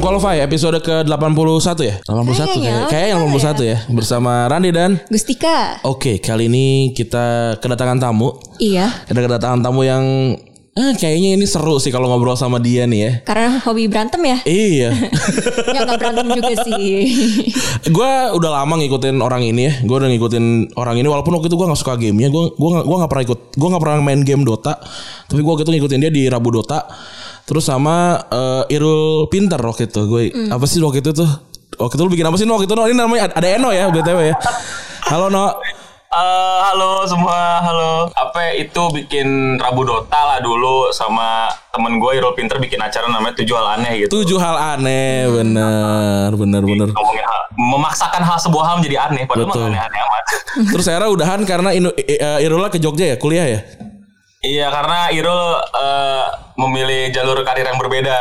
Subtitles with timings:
[0.00, 2.00] Unqualified episode ke-81 ya?
[2.08, 2.88] 81 Kayaknya, kayak.
[2.88, 3.78] Kayaknya 81 ya.
[3.92, 5.76] Bersama Randi dan Gustika.
[5.84, 8.32] Oke, kali ini kita kedatangan tamu.
[8.56, 8.88] Iya.
[9.12, 10.00] Ada kedatangan tamu yang
[10.72, 13.12] eh, kayaknya ini seru sih kalau ngobrol sama dia nih ya.
[13.28, 14.40] Karena hobi berantem ya.
[14.48, 14.88] Iya.
[15.76, 16.88] ya nggak berantem juga sih.
[17.92, 19.72] gue udah lama ngikutin orang ini ya.
[19.84, 22.32] Gue udah ngikutin orang ini walaupun waktu itu gue gak suka gamenya.
[22.32, 23.40] Gue gua gak, gua gak pernah ikut.
[23.52, 24.80] Gue gak pernah main game Dota.
[25.28, 26.88] Tapi gue waktu itu ngikutin dia di Rabu Dota.
[27.46, 30.00] Terus sama eh, Irul Pinter waktu itu.
[30.06, 31.30] Gue apa sih waktu itu tuh?
[31.80, 32.60] Waktu itu lu bikin apa sih No?
[32.60, 32.84] waktu itu No?
[32.84, 34.36] Ini namanya ada Eno ya BTW ya.
[35.08, 35.54] Halo No.
[36.10, 38.10] Eh, halo semua, halo.
[38.18, 43.38] Apa itu bikin Rabu Dota lah dulu sama temen gue Irul Pinter bikin acara namanya
[43.38, 44.18] Tujuh Hal Aneh gitu.
[44.18, 46.88] Tujuh hal aneh bener bener bener.
[46.90, 49.70] Ngomongin hal, memaksakan hal sebuah hal menjadi aneh, padahal Betul.
[49.70, 50.24] aneh-aneh amat.
[50.74, 53.60] Terus akhirnya udahan karena Inu, eh, Irulnya ke Jogja ya kuliah ya.
[54.40, 58.20] Iya, karena Irul eh, memilih jalur karir yang berbeda.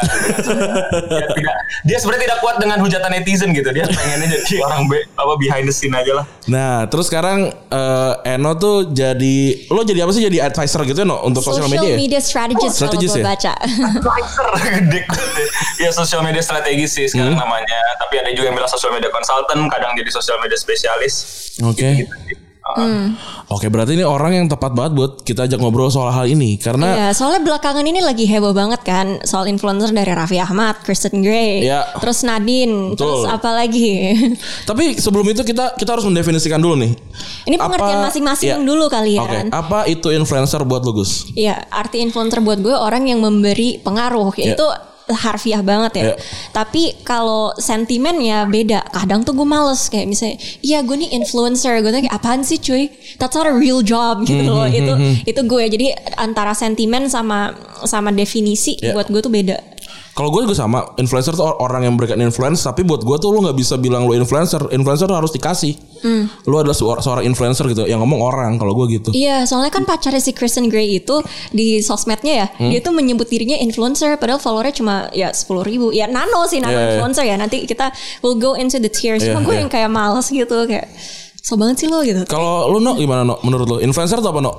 [1.12, 1.56] dia, tidak,
[1.88, 3.72] dia sebenarnya tidak kuat dengan hujatan netizen gitu.
[3.72, 6.26] Dia pengennya jadi orang be, apa behind the scene aja lah.
[6.52, 11.08] Nah, terus sekarang eh, Eno tuh jadi lo jadi apa sih jadi advisor gitu ya
[11.08, 11.96] no untuk sosial media?
[11.96, 12.20] ya?
[12.20, 13.24] strategist, kalau strategist ya?
[13.24, 13.54] baca.
[13.64, 15.46] Advisor gede gede.
[15.80, 17.80] Ya sosial media strategis sih sekarang namanya.
[17.96, 21.16] Tapi ada juga yang bilang sosial media consultant, kadang jadi sosial media spesialis.
[21.64, 22.04] Oke.
[22.04, 22.49] Gitu sih.
[22.78, 23.18] Hmm.
[23.50, 26.94] Oke, berarti ini orang yang tepat banget buat kita ajak ngobrol soal hal ini karena
[26.94, 31.66] Iya, soalnya belakangan ini lagi heboh banget kan soal influencer dari Raffi Ahmad, Kristen Gray,
[31.66, 31.98] Iya.
[31.98, 33.02] terus Nadine, Betul.
[33.02, 34.14] terus apa lagi?
[34.70, 36.94] tapi sebelum itu kita kita harus mendefinisikan dulu nih.
[37.50, 38.62] Ini pengertian masing-masing iya.
[38.62, 39.46] dulu kali ya Oke, kan?
[39.50, 41.34] apa itu influencer buat lo Gus?
[41.34, 44.54] Iya, arti influencer buat gue orang yang memberi pengaruh Iya.
[44.54, 44.66] itu
[45.10, 46.04] harfiah banget ya.
[46.04, 46.16] Iya.
[46.52, 48.86] Tapi kalau sentimennya beda.
[48.88, 51.82] Kadang tuh gue males kayak misalnya, iya gue nih influencer.
[51.82, 52.94] Gue tuh kayak apaan sih cuy?
[53.18, 54.66] That's not a real job gitu Hmm, loh.
[54.66, 54.94] Itu
[55.26, 55.64] itu gue.
[55.68, 57.54] Jadi antara sentimen sama
[57.84, 58.94] sama definisi Iya.
[58.94, 59.58] buat gue tuh beda.
[60.20, 63.32] Kalau gue juga sama, influencer tuh or- orang yang memberikan influence, tapi buat gue tuh
[63.32, 64.60] lo nggak bisa bilang lo influencer.
[64.76, 65.80] Influencer tuh harus dikasih.
[66.04, 66.28] Hmm.
[66.44, 68.60] Lo adalah seorang, seorang influencer gitu, yang ngomong orang.
[68.60, 69.16] Kalau gue gitu.
[69.16, 71.24] Iya, soalnya kan pacarnya si Kristen Gray itu
[71.56, 72.68] di sosmednya ya, Hmm.
[72.68, 76.76] dia tuh menyebut dirinya influencer, padahal followernya cuma ya sepuluh ribu, ya nano sih nano
[76.76, 76.90] Iya, iya.
[77.00, 77.36] influencer ya.
[77.40, 77.88] Nanti kita
[78.20, 79.24] will go into the tiers.
[79.24, 79.64] Iya, Cuma gue iya.
[79.64, 80.92] yang kayak males gitu, kayak
[81.40, 82.28] so banget sih lo gitu.
[82.28, 83.40] Kalau lo no gimana no?
[83.40, 84.52] Menurut lo influencer tuh apa no?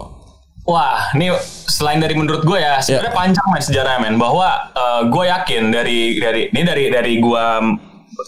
[0.69, 1.33] Wah, ini
[1.67, 4.15] selain dari menurut gue ya, sebenarnya panjang men sejarahnya men.
[4.21, 7.45] Bahwa eh, gue yakin dari dari ini dari dari gue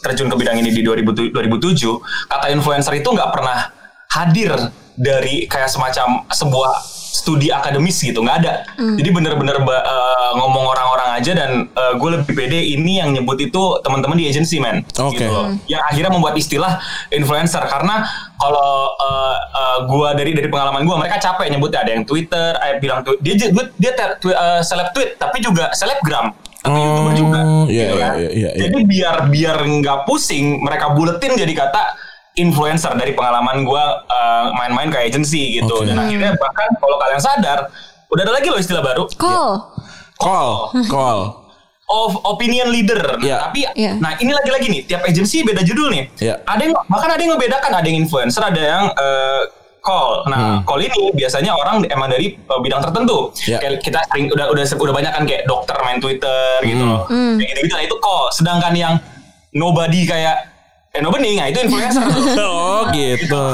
[0.00, 3.68] terjun ke bidang ini di 2000 2007, kata influencer itu nggak pernah
[4.16, 4.52] hadir
[4.96, 6.72] dari kayak semacam sebuah
[7.12, 8.52] studi akademis gitu, nggak ada.
[8.74, 13.76] Jadi bener-bener eh, ngomong orang-orang aja dan eh, gue lebih pede ini yang nyebut itu
[13.84, 14.80] teman-teman di agency men.
[14.96, 15.20] Oke.
[15.20, 16.80] Gitu loh yang akhirnya membuat istilah
[17.12, 18.08] influencer karena
[18.40, 22.80] kalau uh, uh, gua dari dari pengalaman gua mereka capek nyebutnya ada yang Twitter, eh,
[22.80, 27.12] bilang tu- dia dia dia ter- twi- uh, seleb tweet tapi juga selebgram atau youtuber
[27.14, 27.40] juga.
[27.66, 28.12] iya, gitu kan.
[28.18, 28.62] iya, iya, iya.
[28.70, 31.82] Jadi biar biar nggak pusing mereka buletin jadi kata
[32.34, 35.88] influencer dari pengalaman gua uh, main-main ke agency gitu Oke.
[35.92, 37.68] dan akhirnya bahkan kalau kalian sadar
[38.08, 39.72] udah ada lagi loh istilah baru Call.
[40.20, 41.20] Call, call.
[41.92, 42.96] of opinion leader.
[42.96, 43.36] Nah, Iya.
[43.42, 43.92] tapi Iya.
[44.00, 46.04] nah ini lagi-lagi nih, tiap agensi beda judul nih.
[46.24, 46.40] Iya.
[46.46, 49.42] Ada yang bahkan ada yang ngebedakan, ada yang influencer, ada yang eh,
[49.82, 50.24] call.
[50.30, 53.34] Nah, call ini biasanya orang emang dari eh, bidang tertentu.
[53.44, 53.58] Iya.
[53.60, 57.02] Kayak kita sering udah udah udah banyak kan kayak dokter main Twitter gitu loh.
[57.10, 58.24] Kayak gitu-gitu nah itu call.
[58.32, 58.94] Sedangkan yang
[59.52, 60.51] nobody kayak
[60.92, 62.04] eh nobody nah itu influencer.
[62.44, 63.44] oh gitu.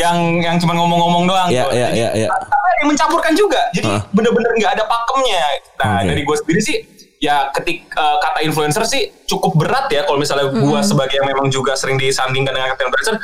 [0.00, 1.76] yang yang cuma ngomong-ngomong doang Iya, tuh.
[1.76, 2.28] iya, iya, iya.
[2.32, 4.02] tapi ada yang mencampurkan juga jadi Hah?
[4.10, 5.44] bener-bener nggak ada pakemnya
[5.76, 6.08] nah Oke.
[6.10, 6.76] dari gue sendiri sih
[7.20, 11.52] ya ketik eh, kata influencer sih cukup berat ya kalau misalnya gue sebagai yang memang
[11.52, 13.14] juga sering disandingkan dengan kata influencer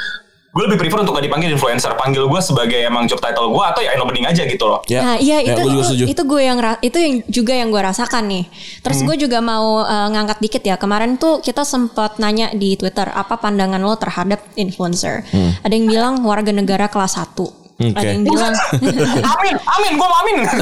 [0.50, 3.80] gue lebih prefer untuk gak dipanggil influencer panggil gue sebagai emang job title gue atau
[3.86, 6.42] ya nobody aja gitu loh Ya, Nah, iya ya, itu gue juga itu, itu gue
[6.42, 8.44] yang itu yang juga yang gue rasakan nih.
[8.82, 9.06] Terus Hmm.
[9.06, 10.74] gue juga mau uh, ngangkat dikit ya.
[10.74, 15.22] Kemarin tuh kita sempat nanya di Twitter apa pandangan lo terhadap influencer.
[15.30, 15.54] Hmm.
[15.62, 17.69] Ada yang bilang warga negara kelas 1.
[17.80, 18.52] Ada yang bilang
[19.32, 20.56] amin amin gue amin gitu.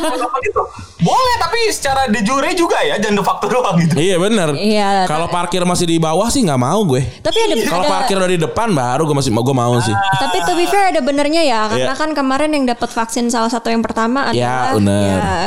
[1.08, 4.52] boleh tapi secara de jure juga ya jangan de facto doang gitu Iya benar.
[4.52, 5.08] Iya.
[5.08, 7.00] Kalau parkir masih di bawah sih nggak mau gue.
[7.20, 9.94] tapi ada Kalau parkir dari depan baru gue masih gue mau sih.
[9.94, 11.96] Tapi to be fair ada benernya ya karena Iya.
[11.96, 15.16] kan kemarin yang dapat vaksin salah satu yang pertama Ya, adalah bener.
[15.16, 15.40] ya.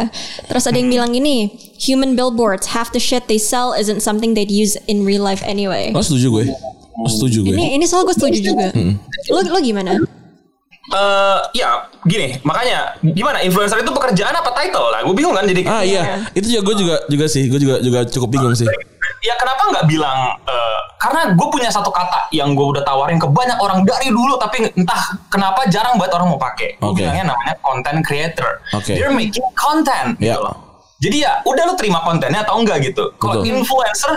[0.50, 4.50] Terus ada yang bilang gini, human billboards half the shit they sell isn't something they'd
[4.50, 5.94] use in real life anyway.
[5.94, 6.46] Oh setuju gue.
[6.94, 7.54] Oh, setuju gue.
[7.54, 8.74] Ini ini soal gue setuju juga.
[9.28, 9.98] Lo lo gimana?
[10.94, 11.70] Eh ya
[12.06, 16.22] gini makanya gimana influencer itu pekerjaan apa title lah gue bingung kan jadi Ah iya,
[16.32, 18.68] itu juga gue juga juga sih, gue juga juga cukup bingung sih.
[19.20, 23.26] ya kenapa nggak bilang eh, karena gue punya satu kata yang gue udah tawarin ke
[23.26, 27.02] banyak orang dari dulu tapi entah kenapa jarang banget orang mau pakai Oke.
[27.02, 28.96] bilangnya namanya content creator Oke.
[28.96, 30.36] they're making content Ya.
[30.36, 30.56] gitu loh
[31.00, 34.12] jadi ya udah lu terima kontennya atau enggak gitu kalau influencer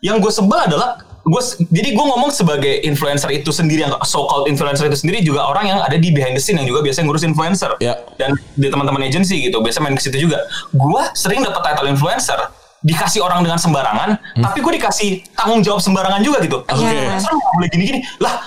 [0.00, 4.46] yang gue sebel adalah gue jadi gue ngomong sebagai influencer itu sendiri yang so called
[4.46, 7.26] influencer itu sendiri juga orang yang ada di behind the scene yang juga biasanya ngurus
[7.26, 7.98] influencer Ya.
[8.14, 10.38] dan di teman-teman agency gitu biasa main ke situ juga
[10.70, 12.38] gue sering dapat title influencer
[12.78, 16.78] dikasih orang dengan sembarangan tapi gue dikasih tanggung jawab sembarangan juga gitu Oke.
[16.78, 18.38] influencer nggak boleh gini-gini lah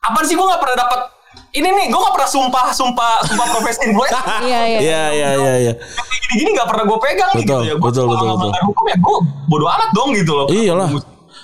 [0.00, 1.00] apaan sih gue nggak pernah dapat
[1.52, 4.78] ini nih gue nggak pernah sumpah sumpah sumpah profesi influencer Iya iya.
[4.80, 5.72] Iya iya iya iya.
[5.76, 7.74] Kayak gini-gini gak pernah gue pegang Betul, gitu ya.
[7.76, 8.38] Gua betul, betul, betul.
[8.40, 10.46] melanggar hukum ya gue bodo amat dong gitu loh.
[10.48, 10.88] Iyalah.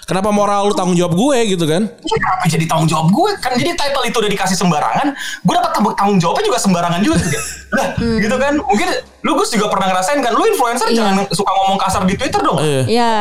[0.09, 1.85] Kenapa moral lu tanggung jawab gue gitu kan?
[1.85, 5.13] Ya, kenapa jadi tanggung jawab gue kan jadi title itu udah dikasih sembarangan
[5.45, 7.37] gue dapat tanggung, tanggung jawabnya juga sembarangan juga gitu.
[7.69, 8.89] lah gitu kan mungkin
[9.21, 10.97] lu Gus juga pernah ngerasain kan lu influencer Iya.
[11.05, 12.83] jangan suka ngomong kasar di Twitter dong Iya.
[12.89, 13.13] Ya,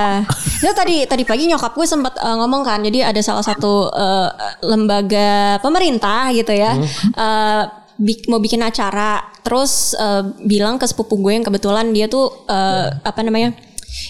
[0.58, 2.80] itu tadi tadi pagi nyokap gue sempat eh, ngomong kan.
[2.80, 4.30] Jadi ada salah satu eh,
[4.64, 5.30] lembaga
[5.60, 6.72] pemerintah gitu ya,
[7.14, 7.62] eh,
[7.98, 12.88] bik- mau bikin acara, terus eh, bilang ke sepupu gue yang kebetulan dia tuh eh,
[12.98, 13.52] apa namanya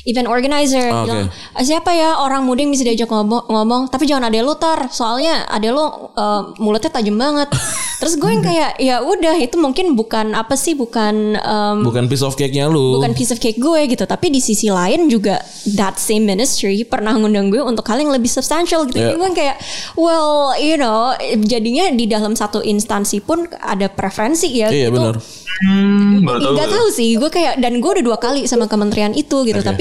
[0.04, 1.54] event organizer, bilang oke.
[1.54, 4.88] "Ah, siapa ya orang muda yang bisa diajak ngomong, ngomong tapi jangan ada lu tar,
[4.88, 7.50] soalnya ada lu eh, mulutnya tajam banget.
[7.98, 12.22] terus gue yang kayak ya udah itu mungkin bukan apa sih bukan em, Bukan piece
[12.22, 12.94] of cake-nya lu.
[12.94, 15.42] bukan piece of cake gue gitu tapi di sisi lain juga
[15.72, 19.08] that same ministry pernah ngundang gue untuk hal yang lebih substantial gitu Yeah.
[19.08, 19.58] Jadi gue kayak
[19.94, 24.96] well you know jadinya di dalam satu instansi pun ada preferensi ya Iya gitu.
[24.96, 25.16] benar.
[25.60, 29.58] hmm, baru tahu sih gue kayak dan gue udah dua kali sama kementerian itu gitu
[29.60, 29.77] tapi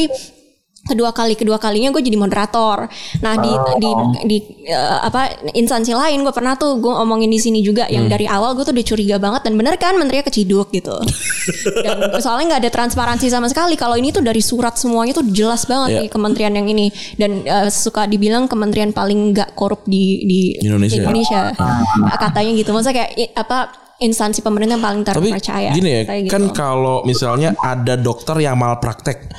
[0.86, 2.86] kedua kali kedua kalinya gue jadi moderator.
[3.18, 3.50] Nah di
[3.82, 3.90] di
[4.22, 4.36] di
[4.70, 8.54] eh, apa instansi lain gue pernah tuh gue omongin di sini juga yang dari awal
[8.54, 10.94] gue tuh udah curiga banget dan bener kan menterinya keciduk gitu.
[11.86, 13.74] Dan soalnya nggak ada transparansi sama sekali.
[13.74, 16.00] Kalau ini tuh dari surat semuanya tuh jelas banget Iya.
[16.06, 16.86] nih kementerian yang ini.
[17.18, 21.02] Dan eh, suka dibilang kementerian paling nggak korup di di Indonesia.
[21.02, 21.50] Indonesia.
[22.14, 22.70] katanya gitu.
[22.70, 26.52] Maksudnya kayak apa instansi pemerintah yang paling Tapi terpercaya gini ya, kan gitu.
[26.52, 29.32] kalau misalnya ada dokter yang malpraktek,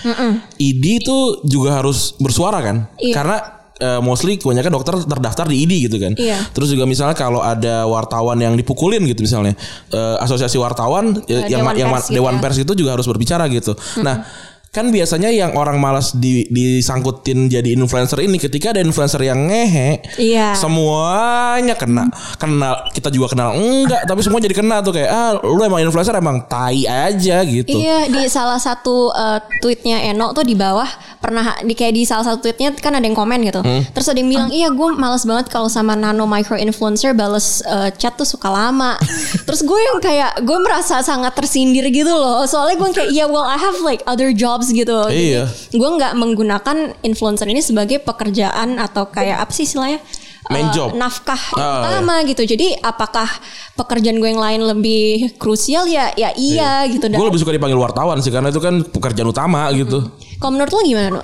[0.58, 2.90] ID itu juga harus bersuara kan?
[2.98, 3.14] Iya.
[3.14, 3.38] Karena
[3.78, 6.18] eh, mostly kebanyakan dokter terdaftar di ID gitu kan.
[6.18, 6.42] Iya.
[6.50, 9.54] Terus juga misalnya kalau ada wartawan yang dipukulin gitu misalnya,
[9.94, 12.42] eh, asosiasi wartawan Eh, yang Dewan yang Pers gitu dewan ya.
[12.42, 13.78] pers itu juga harus berbicara gitu.
[14.02, 14.26] Nah,
[14.70, 20.04] kan biasanya yang orang malas di, disangkutin jadi influencer ini ketika ada influencer yang ngehe,
[20.20, 20.54] Iya.
[20.54, 22.08] semuanya kena.
[22.38, 26.14] Kenal kita juga kenal enggak, tapi semua jadi kena tuh kayak ah lu emang influencer
[26.14, 27.74] emang tai aja gitu.
[27.74, 30.88] Iya di salah satu uh, tweetnya Eno tuh di bawah
[31.18, 33.60] pernah di kayak di salah satu tweetnya kan ada yang komen gitu.
[33.66, 33.82] Hmm.
[33.92, 37.90] Terus ada yang bilang iya gue males banget kalau sama nano micro influencer bales uh,
[37.96, 38.96] chat tuh suka lama.
[39.48, 42.46] Terus gue yang kayak gue merasa sangat tersindir gitu loh.
[42.46, 44.98] Soalnya gue kayak iya well I have like other jobs gitu.
[45.08, 45.44] Jadi, Iya.
[45.70, 50.02] Gue nggak menggunakan influencer ini sebagai pekerjaan atau kayak apa sih istilahnya?
[50.48, 50.90] Main Uh, job.
[50.96, 52.40] nafkah Ah, utama gitu.
[52.42, 53.28] Jadi apakah
[53.76, 57.06] pekerjaan gue yang lain lebih krusial ya ya iya, gitu.
[57.06, 60.08] Dan Gue lebih suka dipanggil wartawan sih karena itu kan pekerjaan utama gitu.
[60.40, 61.10] kalau menurut lo gimana?
[61.12, 61.22] No?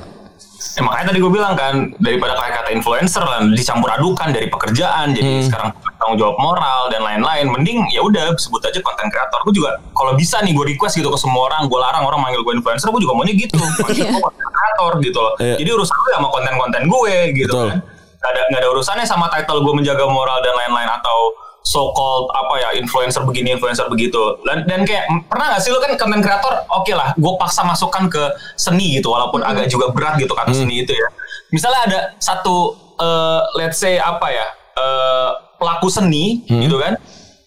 [0.74, 5.14] Ya, makanya tadi gue bilang kan daripada kayak kata influencer lah dicampur adukan dari pekerjaan
[5.14, 5.70] jadi sekarang
[6.02, 9.40] tanggung jawab moral dan lain-lain mending ya udah sebut aja konten kreator.
[9.46, 12.42] Gue juga kalau bisa nih gue request gitu ke semua orang gue larang orang manggil
[12.42, 13.60] gue influencer gue juga maunya gitu.
[13.84, 15.34] Manggil gue konten kreator gitu loh.
[15.38, 15.56] Iya.
[15.62, 17.68] jadi urusan gue sama konten-konten gue gitu Betul.
[17.70, 17.80] kan.
[18.24, 21.18] Gak ada gak ada urusannya sama title gue menjaga moral dan lain-lain atau
[21.64, 25.72] so called apa ya influencer begini influencer begitu dan dan kayak m- pernah gak sih
[25.72, 29.90] lo kan konten kreator oke lah gue paksa masukkan ke seni gitu walaupun agak juga
[29.90, 31.08] berat gitu kata seni itu ya
[31.50, 32.56] misalnya ada satu
[32.94, 37.00] eh, let's say apa ya eh, pelaku seni gitu kan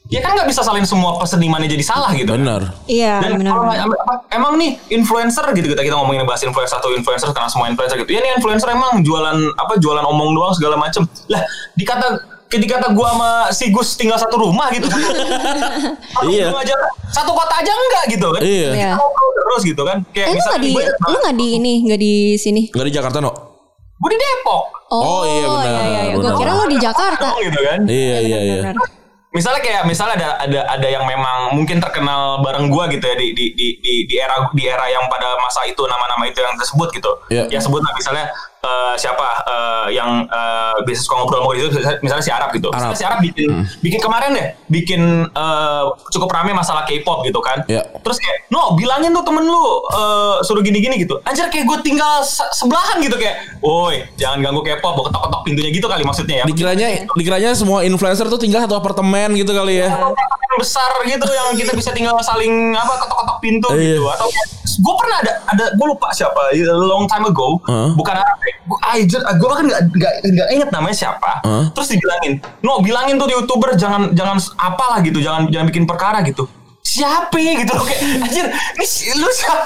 [0.07, 2.39] ya kan nggak bisa salin semua pesenimannya jadi salah gitu kan.
[2.39, 2.63] Benar.
[2.87, 7.27] Iya Dan kalau apa, emang nih influencer gitu kita kita ngomongin bahas influencer satu influencer
[7.35, 8.15] karena semua influencer gitu.
[8.15, 11.03] Ya nih influencer emang jualan apa jualan omong doang segala macem.
[11.27, 11.43] Lah
[11.75, 14.87] dikata dikata gua sama si Gus tinggal satu rumah gitu.
[16.17, 16.49] Satu Iya.
[16.49, 16.75] aja,
[17.11, 18.41] satu kota aja enggak gitu kan.
[18.41, 18.71] Iya.
[18.73, 18.91] Iya.
[19.47, 20.01] Terus gitu kan.
[20.11, 22.63] Kayak Eh lu nggak di gue, lu nggak di ini nggak di sini?
[22.71, 23.33] Gak di Jakarta no?
[23.97, 24.65] gue di Depok.
[24.93, 26.15] Oh, iya, benar, Iya, iya, iya.
[26.15, 26.37] Gue benar.
[26.37, 27.27] kira lo di Jakarta.
[27.49, 27.81] gitu kan.
[27.89, 28.61] Iya iya iya.
[29.33, 33.37] Misalnya kayak misalnya ada ada ada yang memang mungkin terkenal bareng gua gitu ya di
[33.37, 36.89] di di di, di era di era yang pada masa itu nama-nama itu yang tersebut
[36.93, 37.13] gitu.
[37.29, 37.45] Iya.
[37.53, 38.33] Ya sebutlah misalnya
[38.67, 41.69] eh, siapa eh, yang uh, biasa suka ngobrol-ngobrol itu
[42.03, 42.69] misalnya si Arab gitu.
[42.69, 42.91] Arab.
[42.91, 43.49] Misalnya si Arab bikin
[43.81, 47.63] bikin kemarin deh bikin eh, cukup rame masalah K-pop gitu kan.
[47.67, 47.87] Iya.
[48.03, 49.63] Terus kayak no bilangin tuh temen lu
[49.95, 51.23] eh, suruh gini-gini gitu.
[51.23, 55.71] Anjir kayak gue tinggal se- sebelahan gitu kayak, woi jangan ganggu K-pop, gue ketok-ketok pintunya
[55.71, 56.45] gitu kali maksudnya ya.
[56.45, 59.95] Dikiranya dikiranya semua influencer tuh tinggal satu apartemen gitu kali ya.
[60.47, 64.01] yang besar gitu yang kita bisa tinggal saling apa ketok-ketok pintu Iya.
[64.01, 64.29] gitu atau
[64.77, 67.93] gue pernah ada ada gue lupa siapa long time ago Hah?
[67.93, 71.45] bukan Arab ya gue aja gue bahkan nggak nggak nggak inget namanya siapa.
[71.45, 71.65] Hah?
[71.77, 76.25] terus dibilangin no bilangin tuh di youtuber jangan jangan apalah gitu jangan jangan bikin perkara
[76.25, 76.49] gitu.
[76.87, 77.75] Siapa gitu.
[77.75, 78.87] Loh kayak anjir ini
[79.19, 79.65] lu siapa?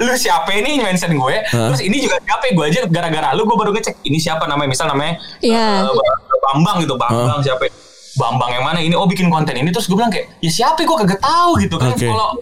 [0.00, 0.80] Lu siapa ini?
[0.80, 1.36] Mention gue.
[1.46, 4.72] Terus ini juga siapa gue aja gara-gara lu gue baru ngecek ini siapa namanya?
[4.72, 5.84] Misal namanya Iya.
[5.86, 7.68] eh, Bambang gitu Bambang siapa
[8.16, 8.78] Bambang yang mana?
[8.80, 9.68] Ini oh bikin konten ini.
[9.70, 10.82] Terus gue bilang kayak ya siapa?
[10.82, 11.92] Gue kagak tahu gitu kan.
[11.92, 12.06] Oke.
[12.08, 12.32] kalau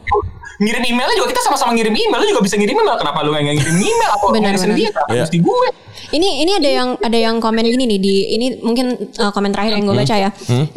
[0.62, 3.44] ngirim emailnya juga kita sama-sama ngirim email lu juga bisa ngirim email kenapa lu nggak
[3.52, 4.78] ngirim email apa Benar, mention benar.
[4.78, 5.22] dia kenapa Iya.
[5.26, 5.68] mesti gue
[6.12, 9.76] Ini ini ada yang ada yang komen gini nih di ini mungkin uh, komen terakhir
[9.76, 10.28] yang gue baca ya.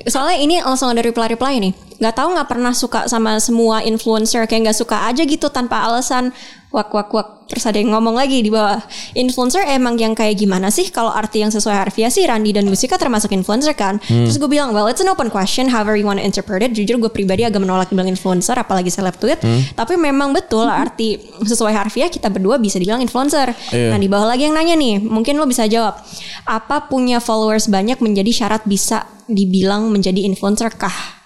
[0.06, 1.75] Soalnya ini langsung ada reply reply nih.
[2.05, 6.29] Gak tahu nggak pernah suka sama semua influencer kayak nggak suka aja gitu tanpa alasan.
[6.69, 7.27] Wak wak wak.
[7.50, 8.77] Terus ada yang ngomong lagi di bawah.
[9.17, 10.91] Influencer emang yang kayak gimana sih?
[10.93, 13.97] Kalau arti yang sesuai harfiah sih Randi dan Musika termasuk influencer kan.
[14.05, 16.77] Terus gue bilang well it's an open question however you want to interpret it.
[16.77, 19.41] Jujur gue pribadi agak menolak dibilang influencer apalagi seleb tweet.
[19.74, 23.50] Tapi memang betul arti sesuai harfiah kita berdua bisa dibilang influencer.
[23.74, 23.89] Iya.
[23.89, 25.97] Nah di bawah lagi yang nanya nih, mungkin lo bisa jawab.
[26.45, 31.25] Apa punya followers banyak menjadi syarat bisa dibilang menjadi influencer kah?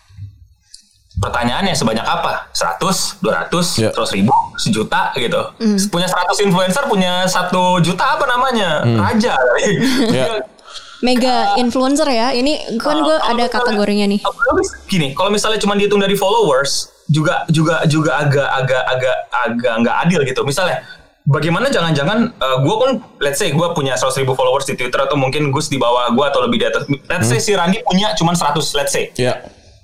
[1.20, 3.92] Pertanyaannya sebanyak apa 100 200 Ya.
[3.92, 5.78] 100 ribu sejuta gitu Hmm.
[5.90, 8.98] punya 100 influencer punya satu juta apa namanya Hmm.
[8.98, 9.36] raja
[10.12, 10.44] Ya.
[11.00, 12.36] Mega influencer ya.
[12.36, 14.20] Ini kan gue ada misalnya- kategorinya nih.
[14.86, 19.96] gini kalau misalnya cuma dihitung dari followers juga juga juga agak agak agak agak nggak
[20.04, 20.84] adil gitu misalnya
[21.22, 25.54] Bagaimana jangan-jangan gue pun let's say gue punya 100 ribu followers di Twitter atau mungkin
[25.54, 28.58] Gus di bawah gue atau lebih di atas let's say si Randi punya cuma 100
[28.74, 29.38] let's say Ya.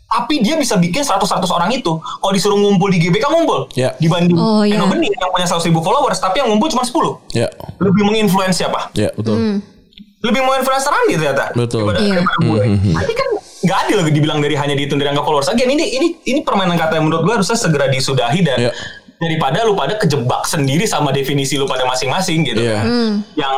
[0.07, 1.17] Tapi dia bisa bikin 100-100
[1.49, 3.91] orang itu kalau disuruh ngumpul di GBK ngumpul Ya.
[3.95, 4.75] dibanding Oh, iya.
[4.75, 7.49] Eno Bening yang punya 100 ribu followers tapi yang ngumpul cuma 10 Ya.
[7.77, 9.35] lebih menginfluence siapa Ya, betul.
[9.35, 9.57] Hmm.
[10.21, 11.85] lebih menginfluence Randi ternyata Betul.
[11.85, 12.13] daripada, Iya.
[12.15, 12.61] daripada gue
[12.93, 13.27] tapi kan
[13.61, 16.97] nggak adil dibilang dari hanya dihitung dari angka followers Again, ini ini ini permainan kata
[16.97, 18.71] yang menurut gue harusnya segera disudahi dan Iya.
[19.15, 22.73] daripada lu pada kejebak sendiri sama definisi lu pada masing-masing gitu Iya.
[22.75, 22.85] kan
[23.33, 23.53] yang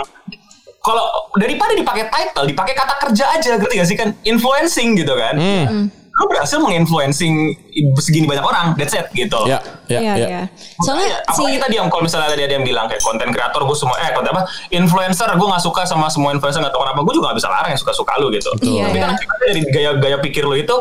[0.80, 1.04] kalau
[1.36, 5.92] daripada dipakai title dipakai kata kerja aja ngerti gak sih kan influencing gitu kan Hmm.
[6.18, 7.54] Lu berhasil menginfluencing
[8.02, 10.28] segini banyak orang that's it gitu Ya, ya, Iya, ya.
[10.28, 10.42] iya.
[10.82, 13.78] Soalnya apa si tadi yang kalau misalnya tadi ada yang bilang kayak konten kreator gue
[13.78, 14.44] semua eh konten apa
[14.74, 17.70] influencer gue nggak suka sama semua influencer nggak tahu kenapa gue juga nggak bisa larang
[17.70, 19.04] yang suka suka lu gitu Iya, tapi iya.
[19.06, 20.76] kan akibatnya dari gaya gaya pikir lu itu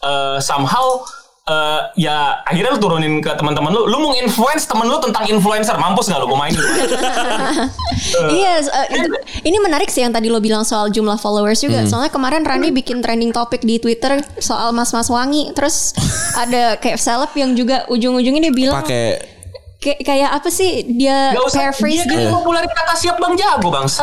[0.00, 1.02] eh, somehow
[1.46, 5.74] eh, ya akhirnya lu turunin ke teman-teman lu lu mau influence temen lu tentang influencer
[5.74, 6.66] mampus nggak lu gue mainin lu
[8.16, 11.84] Iya, uh, itu- ini menarik sih yang tadi lo bilang soal jumlah followers juga.
[11.84, 15.52] Soalnya kemarin Rani bikin trending topik di Twitter soal mas-mas wangi.
[15.52, 15.92] Terus
[16.34, 19.20] ada kayak seleb yang juga ujung-ujungnya dia bilang Pakai
[19.76, 22.14] kayak kayak apa sih dia Gak usah paraphrase dia gitu.
[22.16, 24.02] kan popularin kata siap bang jago bangsa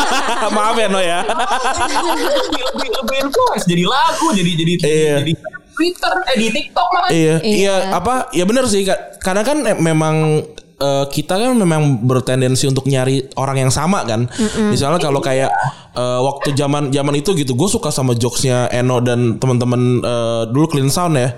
[0.54, 1.24] Maaf ya No ya.
[1.24, 5.14] lebih, lebih, lebih influence jadi lagu jadi jadi Iya.
[5.18, 5.32] jadi
[5.74, 7.54] Twitter eh di TikTok malah Iya, Iya.
[7.56, 8.30] iya apa?
[8.30, 8.82] Ya benar sih.
[8.82, 10.40] Ka- Karena kan eh, memang
[10.74, 14.30] eh, kita kan memang bertendensi untuk nyari orang yang sama kan.
[14.64, 15.50] Misalnya kalau kayak
[15.92, 20.66] eh, waktu zaman zaman itu gitu, gue suka sama jokesnya Eno dan teman-teman eh, dulu
[20.68, 21.34] Clean Sound ya.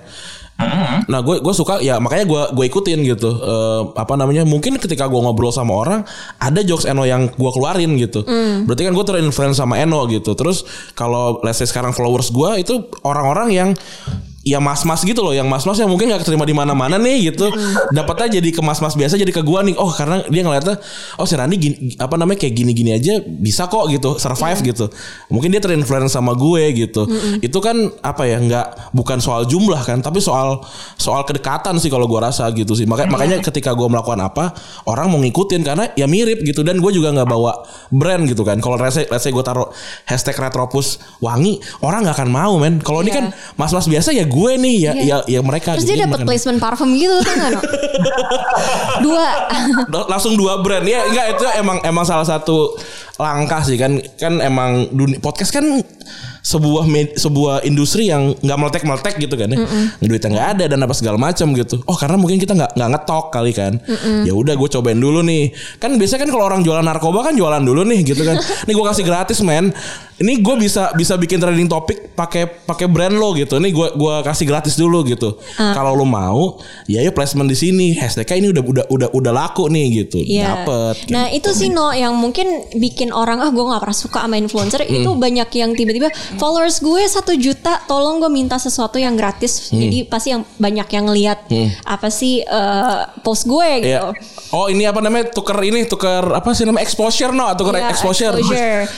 [1.07, 3.29] Nah gue gue suka ya makanya gue gue ikutin gitu.
[3.29, 6.01] Eh, apa namanya mungkin ketika gue ngobrol sama orang
[6.41, 8.25] ada jokes Eno yang gue keluarin gitu.
[8.65, 10.33] Berarti kan gue terinfluence sama Eno gitu.
[10.33, 10.65] Terus
[10.97, 13.71] kalau let's say sekarang followers gue itu orang-orang yang
[14.47, 17.51] ya mas-mas gitu loh yang mas-mas yang mungkin nggak keterima di mana-mana nih gitu.
[17.91, 19.75] Dapatnya jadi ke mas-mas biasa jadi ke gua nih.
[19.75, 20.79] Oh karena dia ngeliatnya
[21.19, 24.87] oh si Randi gini, apa namanya kayak gini-gini aja bisa kok gitu survive gitu.
[25.35, 27.11] Mungkin dia terinfluence sama gue gitu.
[27.43, 30.63] Itu kan apa ya nggak bukan soal jumlah kan tapi soal
[30.95, 32.87] soal kedekatan sih kalau gua rasa gitu sih.
[32.87, 34.55] Makanya makanya ketika gua melakukan apa
[34.87, 36.63] orang mau ngikutin karena ya mirip gitu.
[36.63, 38.63] Dan gue juga nggak bawa brand gitu kan.
[38.63, 39.67] Kalau let's say gue taruh
[40.07, 42.79] hashtag retropus wangi orang nggak akan mau men.
[42.79, 43.19] Kalau ini Iya.
[43.19, 43.27] kan
[43.59, 45.17] mas-mas biasa ya gue nih ya Iya.
[45.25, 47.61] ya ya mereka Terus dia dapat placement parfum gitu kan no?
[49.05, 49.29] Dua.
[50.13, 52.77] langsung dua brand ya enggak itu emang emang salah satu
[53.17, 55.65] langkah sih kan kan emang dunia podcast kan
[56.47, 59.59] sebuah med- sebuah industri yang nggak meletek meletek gitu kan ya.
[59.99, 61.83] Duitnya nggak ada dan apa segala macam gitu.
[61.91, 63.83] Oh karena mungkin kita nggak nggak ngetok kali kan.
[64.23, 65.51] Ya udah gue cobain dulu nih.
[65.83, 68.39] Kan biasanya kan kalau orang jualan narkoba kan jualan dulu nih gitu kan.
[68.71, 69.75] Nih gue kasih gratis men.
[70.17, 73.61] Ini gue bisa bisa bikin trending topik pakai pakai brand lo gitu.
[73.61, 75.37] Nih gue gua kasih gratis dulu gitu.
[75.59, 77.93] Kalau lo mau ya ya placement di sini.
[77.93, 80.23] Hashtagnya ini udah udah udah udah laku nih gitu.
[80.23, 80.63] Iya.
[80.63, 82.49] dapet Nah itu sih no yang mungkin
[82.79, 84.89] bikin orang ah gue nggak pernah suka sama influencer.
[84.89, 90.05] Itu banyak yang tiba-tiba followers gue satu juta tolong gue minta sesuatu yang gratis jadi
[90.07, 91.49] pasti yang banyak yang lihat
[91.85, 94.09] apa sih eh, post gue gitu.
[94.13, 94.13] Iya.
[94.55, 98.35] Oh ini apa namanya tuker ini tuker apa sih namanya exposure no tuker Iya, exposure.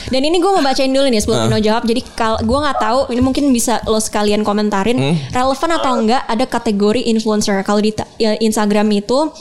[0.07, 1.83] Dan ini gue mau bacain dulu nih sebelum Ino jawab.
[1.89, 4.97] Jadi kal gue nggak tahu ini mungkin bisa lo sekalian komentarin
[5.33, 7.59] relevan atau enggak ada kategori influencer.
[7.65, 7.91] Kalau di
[8.21, 9.31] ya, Instagram itu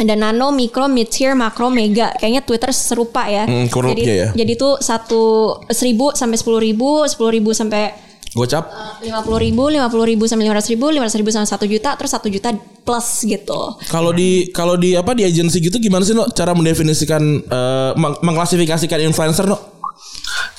[0.00, 2.10] ada nano, mikro, mid tier, makro, mega.
[2.16, 3.44] Kayaknya Twitter serupa ya.
[3.44, 4.28] Hmm, kurang jadi ya.
[4.32, 8.64] jadi tuh satu seribu sampai sepuluh ribu, sepuluh ribu sampai Gocap.
[9.04, 11.68] lima puluh ribu, lima puluh ribu sampai lima ratus ribu, lima ratus ribu sampai satu
[11.68, 12.48] juta, terus satu juta
[12.80, 13.76] plus gitu.
[13.92, 18.20] Kalau di kalau di apa di agensi gitu gimana sih no cara mendefinisikan eh, meng-
[18.24, 19.60] mengklasifikasikan influencer no?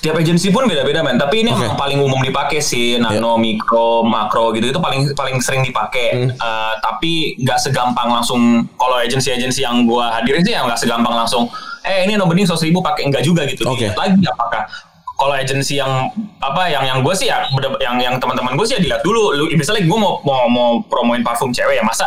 [0.04, 1.16] Tiap agensi pun beda-beda men.
[1.16, 1.64] Tapi ini Oke.
[1.64, 6.28] emang paling umum dipakai sih, nano, mikro, makro gitu itu paling paling sering dipakai.
[6.28, 8.68] Eh, tapi nggak segampang langsung.
[8.76, 11.48] Kalau agensi-agensi yang gua hadirin sih ya nggak segampang langsung.
[11.84, 13.64] Eh ini no bening seratus ribu pakai enggak juga gitu.
[13.68, 13.88] Oke.
[13.88, 14.68] Dilihat lagi apakah
[15.14, 17.48] kalau agensi yang apa yang yang gue sih ya
[17.80, 19.32] yang yang teman-teman gue sih ya dilihat dulu.
[19.32, 22.04] Lu misalnya gue mau mau mau promoin parfum cewek ya masa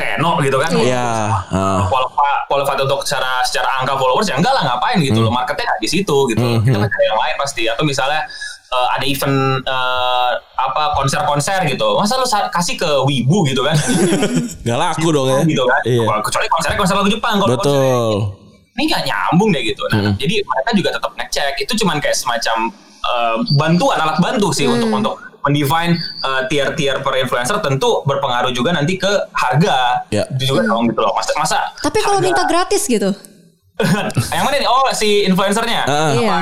[0.00, 0.72] kayak no gitu kan.
[0.72, 1.28] Iya.
[1.46, 1.84] ah.
[1.86, 5.28] qualified, qualified untuk secara secara angka followers ya enggak lah ngapain gitu Hmm.
[5.28, 8.24] loh marketnya nggak di situ gitu kita kan cari yang lain pasti atau misalnya
[8.66, 13.76] eh, ada event eh, apa konser-konser gitu masa lu kasih ke wibu gitu kan
[14.66, 15.38] Gak laku dong ya.
[15.44, 16.06] gitu kan Iya.
[16.20, 18.10] kecuali konsernya konser lagu Jepang kalau konser Betul.
[18.72, 22.56] ini nggak nyambung deh gitu nah jadi mereka juga tetap ngecek itu cuman kayak semacam
[23.02, 28.72] eh, bantuan alat bantu sih untuk untuk mendefine eh, tier-tier per influencer tentu berpengaruh juga
[28.72, 30.24] nanti ke harga Ya.
[30.36, 33.10] itu juga dong gitu loh masa masa Tapi kalau minta gratis gitu.
[34.36, 34.68] yang mana nih?
[34.68, 35.82] Oh si influencernya.
[35.88, 36.12] Ah.
[36.12, 36.36] Iya.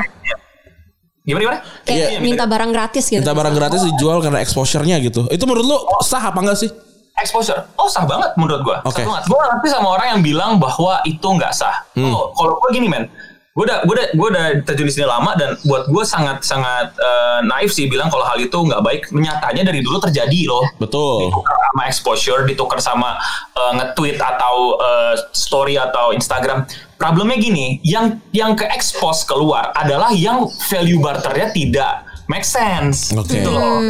[1.23, 1.59] Gimana gimana?
[1.85, 3.21] Kayak Iya, minta barang gratis gitu.
[3.21, 5.29] Kita barang gratis dijual karena exposure-nya gitu.
[5.29, 6.71] Itu menurut lu sah apa enggak sih?
[7.19, 7.59] exposure.
[7.75, 8.79] Oh sah banget menurut gua.
[8.87, 9.03] Oke.
[9.03, 9.25] Sah banget.
[9.27, 11.83] Gua ngerti sama orang yang bilang bahwa itu nggak sah.
[11.99, 12.15] Hmm.
[12.15, 13.11] Oh, kalau gua gini men.
[13.59, 16.95] Gue udah, gua udah, gua udah terjun di sini lama dan buat gue sangat sangat
[16.95, 19.11] eh, naif sih bilang kalau hal itu nggak baik.
[19.11, 20.63] Nyatanya dari dulu terjadi loh.
[20.79, 21.27] Betul.
[21.27, 23.19] ditukar sama exposure, ditukar sama
[23.59, 26.71] eh, nge-tweet atau eh, story atau Instagram.
[27.03, 33.11] Problemnya gini, yang yang ke expose keluar adalah yang value barternya tidak make sense.
[33.11, 33.43] Oke.
[33.43, 33.83] Gitu loh.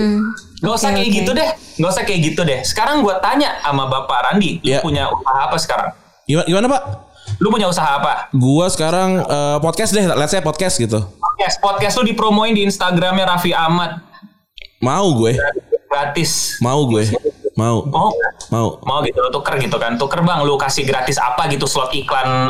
[0.64, 1.16] Gak usah kayak oke.
[1.22, 2.60] gitu deh, gak usah kayak gitu deh.
[2.64, 4.80] Sekarang gue tanya sama Bapak Randi, lu Iya.
[4.80, 5.88] punya usaha apa sekarang?
[6.26, 6.82] Gimana, gimana Pak?
[7.38, 8.26] Lu punya usaha apa?
[8.30, 10.98] Gua sekarang eh, podcast deh, let's say podcast gitu.
[10.98, 14.02] Podcast, podcast lu dipromoin di Instagramnya Raffi Ahmad
[14.78, 15.34] Mau gue,
[15.88, 16.54] gratis.
[16.58, 17.02] mau gue,
[17.54, 18.10] mau, Mau?
[18.48, 18.68] mau.
[18.78, 22.46] mau gitu lo tuker gitu kan tuker bang lu kasih gratis apa gitu slot iklan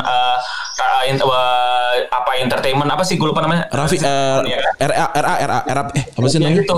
[1.05, 4.61] in- eh, apa entertainment apa sih gue lupa namanya Raffi Iya.
[4.77, 6.61] RA RA RA RA eh apa sih ya namanya?
[6.61, 6.75] gitu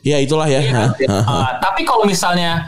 [0.00, 0.60] Ya itulah ya.
[0.60, 0.92] Hah.
[1.00, 2.64] Eh, tapi kalau misalnya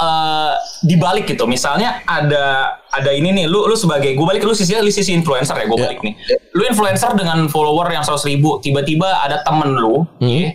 [0.00, 2.44] eh, dibalik gitu misalnya ada
[2.90, 5.64] ada ini nih lu lu sebagai gue balik ke lu sisi lu sisi influencer ya
[5.64, 5.84] gue Iya.
[5.86, 6.14] balik nih
[6.50, 10.26] lu influencer dengan follower yang seratus ribu tiba-tiba ada temen lu Hmm.
[10.26, 10.50] ya,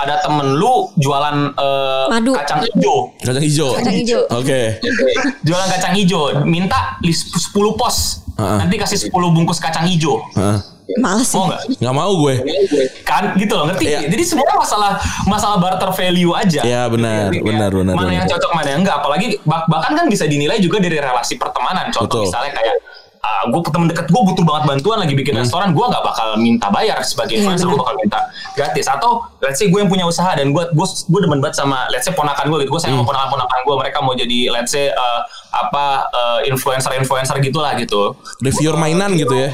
[0.00, 2.32] ada temen lu jualan eh, Madu.
[2.32, 3.70] kacang hijau Kacang hijau.
[3.74, 4.22] Kacang hijau.
[4.32, 4.60] Oke.
[5.46, 8.58] jualan kacang hijau minta list 10 pos Heeh.
[8.58, 10.56] nanti kasih 10 bungkus kacang hijau Hah.
[10.96, 11.36] Males sih.
[11.36, 12.34] mau nggak Nggak mau gue.
[13.02, 14.00] kan gitu loh ngerti Iya.
[14.08, 14.92] jadi semua masalah
[15.24, 18.16] masalah barter value aja Iya, benar, kayak benar, benar, mana benar.
[18.16, 21.88] yang cocok mana yang enggak apalagi bah- bahkan kan bisa dinilai juga dari relasi pertemanan
[21.88, 22.22] contoh Betul.
[22.26, 22.76] misalnya kayak
[23.42, 25.44] gue temen deket gue butuh banget bantuan lagi bikin Hmm.
[25.44, 28.18] restoran gue nggak bakal minta bayar sebagai Iya, influencer gue bakal minta
[28.52, 31.88] gratis atau let's say gue yang punya usaha dan gue gue gue demen banget sama
[31.88, 33.06] let's say ponakan gue gitu gue sayang Hmm.
[33.06, 35.20] sama ponakan ponakan gue mereka mau jadi let's say uh,
[35.52, 36.04] apa
[36.44, 39.50] influencer influencer gitulah gitu Reviewer mainan gitu ya.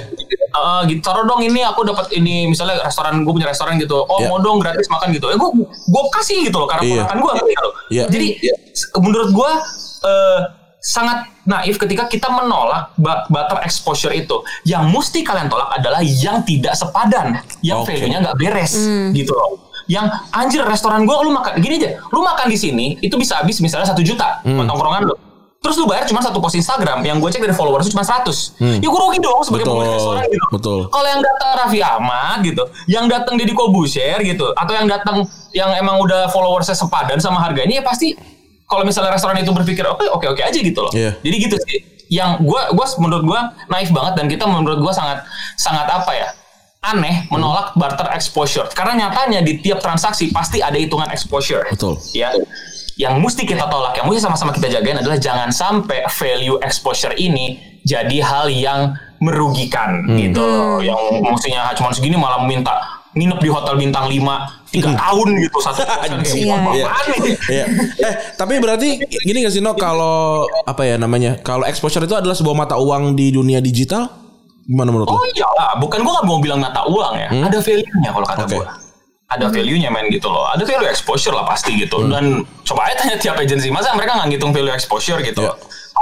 [0.57, 4.01] Eh gitu taruh dong ini aku dapat ini misalnya restoran gue punya restoran gitu.
[4.01, 4.29] Oh Iya.
[4.29, 5.29] mau dong gratis makan gitu.
[5.29, 6.95] Eh gue gue kasih gitu loh karena Iya.
[7.03, 8.05] ponakan gue gitu Iya.
[8.09, 8.29] jadi
[8.71, 9.51] s- menurut gue
[10.03, 10.41] eh,
[10.79, 12.95] sangat naif ketika kita menolak
[13.27, 14.39] butter exposure itu.
[14.63, 17.91] Yang mesti kalian tolak adalah yang tidak sepadan yang Oke.
[17.93, 18.75] value-nya nggak beres
[19.11, 19.67] gitu loh.
[19.87, 23.59] Yang anjir restoran gue lu makan gini aja lu makan di sini itu bisa habis
[23.61, 25.15] misalnya satu juta buat tongkrongan lu
[25.57, 28.55] Terus lu bayar cuma satu post Instagram yang gue cek dari followers cuma 100.
[28.79, 29.75] Ya gue rugi dong sebagai Hmm.
[29.75, 30.47] Betul, pemilik restoran gitu.
[30.55, 30.79] betul.
[30.89, 35.75] Kalau yang datang Raffi Ahmad gitu, yang datang Deddy Kobusier gitu, atau yang datang yang
[35.75, 38.15] emang udah followersnya sepadan sama harganya ya pasti
[38.67, 40.93] kalau misalnya restoran itu berpikir oke oke oke aja gitu loh.
[40.95, 41.19] Iya.
[41.19, 41.79] Jadi gitu sih.
[42.07, 45.27] Yang gue gua menurut gue naif banget dan kita menurut gue sangat
[45.59, 46.31] sangat apa ya?
[46.87, 51.67] aneh menolak barter exposure karena nyatanya di tiap transaksi pasti ada hitungan exposure.
[51.67, 51.99] Betul.
[52.15, 52.31] Ya.
[52.97, 57.61] Yang mesti kita tolak, yang mesti sama-sama kita jagain adalah jangan sampai value exposure ini
[57.85, 58.81] jadi hal yang
[59.21, 60.81] merugikan gitu loh.
[60.81, 62.73] Yang mestinya cuma segini malah minta
[63.13, 64.17] nginep di hotel bintang 5
[64.69, 65.81] tiga tahun gitu satu
[66.37, 66.57] Iya.
[66.73, 66.85] Iya.
[66.85, 67.35] apaan nih?
[67.49, 67.65] Iya.
[67.97, 68.89] Eh, tapi berarti
[69.25, 71.41] gini gak sih No kalau apa ya namanya?
[71.41, 74.09] Kalau exposure itu adalah sebuah mata uang di dunia digital?
[74.67, 75.25] Gimana menurut Oh lo?
[75.33, 77.29] iyalah, bukan gua nggak mau bilang mata uang ya.
[77.45, 78.57] Ada value-nya kalau kata Hmm?
[78.57, 78.86] Oke.
[79.27, 80.47] Ada value-nya men gitu loh.
[80.55, 81.99] Ada value exposure lah pasti gitu.
[81.99, 82.11] Hmm.
[82.15, 82.25] Dan
[82.63, 85.43] coba aja tanya tiap agensi, masa mereka nggak ngitung value exposure gitu.
[85.43, 85.55] Iya.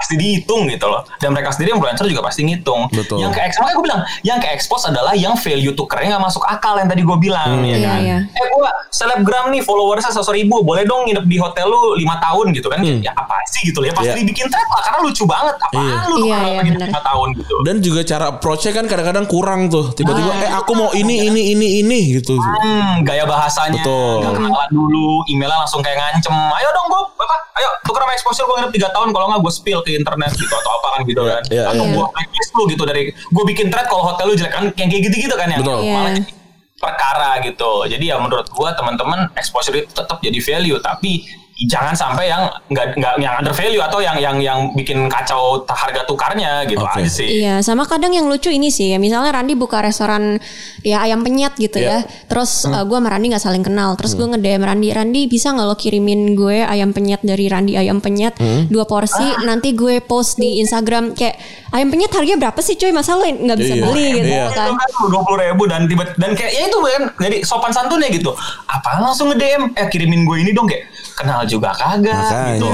[0.05, 1.01] Pasti dihitung gitu loh.
[1.17, 2.93] Dan mereka sendiri influencer juga pasti ngitung.
[2.93, 3.25] Betul.
[3.25, 6.77] Yang ke makanya gue bilang, yang ke expose adalah yang value tukernya nggak masuk akal
[6.77, 8.01] yang tadi gue bilang ya Iya, kan.
[8.05, 8.17] iya.
[8.29, 12.53] Eh gue selebgram nih followersnya seratus ribu, boleh dong nginep di hotel lu lima tahun
[12.53, 12.85] gitu kan?
[12.85, 14.21] Ya apa sih gitu loh ya pasti Iya.
[14.21, 15.57] dibikin thread lah karena lucu banget.
[15.57, 15.97] Apaan Iya.
[16.05, 16.89] lu Iya, iya, lagi benar.
[16.93, 17.55] lima tahun gitu.
[17.65, 19.89] Dan juga cara approach-nya kan kadang-kadang kurang tuh.
[19.97, 22.37] Tiba-tiba eh aku mau ini ini ini ini gitu.
[22.37, 24.21] Hmm, gaya bahasanya Betul.
[24.21, 26.35] nggak kenalan dulu, emailnya langsung kayak ngancem.
[26.35, 27.37] Ayo dong gue, apa?
[27.55, 30.51] Ayo tuker sama exposure gue nginep 3 tahun kalau nggak gue spill ke internet gitu
[30.51, 31.43] atau apa kan gitu kan.
[31.51, 31.95] Iya, atau iya.
[31.95, 35.03] gue blacklist lu gitu dari gue bikin thread kalau hotel lu jelek kan yang kayak
[35.11, 35.59] gitu-gitu kan ya.
[35.63, 35.81] Betul.
[35.87, 36.17] Malah Iya.
[36.21, 36.33] jadi
[36.75, 37.73] perkara gitu.
[37.89, 42.99] Jadi ya menurut gue teman-teman exposure itu tetap jadi value tapi jangan sampai yang nggak
[42.99, 46.99] nggak yang under value atau yang yang yang bikin kacau harga tukarnya gitu Oke.
[46.99, 47.29] aja sih.
[47.39, 48.99] Iya, sama kadang yang lucu ini sih ya.
[48.99, 50.43] Misalnya Randi buka restoran
[50.83, 52.03] ya ayam penyet gitu Iya.
[52.03, 52.11] ya.
[52.27, 53.95] Terus uh, gue sama Randi nggak saling kenal.
[53.95, 58.03] Terus gue nge-DM Randi, Randi bisa nggak lo kirimin gue ayam penyet dari Randi ayam
[58.03, 58.35] penyet
[58.67, 59.23] dua porsi.
[59.43, 61.39] Nanti gue post di Instagram kayak
[61.71, 62.91] ayam penyet harganya berapa sih cuy?
[62.91, 63.83] Masa lo nggak bisa Iya.
[63.85, 64.47] beli gitu Iya.
[64.51, 64.71] kan?
[65.07, 68.33] dua puluh ribu dan tiba dan kayak ya itu kan jadi sopan santunnya gitu
[68.67, 72.55] apa langsung nge DM eh kirimin gue ini dong kayak kenal juga kagak Makanya.
[72.59, 72.69] gitu.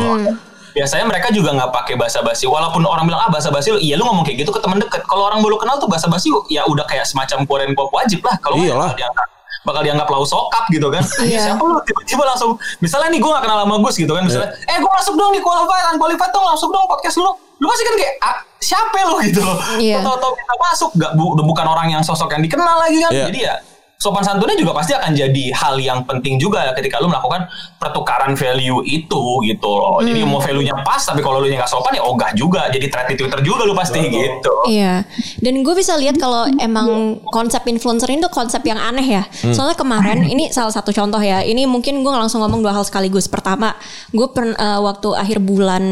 [0.70, 3.78] Biasanya mereka juga nggak pakai bahasa basi walaupun orang bilang ah bahasa basi lu.
[3.82, 5.02] Iya lu ngomong kayak gitu ke teman deket.
[5.02, 8.38] Kalau orang baru kenal tuh bahasa basi ya udah kayak semacam quote pop wajib lah.
[8.38, 8.94] Kalau nggak Iyalah.
[9.60, 11.02] bakal dianggap lau sokap gitu kan.
[11.26, 11.52] Iya.
[11.52, 11.76] siapa lu?
[11.84, 14.22] Tiba-tiba langsung misalnya nih gue gak kenal sama Gus gitu kan.
[14.24, 17.30] Misalnya eh gue masuk dong di qualified unqualified dong masuk dong podcast lu.
[17.60, 19.16] Lu pasti kan kayak ah, siapa lu?
[19.28, 19.58] Gitu loh.
[19.76, 20.00] Iya.
[20.00, 23.10] Tahu-tahu kita masuk gak bu, udah bukan orang yang sosok yang dikenal lagi kan.
[23.12, 23.26] Iya.
[23.28, 23.54] jadi ya
[24.00, 27.44] sopan santunnya juga pasti akan jadi hal yang penting juga ketika lu melakukan
[27.76, 31.92] pertukaran value itu gitu loh jadi mau value-nya pas tapi kalau lu nya nggak sopan
[31.92, 35.02] ya ogah juga jadi thread di Twitter juga lu pasti gitu Iya,
[35.42, 39.22] dan gue bisa lihat kalau emang konsep influencer ini tuh konsep yang aneh ya.
[39.50, 41.42] Soalnya kemarin ini salah satu contoh ya.
[41.42, 43.26] Ini mungkin gue langsung ngomong dua hal sekaligus.
[43.26, 43.74] Pertama,
[44.14, 45.82] gue pern, eh, waktu akhir bulan,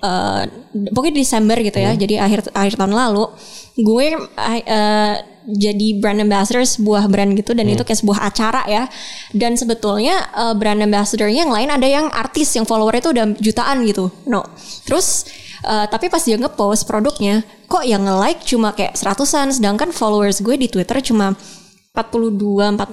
[0.00, 1.92] eh, pokoknya Desember gitu ya.
[1.92, 3.28] Jadi akhir akhir tahun lalu,
[3.76, 5.14] gue eh,
[5.46, 8.84] jadi brand ambassador sebuah brand gitu dan itu kayak sebuah acara ya.
[9.30, 13.84] Dan sebetulnya eh, brand ambassadornya yang lain ada yang artis yang followernya itu udah jutaan
[13.84, 14.10] gitu.
[14.26, 14.44] No,
[14.88, 15.28] terus
[15.66, 20.54] Uh, tapi pas dia ngepost produknya, kok yang nge-like cuma kayak seratusan, sedangkan followers gue
[20.54, 21.34] di Twitter cuma
[21.90, 22.86] 42, 41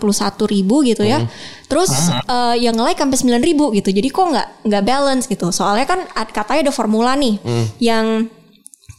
[0.48, 1.22] ribu gitu ya.
[1.68, 1.92] Terus
[2.26, 3.92] uh, yang nge-like sampai 9 ribu gitu.
[3.92, 5.52] Jadi kok nggak nggak balance gitu.
[5.52, 7.36] Soalnya kan katanya ada formula nih
[7.84, 8.32] yang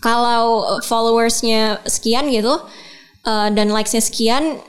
[0.05, 2.61] kalau followersnya sekian gitu
[3.25, 4.61] uh, dan likesnya sekian,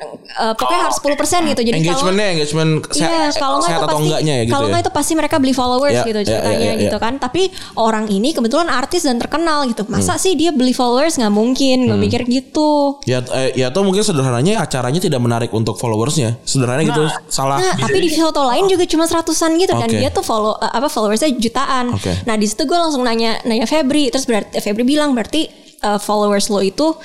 [0.00, 1.62] uh, pokoknya harus 10% gitu.
[1.62, 4.66] Jadi kalau Engagementnya engagement se- Iya, kalau sehat itu atau pasti, enggaknya ya gitu kalau
[4.66, 4.70] ya.
[4.72, 7.04] nggak itu pasti mereka beli followers Iya, gitu iya, ceritanya iya, iya, gitu iya.
[7.04, 7.14] kan.
[7.20, 7.42] Tapi
[7.78, 9.82] orang ini kebetulan artis dan terkenal gitu.
[9.88, 11.78] Masa sih dia beli followers nggak mungkin?
[11.86, 12.98] Gue mikir gitu.
[13.04, 16.40] Ya, eh, ya atau mungkin sederhananya acaranya tidak menarik untuk followersnya.
[16.42, 17.60] Sederhananya gitu salah.
[17.60, 19.98] Nah, tapi di foto lain juga cuma seratusan gitu dan Oke.
[20.00, 21.92] dia tuh follow eh, apa followersnya jutaan.
[21.94, 22.12] Oke.
[22.24, 25.46] Nah di situ gue langsung nanya nanya Febri, terus berarti Febri bilang berarti
[25.78, 26.96] eh, followers lo itu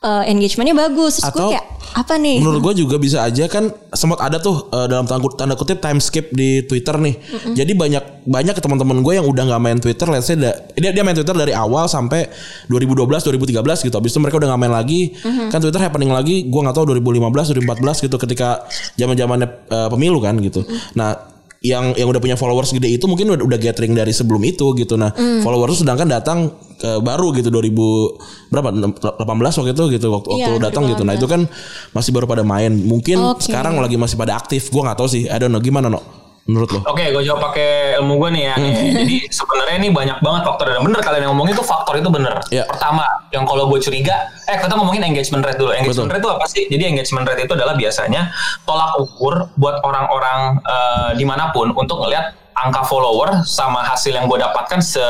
[0.00, 1.20] eh, engagementnya bagus.
[1.20, 2.38] Terus gue Atau kayak apa nih?
[2.38, 6.00] Menurut gue juga bisa aja kan sempat ada tuh eh, dalam tanda, tanda kutip time
[6.00, 7.14] skip di Twitter nih.
[7.52, 11.02] Jadi banyak banyak teman-teman gue yang udah nggak main Twitter, let's say da- dia dia
[11.02, 12.26] main Twitter dari awal sampai
[12.66, 13.94] 2012 2013 gitu.
[13.94, 15.00] Habis itu mereka udah nggak main lagi.
[15.48, 18.48] Kan Twitter happening lagi, gue nggak tahu 2015 2014 gitu ketika
[18.96, 20.64] zaman-zamannya eh, pemilu kan gitu.
[20.94, 21.28] Nah,
[21.60, 24.96] yang yang udah punya followers gede itu mungkin udah, udah gathering dari sebelum itu gitu.
[24.96, 25.12] Nah,
[25.44, 26.38] followers tuh sedangkan datang
[26.80, 31.04] ke baru gitu 2000 berapa 18 waktu itu gitu waktu, waktu Iya, datang gitu.
[31.04, 31.44] Nah, itu kan
[31.92, 32.72] masih baru pada main.
[32.72, 33.52] Mungkin Oke.
[33.52, 34.72] sekarang lagi masih pada aktif.
[34.72, 35.28] Gua nggak tahu sih.
[35.28, 36.00] I don't know gimana no.
[36.48, 36.80] Menurut lo?
[36.88, 38.54] Oke, gue jawab pakai ilmu gue nih ya.
[38.58, 38.74] Hmm.
[39.04, 42.34] Jadi sebenarnya ini banyak banget faktor dan bener kalian yang ngomongin itu faktor itu bener.
[42.50, 42.64] Iya.
[42.66, 45.70] Pertama, yang kalau gue curiga, eh kita ngomongin engagement rate dulu.
[45.70, 46.16] Engagement Betul.
[46.16, 46.62] rate itu apa sih?
[46.66, 48.32] Jadi engagement rate itu adalah biasanya
[48.66, 54.26] tolak ukur buat orang-orang eh, di mana pun untuk ngelihat angka follower sama hasil yang
[54.26, 55.02] gue dapatkan se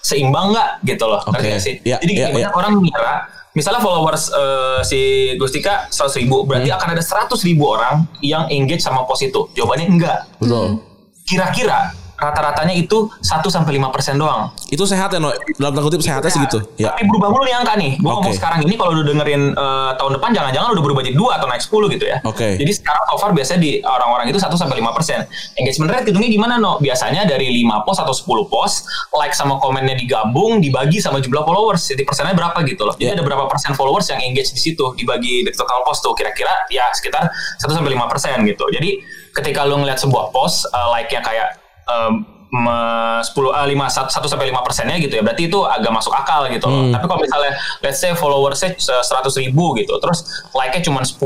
[0.00, 1.20] seimbang nggak gitu loh.
[1.24, 1.50] Ngerti Oke.
[1.50, 1.74] nggak sih?
[1.82, 2.48] Iya, Jadi gimana iya.
[2.52, 3.14] orang mengira
[3.52, 5.00] Misalnya followers eh, si
[5.36, 6.78] Gustika 100 ribu, berarti Hmm.
[6.80, 9.44] akan ada 100 ribu orang yang engage sama post itu.
[9.52, 10.80] Jawabannya enggak Betul.
[11.28, 14.54] kira-kira rata-ratanya itu 1 sampai 5% doang.
[14.70, 15.34] Itu sehat ya no.
[15.58, 16.62] Dalam tanda kutip sehatnya segitu.
[16.78, 16.94] Ya.
[16.94, 17.98] Tapi berubah mulu nih angka nih.
[17.98, 18.38] Gue ngomong Oke.
[18.38, 21.62] sekarang ini kalau udah dengerin eh, tahun depan jangan-jangan udah berubah jadi 2 atau naik
[21.62, 22.16] 10 gitu ya.
[22.22, 22.48] Oke.
[22.56, 25.58] Jadi sekarang so far biasanya di orang-orang itu 1 sampai 5%.
[25.58, 26.78] Engagement rate hitungnya gimana no?
[26.78, 28.76] Biasanya dari 5 post atau 10 post,
[29.18, 31.82] like sama komennya digabung dibagi sama jumlah followers.
[31.84, 32.94] Jadi persennya berapa gitu loh.
[32.94, 33.18] Jadi Ya.
[33.18, 36.86] ada berapa persen followers yang engage di situ dibagi dari total post tuh kira-kira ya
[36.92, 37.26] sekitar
[37.58, 38.64] 1 sampai 5% gitu.
[38.70, 41.48] Jadi ketika lu ngeliat sebuah post eh, like-nya kayak
[41.84, 42.12] em,
[42.52, 46.44] me- 10 ah, 5 1 sampai 5 persennya gitu ya berarti itu agak masuk akal
[46.46, 46.84] gitu loh.
[46.84, 46.92] Hmm.
[46.92, 50.20] Tapi kalau misalnya let's say followersnya 100 ribu gitu terus
[50.52, 51.16] like-nya cuma 10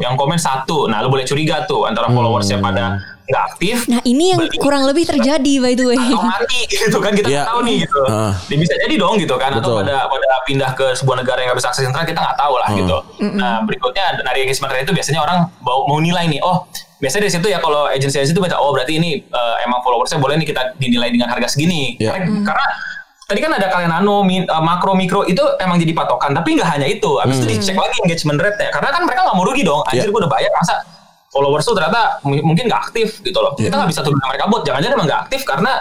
[0.00, 2.14] yang komen satu nah lu boleh curiga tuh antara Hmm.
[2.14, 3.88] followersnya pada nggak aktif.
[3.88, 5.96] Nah ini yang beli, kurang lebih terjadi by the way.
[5.96, 7.48] atau mati gitu kan kita nggak Iya.
[7.48, 8.00] tahu nih gitu.
[8.04, 8.32] Heeh.
[8.44, 9.76] Dia bisa jadi dong gitu kan atau Betul.
[9.80, 12.68] pada pada pindah ke sebuah negara yang nggak bisa akses internet kita nggak tahu lah
[12.76, 12.96] gitu.
[13.32, 16.68] Nah berikutnya dari engagement rate itu biasanya orang mau, mau nilai nih oh
[17.04, 20.16] biasanya dari situ ya kalau agensi agensi itu baca oh berarti ini eh, emang followersnya
[20.16, 22.00] boleh nih kita dinilai dengan harga segini.
[22.00, 22.16] Iya.
[22.16, 22.66] Karena, karena
[23.24, 26.36] Tadi kan ada kalian nano, min- eh, makro, mikro itu emang jadi patokan.
[26.36, 27.08] Tapi nggak hanya itu.
[27.16, 28.68] Habis itu dicek lagi engagement rate-nya.
[28.68, 29.80] Karena kan mereka nggak mau rugi dong.
[29.88, 30.12] Anjir Iya.
[30.12, 30.84] gue udah bayar masa
[31.32, 33.56] followers tuh ternyata mungkin nggak aktif gitu loh.
[33.56, 34.60] Kita nggak bisa tuduh mereka bot.
[34.68, 35.72] Jangan-jangan emang nggak aktif karena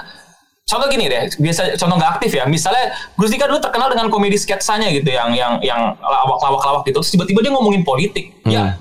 [0.63, 2.47] contoh gini deh, biasa contoh nggak aktif ya.
[2.47, 7.03] Misalnya Gustika dulu terkenal dengan komedi sketsanya gitu yang yang yang lawak-lawak gitu.
[7.03, 8.39] Terus tiba-tiba dia ngomongin politik.
[8.47, 8.79] Ya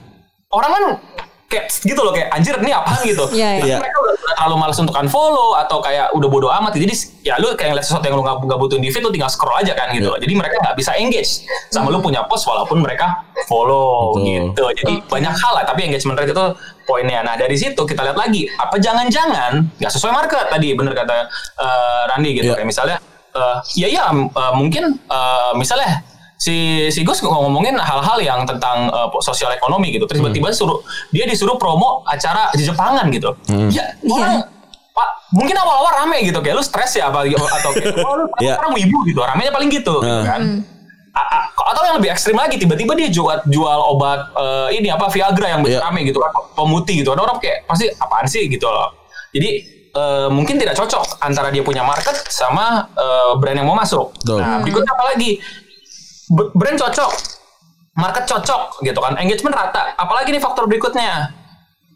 [0.55, 0.85] orang kan
[1.53, 3.25] kayak gitu loh kayak anjir ini apaan gitu.
[3.37, 3.79] Iya, Terus iya.
[3.79, 6.73] mereka udah, udah terlalu malas untuk unfollow atau kayak udah bodo amat.
[6.73, 9.61] Jadi ya lu kayak ngeliat sesuatu yang lu nggak butuhin di feed lu tinggal scroll
[9.61, 10.17] aja kan gitu loh.
[10.17, 14.25] Jadi mereka nggak bisa engage sama lu punya post walaupun mereka follow Betul.
[14.25, 14.65] gitu.
[14.81, 16.47] Jadi banyak hal lah tapi engagement rate itu
[16.89, 17.21] poinnya.
[17.21, 21.29] Nah dari situ kita lihat lagi apa jangan-jangan nggak sesuai market tadi bener kata
[21.61, 22.51] eh, Randy gitu.
[22.51, 22.57] Iya.
[22.57, 22.97] Kayak misalnya
[23.33, 26.01] eh ya ya eh, mungkin eh, misalnya
[26.43, 26.57] si
[26.91, 30.11] si Gus ngomongin hal-hal yang tentang eh, sosial ekonomi gitu.
[30.11, 33.31] Terus tiba-tiba suruh dia disuruh promo acara di Jepangan gitu.
[33.71, 34.43] Ya orang
[34.93, 38.59] Pak, mungkin awal-awal rame gitu kayak lu stres ya apa atau kayak oh, lu Iya.
[38.59, 39.23] orang wibu gitu.
[39.23, 40.27] Ramenya paling gitu, gitu Nah.
[40.27, 40.43] kan.
[41.13, 45.09] A- a- atau yang lebih ekstrim lagi tiba-tiba dia jual jual obat eh, ini apa
[45.09, 45.81] Viagra yang Iya.
[45.81, 47.09] rame gitu kan pemutih gitu.
[47.09, 48.93] Ada orang kayak pasti apaan sih gitu loh.
[49.33, 49.51] Jadi
[49.93, 54.13] eh, mungkin tidak cocok antara dia punya market sama eh, brand yang mau masuk.
[54.19, 54.41] Betul.
[54.41, 55.31] Nah, berikutnya apa lagi?
[56.33, 57.13] Brand cocok,
[57.95, 59.93] market cocok gitu kan, engagement rata.
[59.95, 61.29] Apalagi nih faktor berikutnya,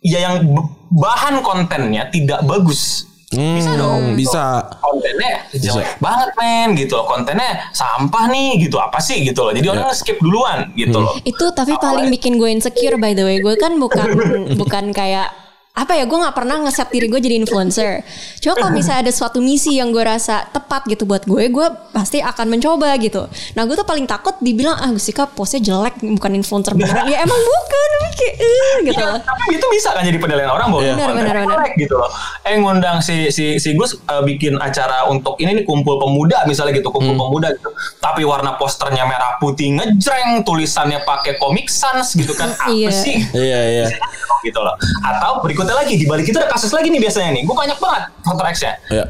[0.01, 0.44] ya yang
[0.88, 3.09] bahan kontennya tidak bagus.
[3.27, 4.03] bisa Hmm, dong.
[4.14, 4.62] bisa.
[4.79, 7.11] Kontennya jelek banget men gitu loh.
[7.11, 8.79] Kontennya sampah nih gitu.
[8.79, 9.51] Apa sih gitu loh.
[9.51, 11.18] Jadi orang skip duluan gitu loh.
[11.20, 13.42] Itu tapi paling bikin gue insecure by the way.
[13.42, 14.14] Gue kan bukan
[14.62, 15.35] bukan kayak
[15.77, 18.01] apa ya gue nggak pernah nge-set diri gue jadi influencer.
[18.41, 22.19] Cuma kalau misalnya ada suatu misi yang gue rasa tepat gitu buat gue, gue pasti
[22.19, 23.29] akan mencoba gitu.
[23.53, 27.05] Nah gue tuh paling takut dibilang ah Gusika postnya jelek bukan influencer beneran.
[27.12, 29.05] ya emang bukan, kayak eh, gitu.
[29.05, 30.95] Iya, tapi itu bisa kan jadi penilaian orang bahwa Iya.
[30.97, 31.57] Benar, benar, benar.
[31.61, 32.11] jelek gitu loh.
[32.43, 36.73] Eh ngundang si si si Gus eh, bikin acara untuk ini nih kumpul pemuda misalnya
[36.73, 37.23] gitu, kumpul Hmm.
[37.23, 37.69] pemuda gitu.
[38.01, 42.49] Tapi warna posternya merah putih ngejreng, tulisannya pakai Comic Sans gitu kan.
[42.57, 42.89] Apa Iya.
[42.89, 43.21] sih?
[43.31, 43.87] Iya, iya.
[44.47, 44.73] gitu loh.
[45.03, 47.42] Atau berikutnya lagi di balik itu ada kasus lagi nih biasanya nih.
[47.42, 48.72] Gue banyak banget faktor X-nya.
[48.94, 49.05] Iya.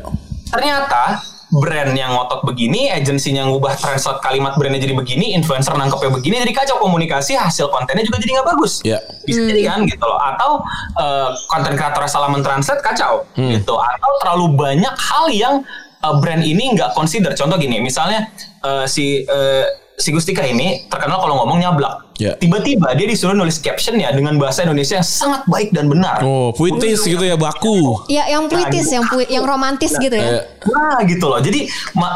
[0.49, 1.03] Ternyata
[1.47, 6.55] brand yang ngotot begini, agensinya ngubah translate kalimat brandnya jadi begini, influencer nangkepnya begini, jadi
[6.57, 8.73] kacau komunikasi, hasil kontennya juga jadi nggak bagus.
[8.83, 8.99] Iya.
[9.23, 10.19] Bisa jadi kan gitu loh.
[10.19, 10.51] Atau
[10.97, 13.75] eh, konten kreator salah mentranslate kacau gitu.
[13.77, 15.55] Atau terlalu banyak hal yang
[16.03, 17.37] eh, brand ini nggak consider.
[17.37, 18.33] Contoh gini, misalnya
[18.65, 19.65] eh, si eh,
[19.97, 22.06] si Gustika ini terkenal kalau ngomong nyablak.
[22.17, 22.33] Ya.
[22.35, 26.21] Tiba-tiba dia disuruh nulis caption ya dengan bahasa Indonesia yang sangat baik dan benar.
[26.21, 28.01] Oh, puitis gitu ya, baku.
[28.09, 30.41] Ya yang puitis, yang pui- yang romantis gitu ya.
[30.41, 31.39] Eh, Nah gitu loh.
[31.39, 31.69] Jadi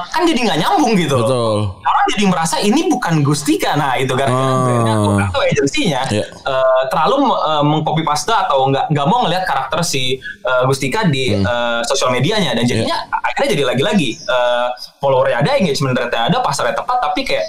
[0.08, 1.16] kan jadi nggak nyambung gitu.
[1.16, 1.56] Betul.
[1.76, 3.76] Orang jadi merasa ini bukan Gustika.
[3.76, 4.64] Nah itu gara-gara Ah.
[4.64, 4.94] brandnya
[5.28, 6.24] atau agensinya Iya.
[6.26, 11.30] eh, terlalu uh, mengcopy paste atau nggak nggak mau ngelihat karakter si eh, Gustika di
[11.30, 11.44] Hmm.
[11.44, 13.20] eh, sosial medianya dan jadinya Iya.
[13.22, 17.46] akhirnya jadi lagi-lagi eh, followernya ada, engagement rate-nya ada, pasarnya tepat tapi kayak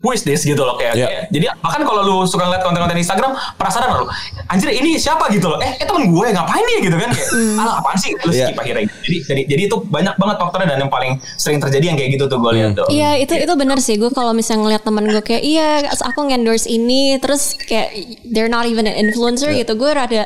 [0.00, 1.06] who is this gitu loh kayak, Iya.
[1.06, 4.08] kayak- jadi bahkan kalau lu suka ngeliat konten-konten Instagram penasaran lu
[4.46, 7.74] anjir ini siapa gitu loh eh eh temen gue ngapain nih gitu kan kayak alah
[7.78, 8.16] apaan sih?
[8.16, 8.48] Lu Iya.
[8.48, 8.96] skip akhirnya gitu.
[8.98, 12.24] jadi jadi jadi itu banyak banget faktornya dan yang paling sering terjadi yang kayak gitu
[12.26, 12.88] tuh gue lihat tuh.
[12.88, 13.94] Iya itu itu benar sih.
[13.94, 17.92] Gue kalau misalnya ngeliat temen gue kayak iya aku endorse ini terus kayak
[18.26, 19.76] they're not even an influencer gitu.
[19.76, 20.24] Gue rada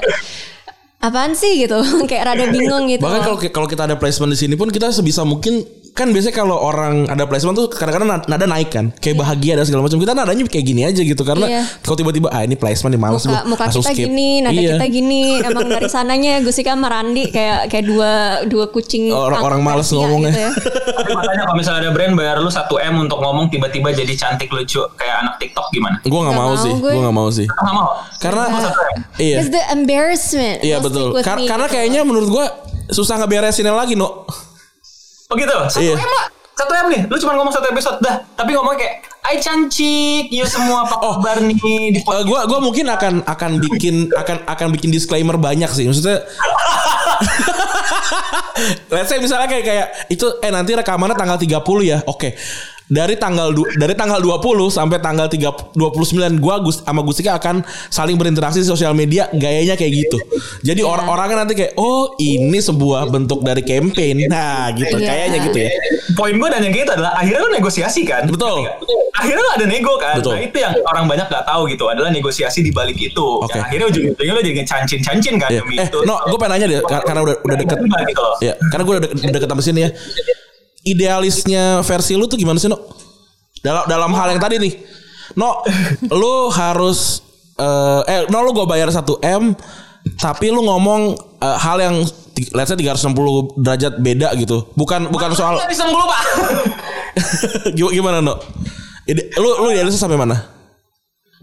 [1.01, 1.61] apaan sih?
[1.61, 1.77] gitu.
[2.09, 3.03] Kayak rada bingung gitu.
[3.03, 5.61] Bahkan kalau kalau kita ada placement di sini pun kita sebisa mungkin
[5.95, 9.87] kan biasanya kalau orang ada placement tuh kadang-kadang nada- naik kan, kayak bahagia dan segala
[9.87, 9.97] macam.
[9.97, 11.63] Kita nadanya kayak gini aja gitu karena Iya.
[11.81, 14.05] kalau tiba-tiba ah ini placement nih males muka, gua, muka kita skip.
[14.05, 14.75] gini, nada Iya.
[14.75, 15.23] kita gini.
[15.47, 18.11] Emang dari sananya Gusika sama Randi kayak kayak dua
[18.45, 20.31] dua kucing Orang-orang males Persia ngomongnya.
[20.31, 20.51] Gitu ya.
[20.99, 24.51] tapi makanya kalau misalnya ada brand bayar lu 1 m untuk ngomong tiba-tiba jadi cantik
[24.51, 26.91] lucu kayak anak TikTok gimana Gue nggak mau, mau sih, gue.
[26.91, 27.47] gue nggak mau sih.
[27.47, 28.99] nggak mau Karena Mau 1 M?
[29.17, 30.59] iya, It's the embarrassment.
[30.61, 31.15] iya betul.
[31.21, 32.47] Kar- karena kayaknya menurut gue
[32.91, 34.27] susah ngeberesinnya lagi no.
[35.35, 35.99] Oh gitu, satu Iya.
[35.99, 36.27] M lah.
[36.55, 38.23] Satu M nih, lu cuma ngomong satu episode dah.
[38.39, 38.95] Tapi ngomongnya kayak,
[39.25, 41.17] Hai cantik, you semua apa Oh.
[41.19, 41.57] kabar nih
[41.91, 46.23] di Eh, gua gua mungkin akan akan bikin akan akan bikin disclaimer banyak sih maksudnya
[48.93, 51.99] Let's say misalnya kayak kayak itu eh nanti rekamannya tanggal 30 ya.
[52.05, 52.37] Oke.
[52.87, 56.05] Dari tanggal du- dari tanggal 20 sampai tanggal 3 29
[56.37, 60.19] gua Gus sama Gustika akan saling berinteraksi di sosial media gayanya kayak gitu.
[60.61, 64.29] Jadi orang-orangnya nanti kayak oh ini sebuah bentuk dari campaign.
[64.29, 65.07] Nah, gitu Iya.
[65.07, 65.71] kayaknya gitu ya.
[66.13, 68.29] Poin gue dan yang gitu adalah akhirnya lu negosiasi kan.
[68.29, 68.69] Betul.
[69.15, 70.21] Akhirnya lu ada nego kan.
[70.21, 70.37] Betul.
[70.37, 73.25] Nah itu yang orang banyak gak tahu gitu adalah negosiasi di balik itu.
[73.41, 73.49] Oke.
[73.51, 75.61] Yang akhirnya ujung-ujungnya lu jadi ngecancin-cancin kan Iya.
[75.65, 75.99] demi Eh, itu.
[76.05, 77.79] no, gue pengen nanya deh kar- karena udah udah deket.
[77.81, 78.37] Gitu loh.
[78.39, 79.91] Ya, karena gue udah deket, deket sama sini ya.
[80.85, 82.77] Idealisnya versi lu tuh gimana sih, No?
[83.65, 84.73] Dalam dalam hal yang tadi nih.
[85.35, 85.65] No,
[86.21, 87.25] lu harus
[87.57, 89.57] eh eh no lu gue bayar 1 M
[90.21, 91.97] tapi lu ngomong eh, hal yang
[92.53, 94.69] let's say 360 derajat beda gitu.
[94.77, 96.23] Bukan bukan soal Nggak bisa mulu pak.
[97.73, 98.37] Gim- gimana, No?
[99.05, 100.54] Ide, lu lu idealisnya sampai mana?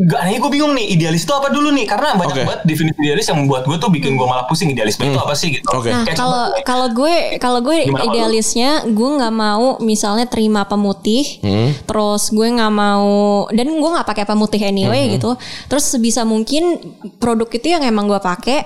[0.02, 2.44] Gak nih gue bingung nih idealis itu apa dulu nih karena banyak Oke.
[2.48, 5.54] banget definisi idealis yang membuat gue tuh bikin gue malah pusing idealisme itu apa sih
[5.54, 5.68] gitu.
[5.78, 5.94] Oke.
[5.94, 11.38] Nah kalau kalau gue kalau gue Gimana idealisnya gue nggak mau misalnya terima pemutih,
[11.86, 15.38] terus gue nggak mau dan gue nggak pakai pemutih anyway gitu.
[15.70, 16.82] Terus sebisa mungkin
[17.22, 18.66] produk itu yang emang gue pakai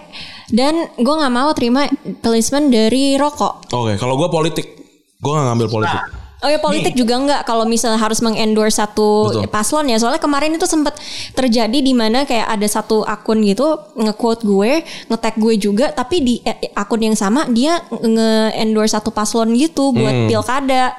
[0.56, 1.90] dan gue nggak mau terima
[2.24, 3.76] placement dari rokok.
[3.76, 4.68] Oke, kalau gue politik,
[5.20, 6.25] gue gak ngambil politik.
[6.46, 9.50] Oh ya politik juga enggak kalau misalnya harus mengendorse satu Betul.
[9.50, 10.94] paslon ya soalnya kemarin itu sempat
[11.34, 14.72] terjadi di mana kayak ada satu akun gitu nge-quote gue,
[15.10, 20.14] nge-tag gue juga tapi di eh, akun yang sama dia nge-endorse satu paslon gitu buat
[20.16, 20.30] Hmm.
[20.30, 20.94] pilkada.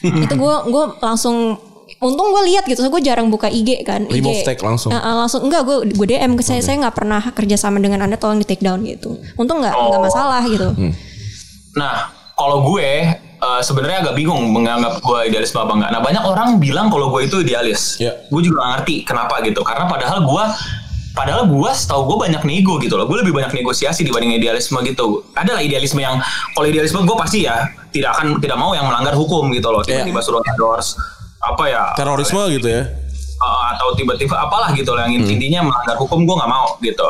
[0.24, 1.60] itu gue gue langsung
[1.98, 4.06] Untung gue lihat gitu, so gue jarang buka IG kan.
[4.06, 4.22] IG.
[4.22, 4.94] Remove tag langsung.
[4.94, 8.38] Langsung enggak gue gue DM ke saya saya nggak pernah kerja sama dengan anda tolong
[8.38, 9.18] di take down gitu.
[9.34, 10.04] Untung nggak nggak Oh.
[10.06, 10.68] masalah gitu.
[10.70, 10.94] Hmm.
[11.74, 12.86] Nah, kalau gue
[13.38, 15.90] eh, sebenarnya agak bingung menganggap gue idealis apa enggak.
[15.94, 17.96] Nah, banyak orang bilang kalau gue itu idealis.
[18.02, 18.26] Iya.
[18.28, 19.62] Gue juga gak ngerti kenapa gitu.
[19.62, 20.44] Karena padahal gue
[21.18, 23.06] padahal gue setahu gue banyak nego gitu loh.
[23.10, 25.26] Gue lebih banyak negosiasi dibanding idealisme gitu.
[25.34, 26.18] Adalah idealisme yang
[26.54, 29.82] kalau idealisme gue pasti ya tidak akan tidak mau yang melanggar hukum gitu loh.
[29.82, 30.02] Iya.
[30.06, 30.98] Tiba-tiba suruh endorse
[31.38, 32.82] apa ya Terorisme gitu ya.
[33.38, 37.06] uh, atau tiba-tiba apalah gitu loh yang intinya melanggar hukum gue nggak mau gitu.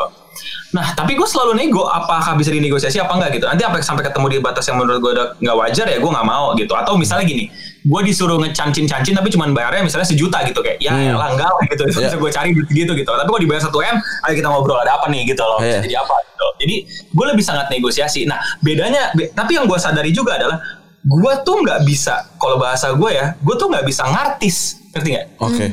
[0.69, 3.45] Nah tapi gue selalu nego apakah bisa dinegosiasi apa enggak gitu.
[3.45, 6.71] Nanti sampai ketemu di batas yang menurut gue nggak wajar ya gue nggak mau gitu.
[6.71, 7.49] Atau misalnya gini,
[7.81, 11.15] gue disuruh ngecancin-cancin tapi cuman bayarnya misalnya sejuta gitu kayak ya Hmm.
[11.15, 11.83] elah enggak lah gitu.
[11.85, 13.09] Itu bisa gue cari gitu gitu.
[13.09, 15.57] Tapi kalau dibayar 1 m, ayo kita ngobrol ada apa nih gitu loh.
[15.59, 16.45] Bisa jadi apa gitu.
[16.59, 16.75] Jadi
[17.09, 18.21] gue lebih sangat negosiasi.
[18.23, 20.61] Nah bedanya, be- tapi yang gue sadari juga adalah
[20.99, 24.57] gue tuh nggak bisa kalau bahasa gue ya, gue tuh nggak bisa ngartis,
[24.91, 25.27] ngerti nggak?
[25.39, 25.65] Oke.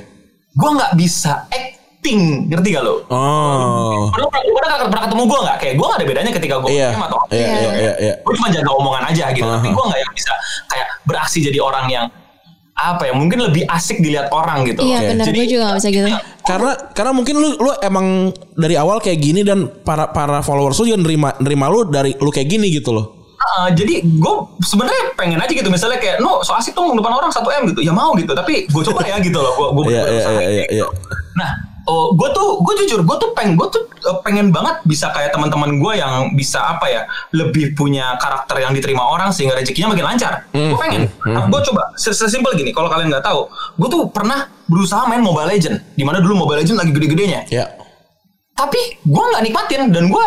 [0.57, 1.45] gue nggak bisa
[2.07, 2.95] acting ngerti gak lo?
[3.11, 4.07] Oh.
[4.15, 5.57] Lo pernah, pernah, pernah ketemu gue nggak?
[5.59, 6.89] Kayak gue nggak ada bedanya ketika gue Iya.
[6.95, 7.33] atau apa.
[7.35, 8.15] Iya, iya, iya, iya.
[8.23, 9.43] Gue cuma jaga omongan aja gitu.
[9.45, 9.75] Tapi Aha.
[9.75, 10.33] gue nggak yang bisa
[10.71, 12.07] kayak beraksi jadi orang yang
[12.77, 13.13] apa ya?
[13.19, 14.87] Mungkin lebih asik dilihat orang gitu.
[14.87, 15.07] Iya Oke.
[15.11, 16.07] benar Jadi- gue juga gak bisa gitu.
[16.47, 18.07] Karena karena mungkin lu lu emang
[18.55, 22.31] dari awal kayak gini dan para para followers lu juga nerima nerima lu dari lu
[22.31, 23.19] kayak gini gitu loh.
[23.37, 27.29] Ah, jadi gue sebenarnya pengen aja gitu misalnya kayak no so asik dong depan orang
[27.29, 30.03] 1 m gitu ya mau gitu tapi gue coba ya gitu loh gue gue Iya
[30.03, 30.87] iya iya iya iya.
[31.37, 31.51] Nah,
[31.87, 35.31] oh, gue tuh, gue jujur, gue tuh pengen, gue tuh eh, pengen banget bisa kayak
[35.31, 40.05] teman-teman gue yang bisa apa ya, lebih punya karakter yang diterima orang sehingga rezekinya makin
[40.05, 40.33] lancar.
[40.51, 41.03] Hmm, Gue pengen.
[41.25, 42.71] Nah, gue coba se- sesimpel gini.
[42.71, 46.63] Kalau kalian nggak tahu, gue tuh pernah berusaha main Mobile Legend, di mana dulu Mobile
[46.63, 47.41] Legend lagi gede-gedenya.
[47.49, 47.71] Ya.
[48.53, 50.27] Tapi gue nggak nikmatin dan gue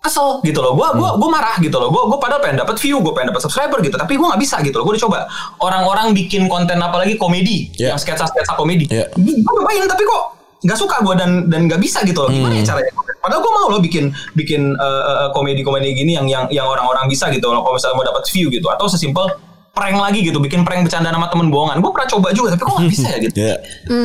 [0.00, 0.72] kesel gitu loh.
[0.72, 1.88] Gue gua gue marah gitu loh.
[1.88, 3.96] Gue gue padahal pengen dapat view, gue pengen dapat subscriber gitu.
[3.96, 4.84] Tapi gue nggak bisa gitu loh.
[4.84, 5.28] Gue coba.
[5.58, 7.92] Orang-orang bikin konten apalagi komedi, Iya.
[7.92, 8.84] yang sketsa-sketsa komedi.
[8.88, 9.08] Iya.
[9.16, 10.22] Gue cobain tapi kok
[10.60, 12.28] nggak suka gue dan dan nggak bisa gitu loh.
[12.28, 12.60] Gimana Hmm.
[12.60, 12.92] ya caranya?
[13.20, 17.28] Padahal gue mau loh bikin bikin eh, eh, komedi-komedi gini yang yang yang orang-orang bisa
[17.28, 17.60] gitu loh.
[17.60, 19.28] Kalau misalnya mau dapat view gitu atau sesimpel
[19.70, 21.78] prank lagi gitu, bikin prank bercanda sama temen bohongan.
[21.78, 23.54] Gue pernah coba juga tapi kok nggak bisa ya gitu Ya.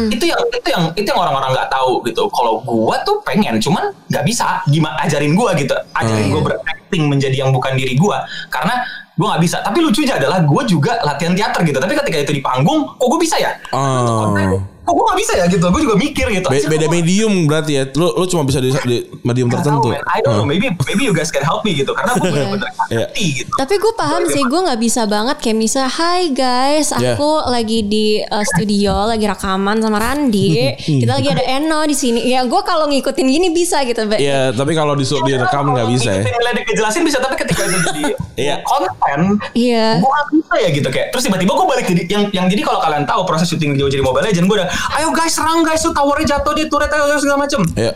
[0.07, 3.83] itu yang itu yang itu yang orang-orang nggak tahu gitu kalau gua tuh pengen cuman
[4.07, 8.77] nggak bisa gimana ajarin gua gitu ajarin gua berakting menjadi yang bukan diri gua karena
[9.13, 12.41] gua nggak bisa tapi lucunya adalah gua juga latihan teater gitu tapi ketika itu di
[12.41, 14.61] panggung kok gua bisa ya Oh.
[14.85, 17.83] Kok gua nggak bisa ya gitu gua juga mikir gitu Be- beda medium berarti ya.
[17.91, 19.89] Lu lu cuma bisa di, di medium tertentu.
[19.89, 20.05] tahu, man.
[20.07, 23.09] I don't know maybe maybe you guys can help me gitu karena gua bener-bener nggak
[23.17, 23.33] Iya.
[23.35, 27.15] gitu Tapi gue paham sih, gue nggak bisa banget kayak misal, Hai guys, Yeah.
[27.15, 30.69] aku lagi di uh, studio, lagi rekaman sama Randi,
[31.01, 32.21] kita lagi ada Eno di sini.
[32.23, 34.05] Ya gue kalau ngikutin gini bisa gitu.
[34.07, 36.21] Iya, tapi kalau disuruh direkam nggak bisa ya.
[36.21, 38.03] Ngikutin ngeledek ngejelasin bisa tapi ketika itu jadi
[38.45, 38.55] Iya.
[38.61, 39.19] konten
[39.53, 39.97] Iya.
[39.97, 42.79] gue gak bisa ya gitu kayak terus tiba-tiba gue balik jadi yang yang jadi kalau
[42.79, 45.91] kalian tahu proses syuting jauh jadi Mobile Legend gue udah ayo guys serang guys tuh
[45.91, 47.91] towernya jatuh dia turret ayo segala macem Iya.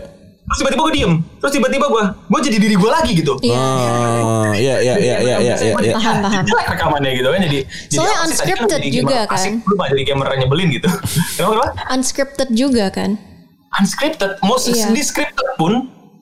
[0.45, 3.53] terus tiba-tiba gue diem terus tiba-tiba gue gue jadi diri gue lagi gitu Iya.
[3.53, 5.73] Oh, iya iya iya iya iya iya.
[5.77, 5.93] iya.
[5.93, 6.43] Paham, paham.
[6.43, 9.61] jelek rekamannya gitu kan jadi jadi Soalnya kan unscripted jadi juga, gamer asik, kan?
[9.63, 10.89] lu mah jadi gamer nyebelin gitu
[11.37, 13.11] kenapa kenapa Unscripted juga kan.
[13.71, 14.89] unscripted mau Iya.
[14.89, 15.73] di scripted pun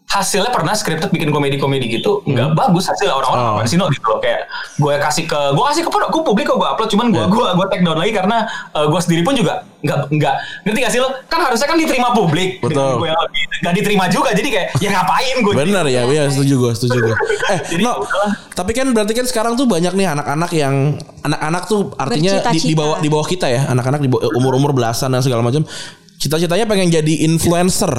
[0.08, 3.49] hasilnya pernah scripted bikin komedi-komedi gitu nggak bagus hasil orang-orang Hmm.
[3.49, 3.55] Oh.
[3.58, 6.55] apaan sih no gitu loh kayak gue kasih ke gue kasih ke gue publik kok
[6.55, 7.28] gue upload cuman gue Iya.
[7.28, 8.38] gue gue take down lagi karena
[8.72, 10.34] gue sendiri pun juga nggak nggak
[10.64, 12.97] ngerti gak sih lo kan harusnya kan diterima publik Betul.
[12.97, 16.53] Gue yang lebih nggak diterima juga jadi kayak ya ngapain gue Bener ya, iya setuju
[16.58, 17.16] gue, setuju gue.
[17.47, 18.32] Eh, Jadi, no, udahlah.
[18.51, 20.76] tapi kan berarti kan sekarang tuh banyak nih anak-anak yang
[21.22, 22.76] anak-anak tuh artinya di, di Bercita-cita.
[22.76, 25.64] bawah di bawah kita ya, anak-anak di umur-umur belasan dan segala macam.
[26.18, 27.91] Cita-citanya pengen jadi influencer.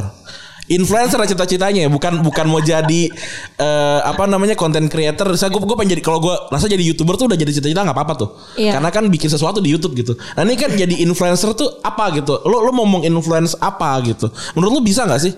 [0.69, 3.09] Influencer lah cita-citanya ya, bukan bukan mau jadi
[3.57, 5.33] eh, apa namanya content creator.
[5.35, 7.97] Saya gue gue pengen jadi kalau gue rasa jadi youtuber tuh udah jadi cita-cita nggak
[7.97, 8.31] apa-apa tuh.
[8.61, 8.77] Iya.
[8.77, 10.13] Karena kan bikin sesuatu di YouTube gitu.
[10.37, 12.39] Nah ini kan jadi influencer tuh apa gitu?
[12.45, 14.29] Lo lo mau menginfluence apa gitu?
[14.55, 15.33] Menurut lo bisa nggak sih?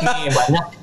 [0.00, 0.79] Nih, banyak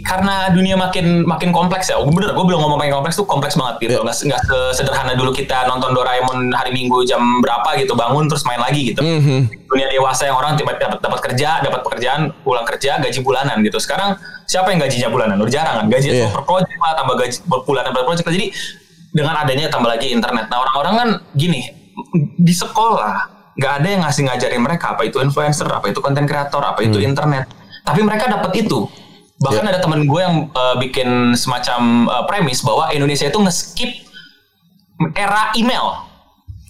[0.00, 2.00] karena dunia makin makin kompleks ya.
[2.00, 3.92] Bener, gue belum ngomong makin kompleks tuh kompleks banget gitu.
[3.96, 4.02] Iya.
[4.02, 4.40] Nggak nggak
[4.72, 9.04] sederhana dulu kita nonton Doraemon hari Minggu jam berapa gitu bangun terus main lagi gitu.
[9.04, 9.68] Mhm.
[9.68, 13.76] Dunia dewasa yang orang tiba dapat dapat kerja, dapat pekerjaan, pulang kerja, gaji bulanan gitu.
[13.76, 15.36] Sekarang siapa yang gajinya bulanan?
[15.38, 15.86] Udah jarang kan.
[15.92, 16.24] Gajinya Iya.
[16.26, 18.26] tuh per project lah, tambah gaji per bulanan per project.
[18.26, 18.46] Jadi
[19.10, 20.48] dengan adanya tambah lagi internet.
[20.48, 21.66] Nah orang-orang kan gini
[22.38, 26.64] di sekolah nggak ada yang ngasih ngajarin mereka apa itu influencer, apa itu konten kreator,
[26.64, 27.10] apa itu Hmm.
[27.12, 27.44] internet.
[27.84, 28.88] Tapi mereka dapat itu.
[29.40, 29.70] Bahkan Iya.
[29.72, 33.90] ada temen gue yang uh, bikin semacam uh, premis bahwa Indonesia itu nge-skip
[35.16, 36.04] era email.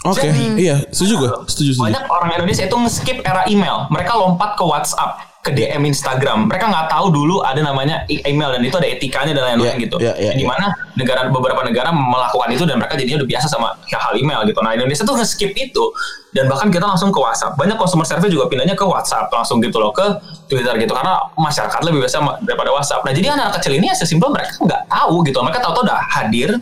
[0.01, 1.87] Oke, Jadi- iya, setuju gue, setuju setuju.
[1.93, 3.85] Banyak orang Indonesia itu nge-skip era email.
[3.91, 6.49] Mereka lompat ke WhatsApp, ke DM Instagram.
[6.49, 9.97] Mereka nggak tahu dulu ada namanya email dan itu ada etikanya dan lain-lain Iya, gitu.
[10.01, 10.49] iya, iya, di iya.
[10.49, 14.61] mana negara beberapa negara melakukan itu dan mereka jadinya udah biasa sama hal email gitu.
[14.61, 15.85] Nah Indonesia tuh nge-skip itu
[16.31, 17.55] dan bahkan kita langsung ke WhatsApp.
[17.55, 20.07] Banyak customer service juga pindahnya ke WhatsApp langsung gitu loh ke
[20.47, 23.03] Twitter gitu karena masyarakat lebih biasa daripada WhatsApp.
[23.03, 25.39] Nah jadi anak kecil ini ya sesimpel mereka nggak tahu gitu.
[25.41, 26.55] Mereka tahu-tahu udah hadir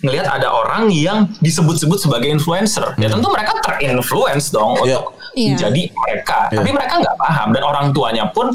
[0.00, 2.94] ngelihat ada orang yang disebut-sebut sebagai influencer.
[2.94, 4.86] Ya tentu mereka terinfluence dong Hmm.
[4.86, 4.98] Iya.
[4.98, 5.48] untuk Iya.
[5.54, 6.38] menjadi mereka.
[6.50, 6.56] Iya.
[6.62, 8.50] Tapi mereka nggak paham dan orang tuanya pun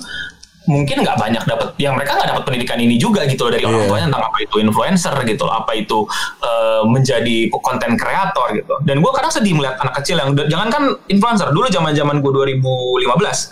[0.63, 3.83] mungkin nggak banyak dapat yang mereka nggak dapat pendidikan ini juga gitu loh dari orang
[3.83, 3.89] Iya.
[3.91, 5.97] tuanya tentang apa itu influencer gitu loh, apa itu
[6.39, 10.83] eh, menjadi konten kreator gitu dan gue kadang sedih melihat anak kecil yang jangan kan
[11.07, 13.03] influencer dulu zaman zaman gue 2015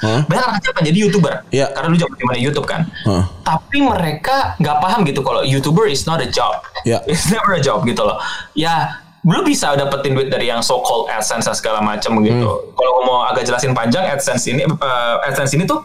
[0.01, 0.21] Hah?
[0.23, 1.65] banyak anak kecil kan jadi youtuber Iya.
[1.71, 3.23] karena dulu zaman zaman YouTube kan Hah.
[3.43, 7.03] tapi mereka nggak paham gitu kalau youtuber is not a job Iya.
[7.05, 8.17] it's never a job gitu loh
[8.53, 8.87] ya
[9.21, 12.41] lu bisa dapetin duit dari yang so called AdSense dan segala macam gitu.
[12.41, 12.73] Hmm.
[12.73, 15.77] Kalau mau agak jelasin panjang AdSense ini eh, AdSense ini tuh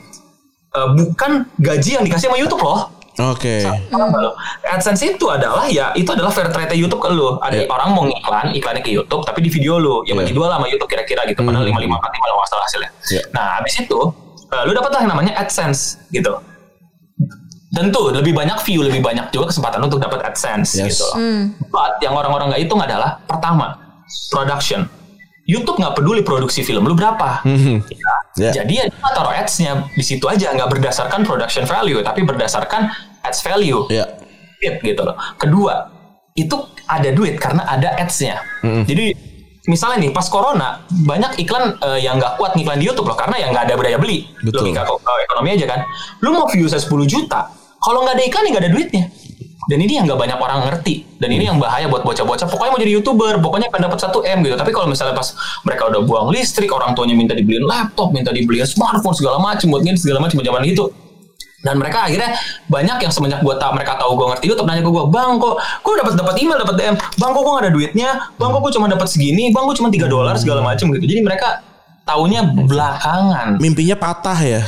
[0.77, 2.93] eh, bukan gaji yang dikasih sama YouTube loh.
[3.17, 3.65] Oke.
[3.65, 4.37] Nggak lo?
[4.63, 7.41] AdSense itu adalah ya itu adalah fair trade YouTube ke lu.
[7.41, 7.67] Ada Iya.
[7.67, 10.05] orang mau ngiklan, iklannya ke YouTube tapi di video lu.
[10.05, 10.37] Ya bagi Iya.
[10.37, 11.41] dua lah sama YouTube kira-kira gitu.
[11.41, 11.73] Padahal Hmm.
[11.73, 12.91] 55 45 kalau nggak salah hasilnya.
[13.09, 13.23] Iya.
[13.33, 13.99] Nah, habis itu
[14.47, 16.29] eh, lu dapat lah yang namanya AdSense gitu.
[17.69, 20.87] Tentu lebih banyak view, lebih banyak juga kesempatan untuk dapat AdSense Yes.
[20.93, 21.09] gitu.
[21.69, 23.77] But yang orang-orang nggak hitung adalah pertama
[24.31, 24.87] production.
[25.47, 27.47] YouTube nggak peduli produksi film lu berapa.
[27.47, 27.87] Mhm.
[27.87, 28.15] Ya.
[28.37, 28.51] Ya.
[28.63, 32.91] Jadi ya dia taruh ads-nya di situ aja nggak berdasarkan production value tapi berdasarkan
[33.23, 33.87] ads value.
[34.59, 35.15] Duit gitu loh.
[35.39, 35.87] Kedua,
[36.35, 36.57] itu
[36.91, 38.43] ada duit karena ada ads-nya.
[38.85, 39.15] Jadi
[39.71, 43.37] misalnya nih pas corona banyak iklan eh, yang nggak kuat ngiklan di YouTube loh karena
[43.39, 44.27] yang nggak ada budaya beli.
[44.43, 44.71] Betul.
[44.71, 45.81] Logika eh, ekonomi aja kan.
[46.23, 47.51] Lu mau viewsnya 10 juta,
[47.83, 49.05] kalau nggak ada iklan ya nggak ada duitnya.
[49.67, 51.19] Dan ini yang nggak banyak orang ngerti.
[51.19, 52.47] Dan ini yang bahaya buat bocah-bocah.
[52.47, 54.55] Pokoknya mau jadi youtuber, pokoknya pengen dapat 1 m gitu.
[54.55, 55.35] Tapi kalau misalnya pas
[55.67, 59.83] mereka udah buang listrik, orang tuanya minta dibeliin laptop, minta dibeliin smartphone segala macam buat
[59.83, 60.87] gini segala macam zaman itu
[61.67, 62.31] dan mereka akhirnya
[62.71, 65.59] banyak yang semenjak gua tahu mereka tahu gua ngerti YouTube nanya ke gua bang kok
[65.83, 68.09] gua dapat dapat email dapat DM bang kok gua nggak ada duitnya
[68.39, 71.21] bang kok gua cuma dapat segini bang gua cuma 3 dolar segala macam gitu jadi
[71.27, 71.67] mereka
[72.07, 74.63] taunya belakangan Mimpinya patah ya.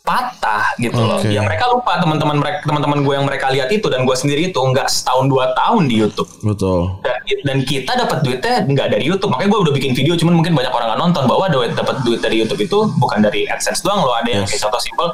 [0.00, 1.28] Patah gitu loh Oke.
[1.28, 4.56] ya mereka lupa teman-teman mereka teman-teman gue yang mereka lihat itu dan gue sendiri itu
[4.56, 6.98] nggak setahun dua tahun di YouTube Betul.
[7.04, 10.56] dan, dan kita dapat duitnya nggak dari YouTube makanya gue udah bikin video cuman mungkin
[10.56, 14.16] banyak orang nggak nonton bahwa dapat duit dari YouTube itu bukan dari AdSense doang loh
[14.16, 14.56] ada yang Yes.
[14.56, 15.06] kayak contoh simpel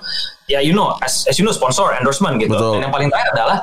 [0.46, 2.78] ya you know as, as you know sponsor endorsement gitu Betul.
[2.78, 3.58] dan yang paling terakhir adalah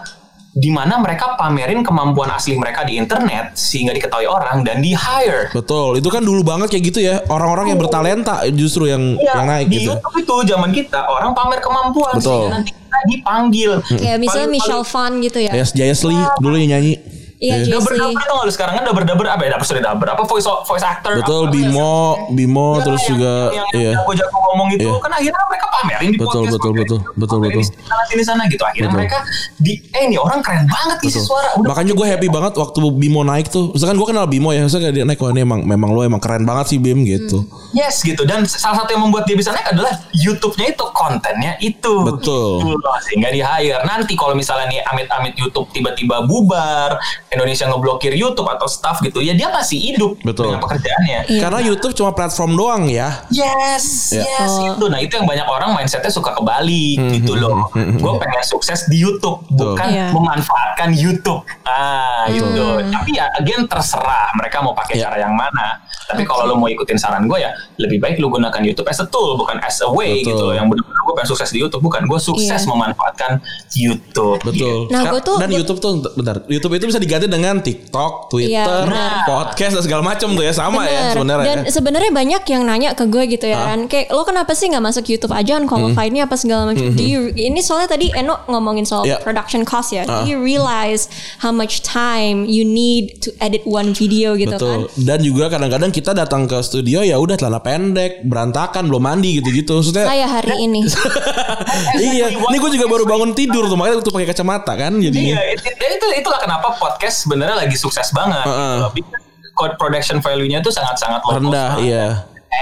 [0.54, 5.50] di mana mereka pamerin kemampuan asli mereka di internet sehingga diketahui orang dan di hire
[5.50, 5.98] Betul.
[5.98, 7.26] Itu kan dulu banget kayak gitu ya.
[7.26, 9.98] Orang-orang yang bertalenta justru yang Iya, yang naik di gitu.
[9.98, 12.30] YouTube itu zaman kita orang pamer kemampuan Betul.
[12.30, 15.52] sehingga nanti kita dipanggil Kayak misalnya Michelle Fan gitu ya.
[15.58, 17.02] Yes, Jayasli dulu yang nyanyi.
[17.44, 17.76] Iya, Iya.
[17.76, 18.08] Daber Jessie.
[18.08, 20.48] daber tau gak lu sekarang kan daber daber apa ya daber sorry daber apa voice
[20.64, 21.96] voice actor Betul, apa- Bimo,
[22.32, 23.82] Bimo Ya, terus yang- juga yang, iya.
[23.84, 25.04] yang jago-jago ngomong itu Iya.
[25.04, 27.60] kan akhirnya mereka pamerin di Betul, podcast betul, pamerin- betul, betul, pamerin betul.
[27.60, 28.98] di sini sana sini sana gitu akhirnya Betul.
[28.98, 29.18] mereka
[29.58, 31.28] di eh ini orang keren banget isi Betul.
[31.28, 33.66] suara udah Makanya gue happy banget waktu Bimo naik tuh.
[33.70, 36.44] Misalkan gue kenal Bimo ya, misalkan dia naik wah ini emang memang lo emang keren
[36.44, 37.44] banget sih Bim gitu.
[37.74, 41.94] yes gitu dan salah satu yang membuat dia bisa naik adalah YouTube-nya itu kontennya itu
[42.06, 42.62] Betul.
[42.62, 47.02] Gitu loh, sehingga di hire nanti kalau misalnya nih amit-amit YouTube tiba-tiba bubar
[47.34, 50.48] Indonesia ngeblokir YouTube atau staff gitu, ya dia masih hidup Betul.
[50.48, 51.20] dengan pekerjaannya.
[51.36, 53.26] Karena YouTube cuma platform doang ya.
[53.28, 54.24] Yes, Ya.
[54.24, 54.86] yes itu.
[54.86, 57.68] Nah itu yang banyak orang mindsetnya suka kebalik gitu loh.
[57.74, 60.08] Gue pengen sukses di YouTube, bukan Iya.
[60.10, 61.42] memanfaatkan YouTube.
[61.64, 62.66] Ah gitu.
[62.86, 65.10] Tapi ya again terserah mereka mau pakai Ya.
[65.10, 65.82] cara yang mana.
[66.04, 69.08] Tapi kalau lo mau ikutin saran gue ya lebih baik lu gunakan YouTube as a
[69.08, 70.30] tool bukan as a way Betul.
[70.30, 70.46] gitu.
[70.54, 72.70] Yang benar-benar gue pengen sukses di YouTube bukan gue sukses Iya.
[72.70, 73.32] memanfaatkan
[73.74, 74.40] YouTube.
[74.44, 74.88] Betul.
[74.88, 76.36] Nah, Sekar- gua tuh- dan gua- YouTube tuh bentar.
[76.46, 79.12] YouTube itu bisa diganti dengan TikTok, Twitter, Iya, benar.
[79.26, 81.14] podcast dan segala macam tuh ya sama ya Bener.
[81.14, 81.46] sebenarnya.
[81.46, 81.72] Dan ya.
[81.72, 83.80] sebenarnya banyak yang nanya ke gue gitu ya kan.
[83.86, 86.90] Kayak lo kenapa sih nggak masuk YouTube aja on qualified-nya apa segala macam.
[86.90, 89.20] Do you ini soalnya tadi Eno ngomongin soal Iya.
[89.20, 90.04] production cost ya.
[90.04, 91.08] Do you realize
[91.40, 94.88] how much time you need to edit one video gitu Betul.
[94.88, 95.04] kan?
[95.04, 99.80] Dan juga kadang-kadang kita datang ke studio ya udah celana pendek, berantakan, belum mandi gitu-gitu.
[99.80, 100.82] Maksudnya Saya hari ini.
[102.00, 105.36] iya, ini gue juga baru bangun tidur tuh makanya tuh pakai kacamata kan jadinya.
[105.38, 108.44] Iya, itu, itu itulah kenapa podcast sebenarnya lagi sukses banget.
[108.44, 109.06] Gitu.
[109.06, 109.22] Because
[109.54, 111.86] Code production value-nya itu sangat-sangat low Rendah, banget.
[111.86, 112.08] iya.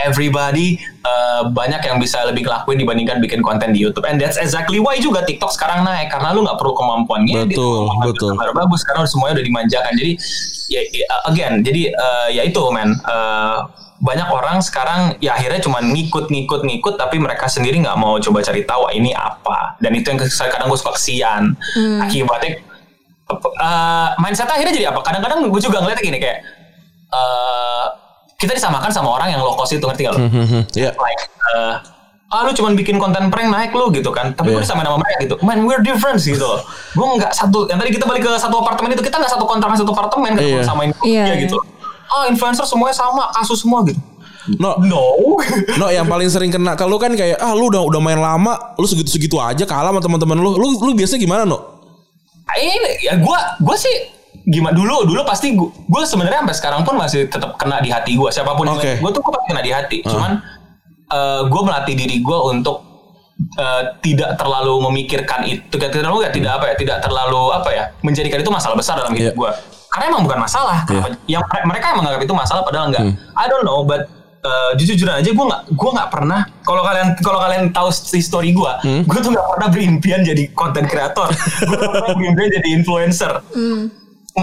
[0.08, 4.04] Everybody uh, banyak yang bisa lebih ngelakuin dibandingkan bikin konten di YouTube.
[4.08, 7.88] And that's exactly why juga TikTok sekarang naik karena lu nggak perlu kemampuan ngedit, Betul,
[7.92, 8.30] kemampuan betul.
[8.36, 9.92] gambar bagus karena semuanya udah dimanjakan.
[9.96, 10.12] Jadi
[10.68, 12.92] ya ya, again, jadi uh, ya itu men.
[13.04, 13.68] Uh,
[14.02, 18.66] banyak orang sekarang ya akhirnya cuma ngikut-ngikut ngikut tapi mereka sendiri nggak mau coba cari
[18.66, 21.54] tahu "Ah, ini apa dan itu yang kadang gue suka kesian
[22.02, 22.58] akibatnya
[23.34, 26.38] uh, mindset akhirnya jadi apa kadang-kadang gue juga ngeliatnya gini kayak
[27.10, 27.86] eh
[28.36, 30.20] kita disamakan sama orang yang low cost itu ngerti gak lo?
[30.26, 30.98] Hmm, Iya.
[30.98, 31.22] Like,
[31.54, 31.74] eh,
[32.32, 34.64] ah lu cuman bikin konten prank naik lu gitu kan tapi gue Iya.
[34.64, 36.64] disamain sama mereka gitu man we're different gitu loh
[36.96, 39.76] gue nggak satu yang tadi kita balik ke satu apartemen itu kita nggak satu kontrakan
[39.76, 40.64] satu apartemen kan Iya.
[40.64, 41.44] samain Iya, dia iya.
[41.44, 41.60] gitu
[42.08, 44.00] ah influencer semuanya sama kasus semua gitu
[44.58, 45.38] No, no
[45.80, 48.90] no yang paling sering kena kalau kan kayak ah lu udah udah main lama, lu
[48.90, 50.58] segitu-segitu aja kalah sama teman-teman lu.
[50.58, 51.71] Lu lu biasa gimana, No?
[52.54, 53.96] Ini ya gue gue sih
[54.44, 58.14] gimana dulu dulu pasti gue gue sebenarnya sampai sekarang pun masih tetap kena di hati
[58.14, 58.98] gue siapa pun yang Oke.
[58.98, 60.32] gue tuh gue pasti kena di hati cuman
[61.46, 62.82] gue melatih diri gue untuk
[63.56, 67.84] eh, tidak terlalu memikirkan itu tidak terlalu ya tidak apa ya tidak terlalu apa ya
[68.00, 69.38] menjadikan itu masalah besar dalam hidup Iya.
[69.38, 69.52] gue
[69.92, 71.12] karena emang bukan masalah Kenapa?
[71.28, 73.04] yang mere- mereka yang menganggap itu masalah padahal enggak
[73.36, 74.08] I don't know but
[74.42, 78.74] eh, jujur-jujuran aja gue nggak gue nggak pernah kalau kalian kalau kalian tahu story gue
[79.06, 81.30] gue tuh nggak pernah berimpian jadi content creator.
[81.70, 83.32] Gue pernah berimpian jadi influencer.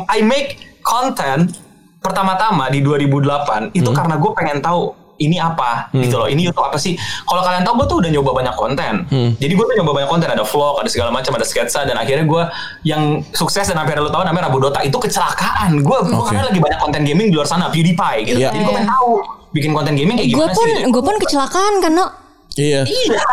[0.09, 1.57] I make content
[1.99, 6.31] pertama-tama di 2008 itu karena gue pengen tahu ini apa gitu loh.
[6.31, 6.95] Ini YouTube apa sih?
[7.27, 8.95] Kalau kalian tahu gue tuh udah nyoba banyak konten.
[9.35, 12.23] Jadi gue tuh nyoba banyak konten ada vlog ada segala macam ada sketsa dan akhirnya
[12.23, 12.43] gue
[12.87, 15.83] yang sukses dan hampir lu tahu namanya Rabu Dota itu kecelakaan.
[15.83, 16.31] Gue gue Oke.
[16.31, 18.39] karena lagi banyak konten gaming di luar sana PewDiePie gitu.
[18.39, 18.55] Iya.
[18.55, 19.11] jadi gue pengen tahu
[19.51, 22.07] bikin konten gaming kayak Gue gimana pun sih gue pun kecelakaan kan no.
[22.59, 22.83] Iya.
[22.85, 23.21] Iya.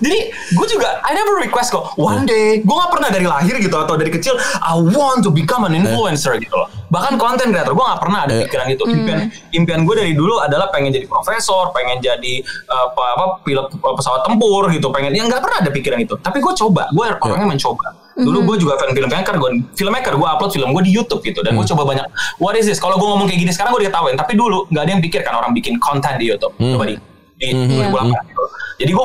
[0.00, 3.76] Jadi gue juga I never request kok one day gue gak pernah dari lahir gitu
[3.76, 4.32] atau dari kecil
[4.64, 6.72] I want to become an influencer gitu loh.
[6.88, 8.48] Bahkan content creator gue gak pernah ada Eh.
[8.48, 8.88] pikiran gitu.
[8.88, 12.40] Impian impian gue dari dulu adalah pengen jadi profesor, pengen jadi
[12.72, 16.16] uh, apa apa pilot uh, pesawat tempur gitu, pengen yang nggak pernah ada pikiran itu.
[16.16, 17.86] Tapi gue coba, gue orangnya mencoba.
[18.20, 21.56] Dulu gue juga fan filmmaker, gue filmmaker, gue upload film gue di YouTube gitu dan
[21.56, 22.06] gue coba banyak.
[22.36, 22.76] What is this?
[22.76, 25.34] Kalau gue ngomong kayak gini sekarang gue diketawain, tapi dulu nggak ada yang pikir kan
[25.36, 26.52] orang bikin konten di YouTube.
[26.60, 26.96] Nobody
[27.40, 28.44] di 2008 gitu.
[28.80, 29.04] Jadi gue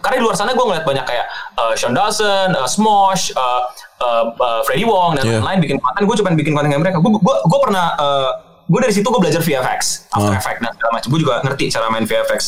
[0.00, 1.26] karena di luar sana gue ngeliat banyak kayak
[1.60, 3.60] uh, Sean Dawson, uh, Smosh, uh,
[4.00, 6.08] uh, uh, Freddie Wong dan lain-lain bikin konten.
[6.08, 6.96] Gue cuma bikin konten kayak mereka.
[7.00, 8.30] Gue gue gue pernah uh,
[8.64, 10.40] gue dari situ gue belajar VFX, After Oh.
[10.40, 11.08] Effects dan segala macam.
[11.12, 12.40] Gue juga ngerti cara main VFX.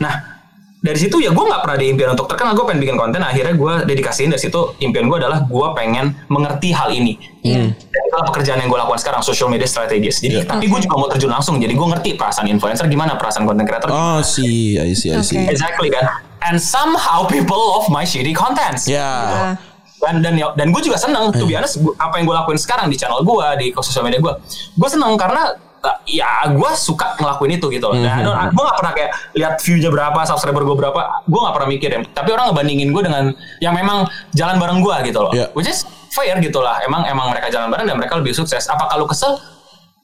[0.00, 0.37] Nah
[0.78, 2.54] dari situ ya gue nggak pernah ada impian untuk terkenal.
[2.54, 3.18] Gue pengen bikin konten.
[3.18, 7.18] Akhirnya gue dedikasiin dari situ impian gue adalah gue pengen mengerti hal ini.
[7.42, 7.74] Iya.
[7.74, 10.22] Dan itulah pekerjaan yang gue lakukan sekarang, social media strategist.
[10.22, 10.46] Jadi, Iya.
[10.46, 11.58] tapi gue juga mau terjun langsung.
[11.58, 15.34] Jadi gue ngerti perasaan influencer gimana, perasaan content creator Oh, sih, I see, I see.
[15.36, 15.50] Oke.
[15.50, 16.06] Exactly kan.
[16.40, 18.86] And somehow people love my shitty contents.
[18.86, 19.02] Ya.
[19.02, 19.54] Ah.
[19.98, 21.34] Dan dan ya- dan gue juga seneng.
[21.34, 24.30] Tuh biasa apa yang gue lakuin sekarang di channel gue di sosial media gue,
[24.72, 25.58] gue seneng karena
[26.04, 27.96] ya gue suka ngelakuin itu gitu loh.
[27.96, 32.00] Dan gue gak pernah kayak lihat view-nya berapa, subscriber gue berapa, gue gak pernah mikirin.
[32.10, 33.24] Tapi orang ngebandingin gue dengan
[33.58, 35.32] yang memang jalan bareng gue gitu loh.
[35.32, 35.46] Iya.
[35.54, 36.82] Which is fair gitu lah.
[36.82, 38.66] Emang emang mereka jalan bareng dan mereka lebih sukses.
[38.66, 39.38] Apakah lu kesel?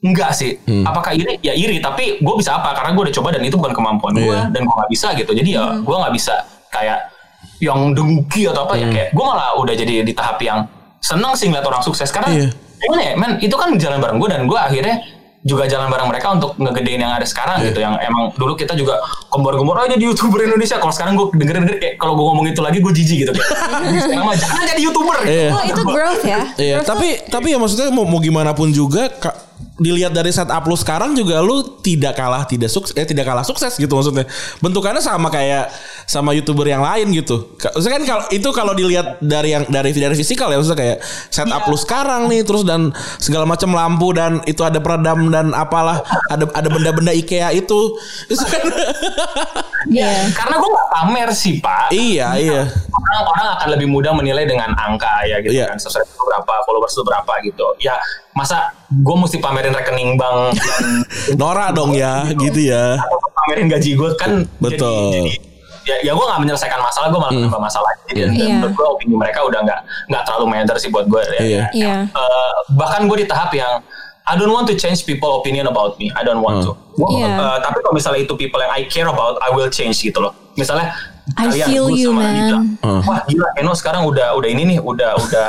[0.04, 0.60] Enggak sih.
[0.84, 1.40] Apakah iri?
[1.40, 1.80] Ya iri.
[1.80, 2.76] Tapi gue bisa apa?
[2.76, 4.52] Karena gue udah coba dan itu bukan kemampuan gue Iya.
[4.52, 5.32] dan gue nggak bisa gitu.
[5.32, 6.34] Jadi ya gue nggak bisa
[6.68, 7.08] kayak
[7.62, 10.68] yang dengki atau apa ya kayak gue malah udah jadi di tahap yang
[11.00, 12.48] seneng sih ngeliat orang sukses karena Iya.
[12.84, 15.00] gimana ya men itu kan jalan bareng gue dan gue akhirnya
[15.44, 17.68] juga jalan bareng mereka untuk ngegedein yang ada sekarang Iya.
[17.68, 18.96] gitu yang emang dulu kita juga
[19.28, 22.60] gembor-gembor aja di youtuber Indonesia kalau sekarang gue denger denger kayak kalau gue ngomong itu
[22.60, 23.48] lagi gue jijik gitu kayak
[24.08, 25.28] sekarang mah jangan jadi youtuber gitu.
[25.30, 25.48] Iya.
[25.50, 26.40] Oh itu growth ya.
[26.56, 29.36] Iya, Growth tapi tapi ya maksudnya mau, mau gimana pun juga ka-
[29.74, 33.74] dilihat dari setup lu sekarang juga lu tidak kalah tidak sukses eh tidak kalah sukses
[33.74, 34.22] gitu maksudnya
[34.62, 35.66] bentukannya sama kayak
[36.06, 40.14] sama youtuber yang lain gitu maksudnya kan kalau itu kalau dilihat dari yang dari dari
[40.14, 44.62] fisikal ya maksudnya kayak setup lu sekarang nih terus dan segala macam lampu dan itu
[44.62, 47.98] ada peredam dan apalah ada ada benda-benda IKEA itu
[48.30, 48.70] kan-
[49.84, 50.32] Iya.
[50.32, 51.92] Karena gue gak pamer sih pak.
[51.92, 55.68] iya iya Orang orang akan lebih mudah menilai dengan angka ya gitu Iya.
[55.68, 55.76] kan.
[55.76, 57.66] Lu berapa, followers lu berapa gitu.
[57.78, 58.00] Ya
[58.32, 60.84] masa gue mesti pamerin rekening bank dan
[61.40, 64.92] Nora dong ya gitu ya atau pamerin gaji gue kan Betul.
[64.92, 65.12] Hmm.
[65.14, 65.52] jadi, jadi
[65.84, 68.54] ya, ya gue gak menyelesaikan masalah gue malah menambah masalah jadi dan- dan Iya.
[68.54, 71.40] menurut gue opini mereka udah nggak nggak terlalu matter sih buat gue ya.
[71.40, 71.62] Iya.
[71.72, 71.96] Iya.
[72.06, 73.80] Eh, bahkan gue di tahap yang
[74.24, 77.28] I don't want to change people opinion about me I don't want to Gua, Iya.
[77.30, 80.32] eh, tapi kalau misalnya itu people yang I care about I will change gitu loh
[80.54, 80.92] misalnya
[81.34, 82.76] I feel Gus you, sama man.
[82.80, 83.00] Hmm.
[83.02, 85.48] wah gila Eno sekarang udah udah ini nih udah udah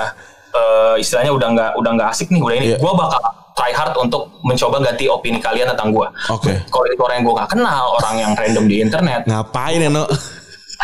[0.51, 2.77] eh, istilahnya udah nggak udah nggak asik nih udah ini Iya.
[2.77, 3.19] gue bakal
[3.55, 6.53] try hard untuk mencoba ganti opini kalian tentang gue Oke.
[6.67, 10.03] kalau itu orang yang gue gak kenal orang yang random di internet ngapain ya no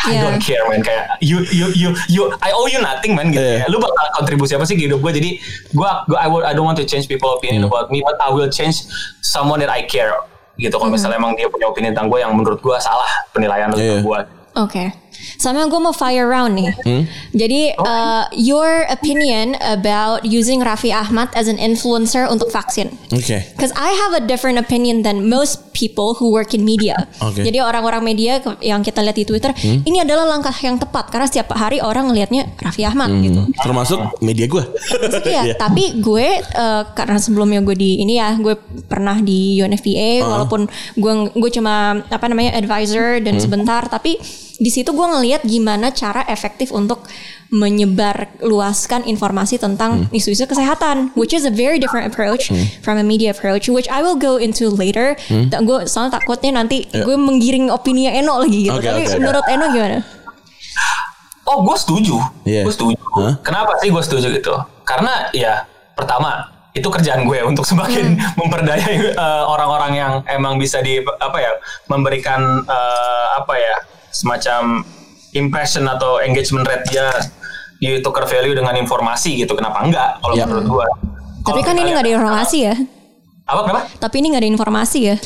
[0.02, 0.24] I Iya.
[0.24, 3.62] don't care man kayak you you you you I owe you nothing man gitu Iya.
[3.62, 3.66] ya.
[3.68, 5.30] Lu bakal kontribusi apa sih ke hidup gue jadi
[5.68, 7.70] gue gue I, would, I don't want to change people opinion Hmm.
[7.70, 8.88] about me but I will change
[9.20, 10.16] someone that I care
[10.54, 13.76] gitu kalau misalnya emang dia punya opini tentang gue yang menurut gue salah penilaian lu
[13.76, 14.00] Iya.
[14.00, 14.20] tentang gue
[14.58, 14.84] Oke.
[15.36, 16.70] Sama gue mau fire round nih.
[17.32, 22.92] Jadi uh, your opinion about using Raffi Ahmad as an influencer untuk vaksin.
[23.08, 27.08] oke Because I have a different opinion than most people who work in media.
[27.18, 27.42] Oke.
[27.42, 31.52] Jadi orang-orang media yang kita lihat di Twitter, ini adalah langkah yang tepat karena setiap
[31.52, 33.44] hari orang ngelihatnya Raffi Ahmad gitu.
[33.58, 34.64] termasuk media gue
[35.24, 35.54] Iya, Iya.
[35.56, 38.54] tapi gue eh, karena sebelumnya gue di ini ya, gue
[38.84, 41.72] pernah di UNFPA walaupun gue gue cuma
[42.04, 44.16] apa namanya advisor dan sebentar, tapi
[44.62, 47.02] di situ gue ngelihat gimana cara efektif untuk
[47.50, 52.48] menyebar luaskan informasi tentang isu-isu kesehatan, which is a very different approach
[52.80, 55.18] from a media approach, which I will go into later.
[55.28, 58.78] Dan gue soalnya takutnya nanti gue menggiring opini Eno lagi gitu.
[58.78, 59.18] Oke, tapi oke.
[59.18, 59.98] menurut Eno gimana?
[61.42, 62.62] oh gue setuju Iya.
[62.64, 63.34] gue setuju Hah?
[63.42, 64.54] kenapa sih gue setuju gitu
[64.86, 71.02] karena ya pertama itu kerjaan gue untuk semakin memperdayai eh, orang-orang yang emang bisa di
[71.20, 71.52] apa ya
[71.90, 73.74] memberikan eh, apa ya
[74.12, 74.84] semacam
[75.32, 77.08] impression atau engagement rate dia
[77.80, 80.44] ditukar value dengan informasi gitu kenapa enggak kalau Iya.
[80.46, 80.86] menurut gue
[81.42, 82.74] Tapi kan ini nggak ada informasi ya.
[83.42, 85.16] apa kenapa Tapi ini nggak ada informasi ya.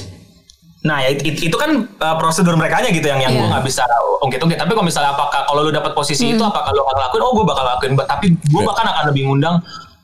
[0.81, 3.41] Nah, ya, itu, itu kan uh, prosedur mereka nya gitu yang yang Iya.
[3.43, 3.83] gue nggak bisa
[4.23, 4.57] ungkit-ungkit.
[4.57, 6.39] Tapi kalau misalnya apakah kalau lu dapat posisi Hmm.
[6.39, 7.23] itu apakah lu akan lakuin?
[7.27, 7.93] Oh, gue bakal lakuin.
[7.99, 8.69] Tapi gue Iya.
[8.71, 9.57] bahkan akan lebih ngundang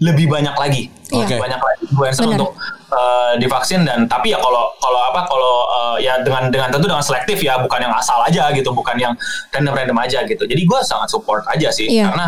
[0.03, 0.83] lebih banyak lagi,
[1.13, 1.25] Iya.
[1.31, 2.35] Lebih banyak lagi influencer Benar.
[2.41, 2.51] untuk
[2.91, 7.05] uh, divaksin dan tapi ya kalau kalau apa kalau uh, ya dengan dengan tentu dengan
[7.05, 9.13] selektif ya bukan yang asal aja gitu, bukan yang
[9.55, 10.43] random-random aja gitu.
[10.43, 12.11] Jadi gue sangat support aja sih Iya.
[12.11, 12.27] karena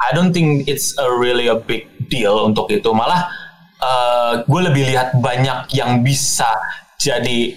[0.00, 2.88] I don't think it's a really a big deal untuk itu.
[2.88, 3.28] Malah
[3.78, 6.48] uh, gue lebih lihat banyak yang bisa
[6.96, 7.52] jadi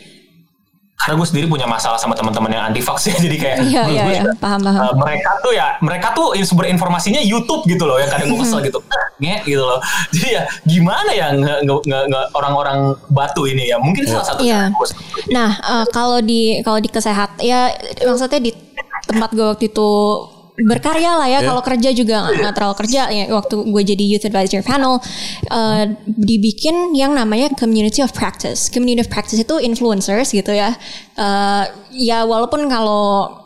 [1.04, 4.22] karena gue sendiri punya masalah sama teman-teman yang anti vaksin jadi kayak Iya, iya, iya.
[4.39, 4.82] Paham, paham.
[4.82, 8.60] uh, mereka tuh ya mereka tuh sumber informasinya YouTube gitu loh yang kadang gue kesel
[8.64, 8.80] gitu
[9.22, 9.80] nge gitu loh
[10.16, 11.28] jadi ya gimana ya
[12.34, 15.32] orang-orang batu ini ya mungkin salah satu setuju.
[15.32, 17.72] Nah, eh, kalau di kalau di kesehatan ya
[18.04, 18.51] maksudnya di
[19.08, 19.89] tempat gue waktu itu
[20.54, 21.41] berkarya lah ya.
[21.41, 21.47] Iya.
[21.49, 23.26] Kalau kerja juga nggak terlalu kerja ya.
[23.34, 25.01] Waktu gue jadi youth advisor panel
[25.49, 28.70] eh, dibikin yang namanya community of practice.
[28.70, 30.78] Community of practice itu influencers gitu ya.
[31.18, 33.43] Eh, ya walaupun kalau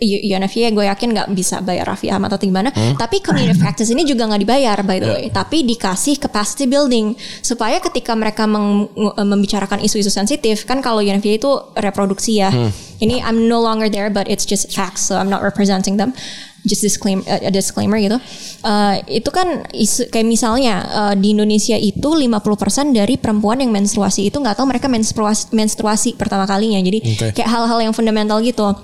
[0.00, 2.68] UNFPA gue yakin nggak bisa bayar Raffi Ahmad atau gimana.
[2.70, 5.16] Tapi community practice ini juga nggak dibayar by the Yeah.
[5.16, 5.26] way.
[5.28, 11.34] Tapi dikasih capacity building supaya ketika mereka meng- eh, membicarakan isu-isu sensitif kan kalau UNFPA
[11.36, 12.52] itu reproduksi ya.
[13.00, 16.12] Ini I'm no longer there but it's just facts so I'm not representing them.
[16.60, 18.20] Just disclaim, eh, a disclaimer gitu.
[18.60, 24.28] Eh, itu kan isu kayak misalnya eh, di Indonesia itu 50% dari perempuan yang menstruasi
[24.28, 26.76] itu nggak tahu mereka menstruasi, menstruasi pertama kalinya.
[26.76, 27.26] Jadi Oke.
[27.32, 28.76] kayak hal-hal yang fundamental gitu.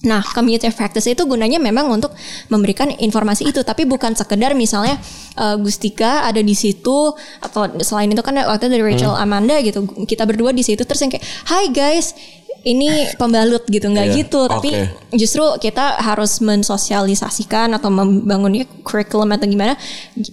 [0.00, 2.16] Nah, community practice itu gunanya memang untuk
[2.48, 4.96] memberikan informasi itu, tapi bukan sekedar misalnya
[5.36, 7.12] uh, Gustika ada di situ
[7.44, 9.28] atau selain itu kan waktu itu dari Rachel Hmm.
[9.28, 12.16] Amanda gitu, kita berdua di situ terus yang kayak, Hai guys,
[12.62, 15.14] ini pembalut gitu, nggak Iya, gitu, tapi oke.
[15.14, 19.74] justru kita harus mensosialisasikan atau membangunnya curriculum atau gimana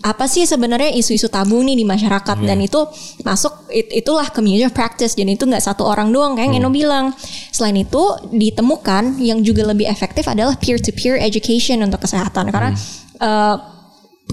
[0.01, 2.45] apa sih sebenarnya isu-isu tabu nih di masyarakat Iya.
[2.45, 2.79] dan itu
[3.21, 6.67] masuk it- itulah community of practice jadi itu nggak satu orang doang kayak yang Hmm.
[6.67, 7.05] Eno bilang
[7.49, 12.71] selain itu ditemukan yang juga lebih efektif adalah peer to peer education untuk kesehatan karena
[12.71, 12.79] Hmm.
[13.17, 13.55] eh,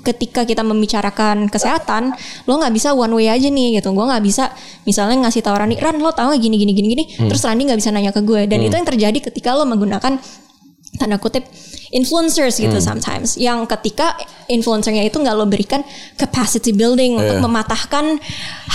[0.02, 2.12] ketika kita membicarakan kesehatan,
[2.44, 3.94] lo nggak bisa one way aja nih gitu.
[3.94, 4.50] Gue nggak bisa
[4.84, 7.78] misalnya ngasih tahu Rani, Ran lo tau gak gini gini gini gini, terus Rani nggak
[7.78, 8.44] bisa nanya ke gue.
[8.50, 10.18] Dan itu yang terjadi ketika lo menggunakan
[10.94, 11.42] tanda kutip
[11.90, 12.86] influencers gitu Hmm.
[12.94, 14.14] sometimes yang ketika
[14.46, 15.82] influencernya itu nggak lo berikan
[16.14, 17.42] capacity building untuk Iya.
[17.42, 18.04] mematahkan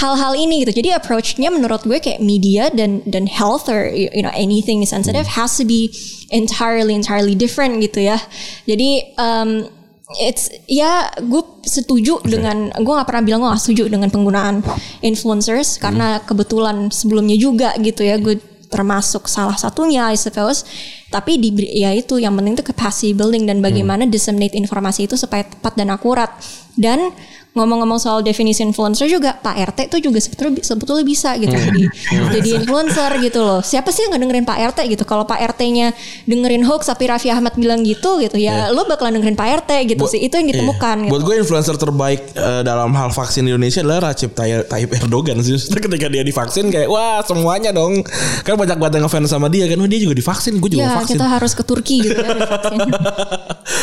[0.04, 4.32] hal-hal ini gitu jadi approach-nya menurut gue kayak media dan dan health or you know
[4.36, 5.38] anything sensitive Hmm.
[5.40, 5.88] has to be
[6.28, 8.20] entirely entirely different gitu ya
[8.68, 9.79] jadi um,
[10.18, 14.66] it's ya gue setuju dengan gue nggak pernah bilang gue nggak setuju dengan penggunaan
[15.06, 20.64] influencers karena kebetulan sebelumnya juga gitu ya gue termasuk salah satunya I suppose.
[21.10, 25.42] Tapi di ya itu yang penting itu capacity building dan bagaimana disseminate informasi itu supaya
[25.42, 26.30] tepat dan akurat.
[26.78, 27.10] Dan
[27.50, 31.84] ngomong-ngomong soal definisi influencer juga Pak RT itu juga sebetulnya sebetulnya bisa gitu jadi
[32.36, 35.92] jadi influencer gitu loh siapa sih yang nggak dengerin Pak RT gitu kalau Pak RT-nya
[36.24, 39.98] dengerin hoax tapi Raffi Ahmad bilang gitu gitu ya lo bakalan dengerin Pak RT gitu
[40.00, 41.06] Buat- sih itu yang ditemukan Iya.
[41.06, 41.12] gitu.
[41.12, 45.38] Buat gue influencer terbaik eh, dalam hal vaksin di Indonesia adalah Recep Tay- Tayyip Erdogan
[45.40, 45.58] sih.
[45.58, 48.06] Ketika dia divaksin kayak wah semuanya dong.
[48.42, 49.76] Kan banyak banget yang ngefans sama dia kan.
[49.76, 51.16] Wah dia juga divaksin, gue juga ya vaksin.
[51.16, 52.80] kita harus ke Turki gitu ya divaksin.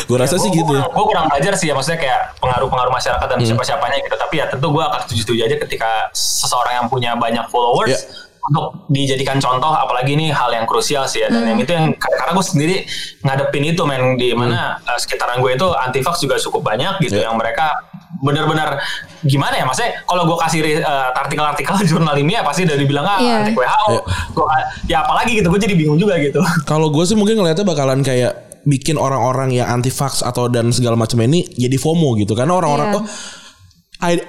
[0.07, 0.73] gue rasa sih Gue gitu.
[0.73, 4.15] gua kurang belajar sih ya maksudnya kayak pengaruh-pengaruh masyarakat dan siapa-siapanya gitu.
[4.15, 7.99] Tapi ya tentu gue akan setuju-setuju aja ketika seseorang yang punya banyak followers Ya.
[8.47, 12.31] untuk dijadikan contoh apalagi ini hal yang krusial sih ya dan yang itu yang karena
[12.31, 12.77] gue sendiri
[13.21, 17.17] ngadepin itu men di mana eh, sekitaran gue itu anti vax juga cukup banyak gitu
[17.17, 17.27] Ya.
[17.27, 17.75] yang mereka
[18.17, 18.79] benar-benar
[19.21, 20.83] gimana ya maksudnya kalau gue kasih eh,
[21.13, 23.35] artikel-artikel jurnal ilmiah pasti udah dibilang ah Iya.
[23.41, 24.01] anti WHO Ya.
[24.31, 24.47] Gua,
[24.87, 26.39] ya apalagi gitu gue jadi bingung juga gitu
[26.71, 28.33] Kalau gue sih mungkin ngeliatnya bakalan kayak
[28.63, 32.35] bikin orang-orang yang anti vax atau dan segala macam ini jadi FOMO gitu.
[32.35, 32.99] Karena orang-orang Iya.
[32.99, 33.46] oh I-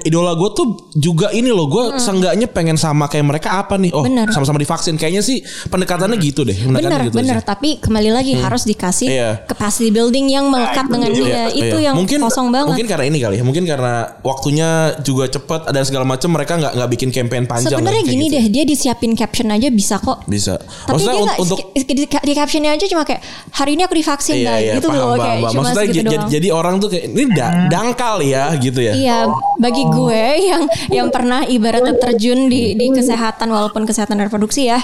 [0.01, 3.99] idola gue tuh juga ini loh gue seenggaknya pengen sama kayak mereka apa nih oh
[3.99, 4.15] Hmm.
[4.15, 4.27] Bener.
[4.31, 7.45] sama-sama divaksin kayaknya sih pendekatannya gitu deh pendekatannya bener gitu bener aja.
[7.45, 9.29] tapi kembali lagi harus dikasih Iya.
[9.45, 11.43] capacity building yang melekat Nah, dengan itu dia dia.
[11.53, 11.85] itu Iya.
[11.85, 13.43] yang mungkin, kosong banget Mungkin karena ini kali ya.
[13.43, 17.71] Mungkin karena waktunya juga cepat dan segala macam mereka nggak nggak bikin campaign panjang.
[17.73, 18.33] sebenarnya kayak gini gitu.
[18.33, 20.55] deh dia disiapin caption aja bisa kok Bisa.
[20.55, 23.19] tapi Maksudnya dia un- untuk di, di, captionnya aja cuma kayak
[23.51, 25.51] hari ini aku divaksin Iya guys iya gitu paham, loh paham, kayak paham.
[25.51, 26.29] cuma Maksudnya doang.
[26.29, 28.93] jadi orang tuh kayak ini da- dangkal ya gitu ya.
[28.93, 29.17] Iya,
[29.57, 34.77] bagi gue yang yang pernah ibaratnya terjun di di kesehatan walaupun kesehatan reproduksi ya,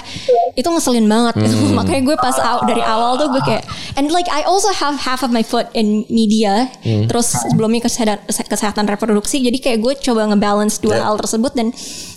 [0.52, 1.34] itu ngeselin banget.
[1.40, 1.78] Itu Hmm.
[1.78, 3.64] makanya gue pas aw- dari awal tuh gue kayak
[3.94, 6.68] and like I also have half of my foot in media.
[6.82, 7.06] Hmm.
[7.06, 11.06] Terus sebelumnya kesehatan kesehatan reproduksi, jadi kayak gue coba ngebalance dua Yeah.
[11.06, 11.70] hal tersebut dan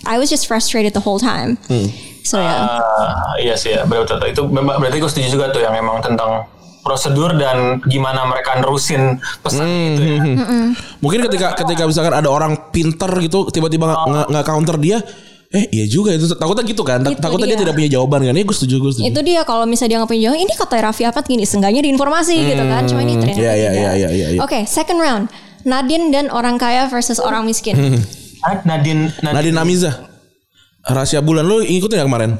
[0.04, 1.56] I was just frustrated the whole time.
[1.66, 1.88] Hmm.
[2.22, 2.50] So ya.
[2.52, 6.44] Ah, iya sih ya, betul itu memang berarti gue setuju juga tuh yang memang tentang
[6.88, 10.20] prosedur dan gimana mereka nerusin pesan gitu ya.
[10.98, 13.92] Mungkin ketika ketika misalkan ada orang pinter gitu tiba-tiba
[14.24, 15.04] nggak counter dia,
[15.48, 17.04] eh iya juga itu takutnya gitu kan.
[17.04, 17.54] Tak- Itu takutnya dia.
[17.54, 17.62] dia.
[17.62, 18.32] tidak punya jawaban kan.
[18.32, 19.06] Iya gue setuju gue setuju.
[19.06, 21.90] Itu dia kalau misalnya dia nggak punya jawaban, ini kata Raffi Ahmad gini, seenggaknya di
[21.90, 22.82] informasi gitu kan.
[22.84, 23.76] Cuma ini ternyata Iya, iya, tidak.
[23.76, 24.40] iya, iya, iya, iya.
[24.40, 25.24] Oke, second round.
[25.62, 27.76] Nadine dan orang kaya versus orang miskin.
[28.40, 29.92] Ah, Nadine, Nadine Amiza.
[30.80, 32.38] Rahasia bulan lu ngikutin ya kemarin?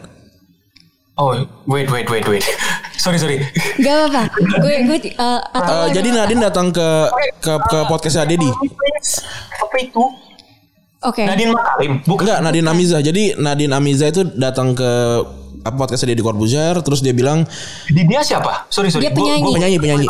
[1.18, 1.34] Oh,
[1.66, 2.44] wait, wait, wait, wait.
[3.02, 3.42] sorry, sorry.
[3.76, 4.22] Gak apa-apa.
[4.62, 6.88] Gue gue uh, atau Eh, jadi Nadine datang ke
[7.40, 8.46] ke ke podcastnya Dedi.
[9.58, 10.02] Apa itu?
[11.00, 11.26] Oke.
[11.26, 12.22] Nadine Makarim, bukan?
[12.22, 12.98] Enggak, Nadine Amiza.
[12.98, 14.90] Jadi Nadine Amiza itu datang ke
[15.58, 17.42] apa podcastnya Deddy Corbuzier terus dia bilang
[17.88, 18.70] Di dia siapa?
[18.70, 19.06] Sorry, sorry.
[19.06, 19.42] Dia penyanyi.
[19.42, 20.06] Gua- gua- Penyanyi, penyanyi.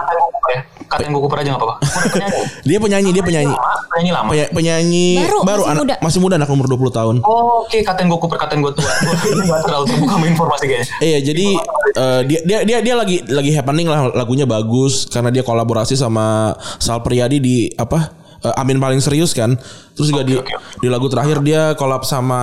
[0.89, 1.77] Kata yang gue kuper aja gak apa-apa.
[2.09, 2.43] Penyanyi.
[2.65, 3.53] dia penyanyi, dia penyanyi.
[3.53, 4.29] Lama, penyanyi lama.
[4.29, 5.95] Penya- penyanyi Baru, baru, masih anak muda.
[6.01, 7.17] masih muda anak umur 20 tahun.
[7.23, 8.89] Oh, Oke, katain gue kuper, katain gue tua.
[8.89, 10.87] Gue gak terlalu terbuka sama informasi kayaknya.
[10.99, 11.47] Iya, jadi
[11.95, 16.53] eh, dia dia dia dia lagi lagi happening lah lagunya bagus karena dia kolaborasi sama
[16.79, 18.17] Sal Priadi di apa?
[18.39, 19.59] eh, Amin paling serius kan.
[19.93, 20.55] Terus juga di oke.
[20.79, 22.41] di lagu terakhir dia kolab sama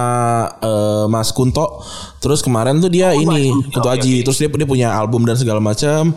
[0.60, 1.82] eh, Mas Kunto.
[2.20, 4.22] Terus kemarin tuh dia ini Kunto Aji.
[4.22, 6.14] Terus dia dia punya album dan segala macam.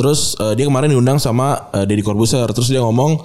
[0.00, 2.48] Terus eh, dia kemarin diundang sama eh, Deddy Corbuzier.
[2.48, 3.20] Terus dia ngomong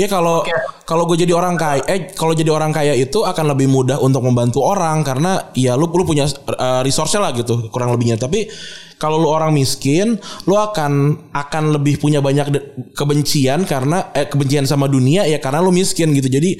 [0.00, 0.56] Ya kalau Oke.
[0.88, 4.24] kalau gue jadi orang kaya, eh kalau jadi orang kaya itu akan lebih mudah untuk
[4.24, 8.16] membantu orang karena ya lu lu punya uh, resource lah gitu kurang lebihnya.
[8.16, 8.48] Tapi
[8.96, 10.16] kalau lu orang miskin,
[10.48, 12.48] lu akan akan lebih punya banyak
[12.96, 16.32] kebencian karena eh kebencian sama dunia ya karena lu miskin gitu.
[16.32, 16.56] Jadi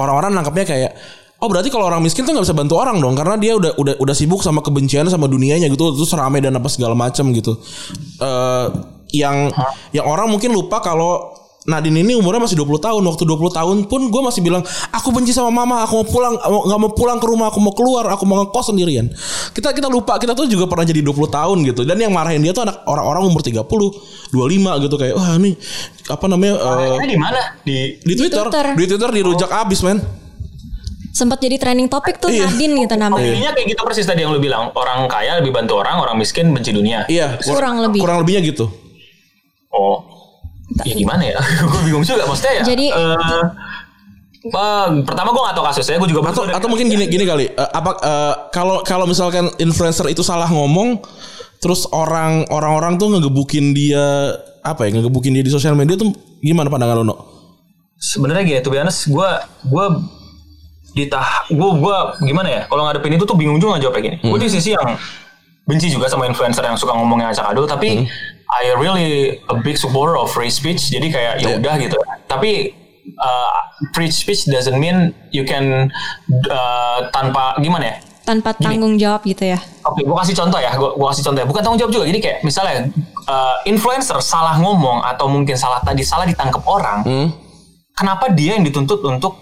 [0.00, 0.92] orang-orang nangkapnya kayak
[1.38, 3.94] Oh berarti kalau orang miskin tuh nggak bisa bantu orang dong karena dia udah udah
[4.02, 7.54] udah sibuk sama kebencian sama dunianya gitu terus rame dan apa segala macam gitu.
[8.18, 9.48] eh yang
[9.90, 11.34] yang orang mungkin lupa kalau
[11.68, 13.02] Nadine ini umurnya masih 20 tahun.
[13.04, 16.80] Waktu 20 tahun pun gue masih bilang, aku benci sama mama, aku mau pulang, nggak
[16.80, 19.04] mau pulang ke rumah, aku mau keluar, aku mau ngekos sendirian.
[19.52, 21.84] Kita kita lupa, kita tuh juga pernah jadi 20 tahun gitu.
[21.84, 24.32] Dan yang marahin dia tuh anak orang-orang umur 30, 25
[24.88, 25.60] gitu kayak, wah ini
[26.08, 27.40] apa namanya eh, Ini di mana?
[27.60, 28.66] Di di Twitter, Twitter.
[28.72, 30.00] di Twitter dirujak abis men.
[31.10, 32.48] sempat jadi trending topik tuh Iya.
[32.48, 33.28] Nadine gitu namanya.
[33.28, 34.70] Intinya kayak gitu persis tadi yang lu bilang.
[34.72, 37.04] Orang kaya lebih bantu orang, orang miskin benci dunia.
[37.10, 38.00] Iya, Kurang lebih.
[38.00, 38.87] Kurang lebihnya gitu.
[39.72, 40.04] Oh.
[40.84, 41.38] Ya gimana ya?
[41.70, 42.62] gue bingung juga maksudnya ya.
[42.64, 43.44] Jadi- eh,
[44.48, 47.70] eh, pertama gue gak tau kasusnya, gue juga atau atau mungkin gini gini kali eh,
[47.74, 51.00] apa eh, kalau kalau misalkan influencer itu salah ngomong
[51.58, 54.30] terus orang orang-orang tuh ngegebukin dia
[54.62, 57.16] apa ya ngegebukin dia di sosial media tuh gimana pandangan lo no?
[57.98, 59.28] sebenarnya gini tuh honest gue
[59.66, 59.84] gue
[60.94, 61.96] ditah gue gue
[62.30, 64.94] gimana ya kalau ngadepin itu tuh bingung juga jawabnya gini gue di sisi yang
[65.66, 68.06] benci juga sama influencer yang suka ngomongnya acak adul tapi
[68.48, 71.60] I really a big supporter of free speech jadi kayak ya Yeah.
[71.60, 72.72] udah gitu tapi
[73.16, 73.52] uh,
[73.92, 75.92] free speech doesn't mean you can
[76.48, 79.56] uh, tanpa gimana ya Tanpa tanggung jawab gitu ya.
[79.88, 80.68] Oke, gue kasih contoh ya.
[80.76, 81.48] Gue kasih contoh ya.
[81.48, 82.04] Bukan tanggung jawab juga.
[82.12, 82.92] Jadi kayak misalnya
[83.24, 87.08] uh, influencer salah ngomong atau mungkin salah tadi salah ditangkap orang.
[87.08, 87.32] Hmm?
[87.96, 89.32] Kenapa dia yang dituntut untuk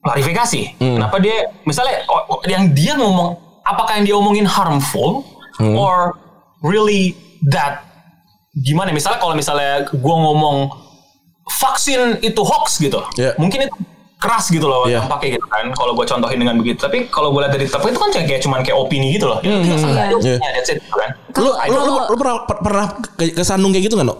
[0.00, 0.80] klarifikasi?
[0.80, 0.96] Hmm.
[0.96, 2.08] Kenapa dia misalnya
[2.48, 3.36] yang dia ngomong
[3.68, 5.28] apakah yang dia omongin harmful
[5.60, 5.76] Hmm.
[5.76, 6.16] or
[6.64, 7.12] really
[7.44, 7.84] that
[8.54, 8.90] gimana?
[8.90, 10.68] Misalnya kalau misalnya gue ngomong
[11.54, 13.34] vaksin itu hoax gitu, Iya.
[13.36, 13.76] mungkin itu
[14.16, 15.02] keras gitu loh Iya.
[15.02, 17.98] dampaknya gitu kan kalau gue contohin dengan begitu tapi kalau gue lihat dari tapi itu
[17.98, 19.66] kan kayak, kayak cuman kayak opini gitu loh ya, hmm,
[20.22, 20.38] yeah.
[20.54, 22.86] that's it gitu kan Lu, lu, lu, pernah pernah
[23.18, 24.14] ke- kesandung kayak gitu nggak no?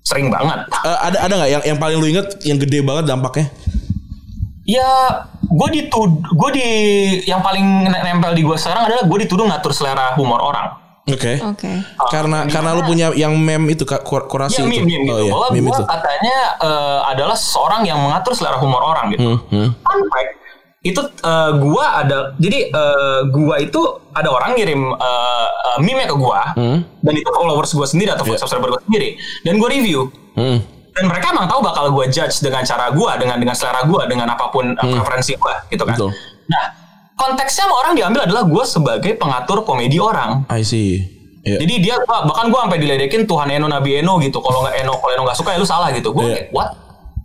[0.00, 3.52] sering banget Eh, ada ada nggak yang yang paling lu inget yang gede banget dampaknya?
[4.64, 4.88] ya
[5.42, 6.66] gue ditud gue di
[7.28, 11.34] yang paling nempel di gue sekarang adalah gue dituduh ngatur selera humor orang Oke.
[11.42, 11.72] Oke.
[12.08, 14.86] Karena karena lu punya yang meme itu kak kur- kurasi Ya itu.
[14.86, 15.12] meme, meme gitu.
[15.12, 15.82] Oh, iya, Bahwa meme itu.
[15.82, 19.34] katanya eh, adalah seorang yang mengatur selera humor orang gitu.
[19.34, 19.68] Hmm, hmm.
[19.82, 20.30] Fun fact,
[20.80, 23.80] itu eh, gua ada jadi eh, gua itu
[24.10, 26.86] ada orang ngirim eh, eh, meme ke gua Hmm.
[27.00, 30.62] dan itu followers gua sendiri atau subscriber gua sendiri dan gua review Hmm.
[30.90, 34.26] dan mereka emang tahu bakal gua judge dengan cara gua dengan dengan selera gua dengan
[34.28, 35.94] apa pun eh, preferensi gua gitu kan.
[35.94, 36.10] Betul.
[36.46, 36.64] Nah
[37.22, 40.42] konteksnya sama orang diambil adalah gua sebagai pengatur komedi orang.
[40.50, 41.22] I see.
[41.42, 41.58] Iya.
[41.58, 44.38] Jadi dia bahkan gue sampai diledekin Tuhan Eno Nabi Eno gitu.
[44.38, 46.14] Kalau nggak Eno, kalau Eno nggak suka ya lu salah gitu.
[46.14, 46.70] Gue kayak what?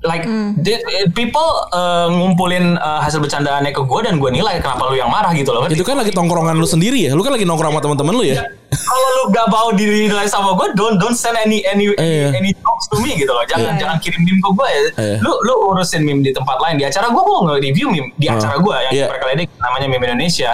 [0.05, 0.29] Like
[0.61, 0.77] they-
[1.09, 1.41] people
[1.73, 5.49] uh, ngumpulin uh, hasil bercandaannya ke gue dan gue nilai kenapa lu yang marah gitu
[5.49, 5.65] loh.
[5.65, 7.17] itu kan lagi tongkrongan lu sendiri ya.
[7.17, 8.45] Lu kan lagi nongkrong sama teman-teman lu ya.
[8.69, 12.29] Kalau lu gak mau dinilai sama gue, don't don't send any any Iya.
[12.29, 13.41] any jokes to me gitu loh.
[13.49, 13.81] Jangan Iya.
[13.81, 14.79] jangan kirim meme ke gue ya.
[15.01, 15.17] Iya.
[15.25, 16.77] Lu lu urusin meme di tempat lain.
[16.77, 19.05] Di acara gue gue nge-review meme di acara gue yang Iya.
[19.09, 20.51] mereka ledek namanya meme Indonesia.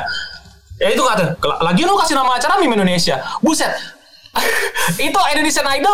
[0.79, 3.19] Ya itu kata, lagi lu kasih nama acara meme Indonesia.
[3.43, 3.75] Buset.
[5.03, 5.93] itu Indonesian Idol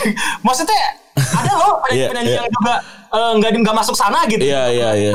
[0.46, 2.40] maksudnya ada loh Iya, penyanyi iya.
[2.44, 2.74] yang juga
[3.14, 4.42] eh, nggak nggak masuk sana gitu.
[4.42, 5.12] Iya iya iya.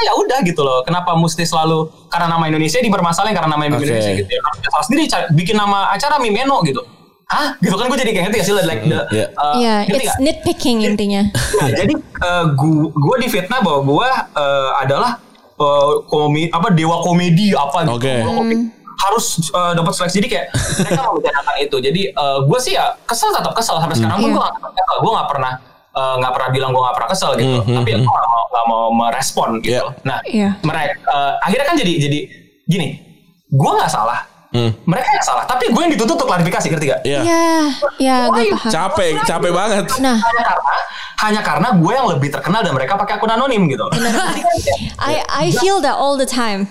[0.00, 0.80] Ya udah gitu loh.
[0.80, 3.84] Kenapa mesti selalu karena nama Indonesia dipermasalahin karena nama Oke.
[3.84, 4.40] Indonesia gitu ya.
[4.40, 5.02] Harusnya salah sendiri
[5.36, 6.80] bikin nama acara Mimeno gitu.
[7.30, 7.54] Hah?
[7.60, 9.26] Gitu kan gue jadi kayak ngerti gak sih like the, Iya.
[9.38, 10.24] uh, Iya, ngerti it's nggak?
[10.24, 11.22] nitpicking intinya.
[11.30, 11.92] Nah, jadi
[12.58, 15.20] gue gue difitnah bahwa gue uh, adalah
[15.60, 18.24] uh, komi apa dewa komedi apa gitu.
[18.24, 18.79] Komedi.
[19.00, 20.46] Harus uh, dapat seleksi jadi kayak
[20.84, 21.76] mereka membicarakan itu.
[21.80, 22.02] Jadi
[22.44, 24.36] gue sih ya kesel tetap kesel sampai sekarang pun Iya.
[24.36, 24.96] gue gak kesel.
[25.00, 25.52] Gue gak pernah
[25.90, 27.56] uh, nggak pernah bilang gue gak pernah kesel gitu.
[27.60, 28.02] Hmm, hmm, Tapi hmm.
[28.04, 29.72] gue gak mau, gak mau merespon gitu.
[29.72, 29.82] Iya.
[30.04, 30.48] Nah Iya.
[30.60, 32.18] mereka uh, akhirnya kan jadi jadi
[32.68, 32.88] gini.
[33.50, 34.20] Gue nggak salah.
[34.50, 34.70] Hmm.
[34.82, 35.42] Mereka yang salah.
[35.46, 37.00] Tapi gue yang dituntut untuk klarifikasi ngerti gak?
[37.06, 37.20] Iya.
[37.22, 37.46] Ya,
[37.98, 38.70] ya gue paham.
[38.70, 39.84] Capek, capek banget.
[40.02, 40.74] Nah, hanya karena
[41.20, 43.86] hanya karena gue yang lebih terkenal dan mereka pakai akun anonim gitu.
[43.90, 44.02] Kan
[44.98, 46.66] I I feel that all the time.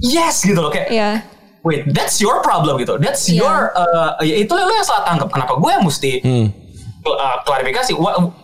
[0.00, 1.24] yes gitu loh kayak Ya.
[1.64, 2.94] Wait that's your problem gitu.
[2.96, 3.40] That's Iya.
[3.40, 5.28] your uh, ya itu lo yang salah tangkap.
[5.28, 6.46] Kenapa gue yang mesti Hmm.
[7.02, 7.92] uh, klarifikasi?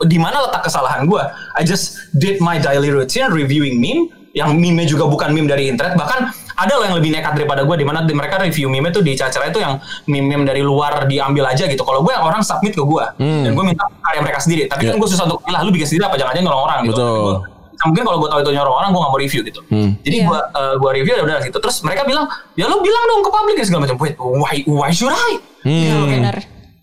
[0.03, 1.23] Di mana letak kesalahan gue?
[1.55, 5.95] I just did my daily routine reviewing meme yang meme juga bukan meme dari internet
[5.95, 9.01] bahkan ada loh yang lebih nekat daripada gue di mana di- mereka review meme itu
[9.01, 11.83] di acara itu yang meme-meme dari luar diambil aja gitu.
[11.83, 14.65] Kalau gue yang orang submit ke gue dan gue minta karya mereka sendiri.
[14.65, 14.93] Tapi Iya.
[14.93, 16.95] kan gue susah untuk lah lu bikin sendiri apa jangan-jangan nyolong orang gitu.
[16.95, 17.35] Betul.
[17.81, 19.61] Mungkin kalau gue tahu itu nyolong orang gue gak mau review gitu.
[20.05, 20.27] Jadi Iya.
[20.29, 21.59] gue uh, gue review ya udah gitu.
[21.59, 23.97] Terus mereka bilang ya lu bilang dong ke publik dan segala macam.
[23.97, 25.41] Wait, why why should I?
[25.63, 26.37] Gitu loh, kayak, Benar.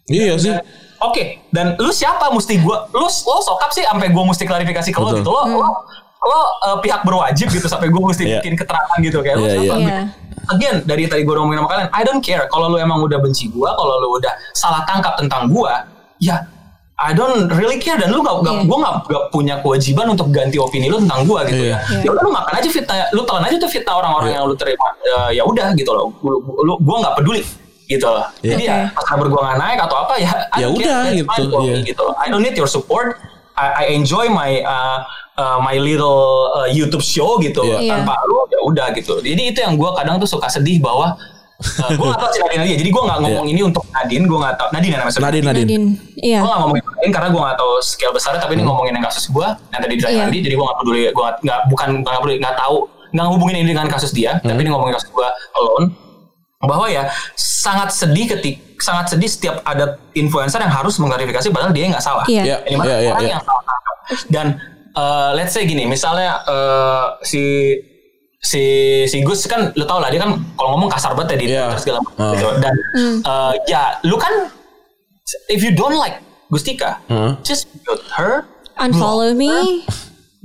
[0.08, 0.54] Iya sih.
[0.98, 4.98] Oke, dan lu siapa mesti gua lu lo sokap sih sampai gua mesti klarifikasi ke
[4.98, 5.30] lo gitu.
[5.30, 5.70] Lo lo,
[6.18, 8.42] lo uh, pihak berwajib gitu sampai gua mesti Iya.
[8.42, 9.78] bikin keterangan gitu kayak lo Iya, siapa?
[9.78, 10.00] iya.
[10.48, 13.52] Again, dari tadi gua ngomongin sama kalian, I don't care kalau lu emang udah benci
[13.52, 15.86] gua, kalau lu udah salah tangkap tentang gua,
[16.18, 16.40] ya
[16.98, 18.66] I don't really care dan lu gak, gak Iya.
[18.66, 21.78] gua gak, gak punya kewajiban untuk ganti opini lu tentang gua gitu Iya.
[21.78, 22.02] ya.
[22.02, 24.38] Ya udah lu makan aja fitnah, lu telan aja tuh fitnah orang-orang Iya.
[24.42, 24.88] yang lu terima.
[24.98, 26.10] Eh, ya udah gitu loh.
[26.26, 27.46] Lu, lu, gua nggak peduli
[27.86, 28.26] gitu loh.
[28.42, 28.50] Iya.
[28.58, 31.44] Jadi ya pas kabar gua nggak naik atau apa ya I Ya don't udah, gitu,
[31.70, 31.76] iya.
[31.86, 32.06] gitu.
[32.18, 33.22] I don't need your support.
[33.54, 34.98] I, I enjoy my uh,
[35.38, 37.62] uh, my little uh, YouTube show gitu.
[37.62, 37.94] Iya.
[37.94, 39.22] Tanpa lu ya udah gitu.
[39.22, 41.14] Jadi itu yang gua kadang tuh suka sedih bahwa
[41.58, 42.76] uh, gue gak tau si Nadine aja.
[42.78, 44.24] Jadi gue gak ngomong ini untuk Nadine.
[44.30, 44.68] Gue gak tau.
[44.70, 45.20] Nadine ya namanya.
[45.22, 45.68] Nadine, Nadine.
[45.68, 45.86] Nadine.
[46.22, 46.40] Iya.
[46.42, 48.42] Gue gak ngomongin Nadine karena gue gak tau scale besarnya.
[48.42, 49.48] Tapi ini ngomongin yang kasus gue.
[49.74, 50.24] Yang tadi di Iya.
[50.28, 50.44] Nadine.
[50.46, 51.02] Jadi gue gak peduli.
[51.10, 52.38] Gue gak, gak, bukan gak peduli.
[52.40, 52.78] Gak tau.
[53.12, 54.38] Gak hubungin ini dengan kasus dia.
[54.40, 55.28] Tapi ini ngomongin kasus gue
[55.58, 55.86] alone.
[56.58, 61.90] Bahwa ya sangat sedih ketik sangat sedih setiap ada influencer yang harus mengklarifikasi padahal dia
[61.90, 62.26] nggak salah.
[62.30, 62.44] Iya.
[62.46, 63.34] Iya, Di mana iya, iya, orang iya.
[63.34, 63.96] yang salah tangkap.
[64.30, 64.48] Dan
[64.94, 67.74] uh, let's say gini, misalnya uh, si
[68.40, 68.64] si
[69.06, 71.64] si Gus kan lu tau lah dia kan kalau ngomong kasar banget ya di Iya.
[71.66, 72.50] Twitter segala macam gitu.
[72.62, 72.74] dan
[73.24, 74.34] eh, ya lu kan
[75.48, 77.36] if you don't like Gustika Hmm.
[77.42, 78.46] just mute her
[78.78, 79.82] Unfollow me,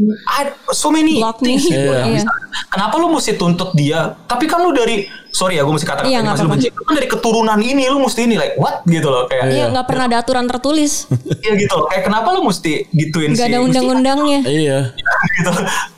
[0.01, 1.55] I, so many block me.
[1.55, 1.93] things gitu.
[1.93, 2.25] Iya.
[2.25, 2.25] Iya.
[2.73, 4.17] Kenapa lu mesti tuntut dia?
[4.27, 6.69] Tapi kan lu dari sorry ya gue mesti kata Iya, ini nggak masih lu benci.
[6.73, 10.05] Kan dari keturunan ini lu mesti ini like what gitu loh kayak Iya nggak pernah
[10.09, 11.07] ada aturan tertulis,
[11.45, 11.87] Iya gitu loh.
[11.93, 13.69] Kayak kenapa lu mesti gituin nggak si ada Gustika?
[13.69, 14.41] undang-undangnya.
[14.49, 14.79] Iya.
[15.39, 15.51] gitu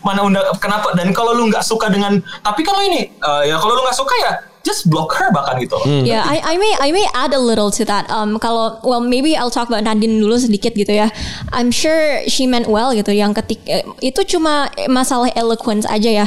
[0.04, 3.72] mana undang kenapa dan kalau lu nggak suka dengan tapi kalau ini eh, ya kalau
[3.78, 4.32] lu nggak suka ya
[4.64, 7.70] just block her bahkan gitu loh Yeah, I, I may I may add a little
[7.70, 8.08] to that.
[8.10, 11.12] Um, kalau well maybe I'll talk about Nadine dulu sedikit gitu ya.
[11.52, 13.12] I'm sure she meant well gitu.
[13.12, 16.26] Yang ketik eh, itu cuma masalah eloquence aja ya.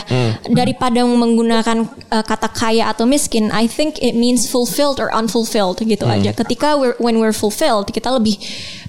[0.50, 6.06] Daripada menggunakan eh, kata kaya atau miskin, I think it means fulfilled or unfulfilled gitu
[6.06, 6.32] aja.
[6.34, 8.38] Ketika we're, when we're fulfilled, kita lebih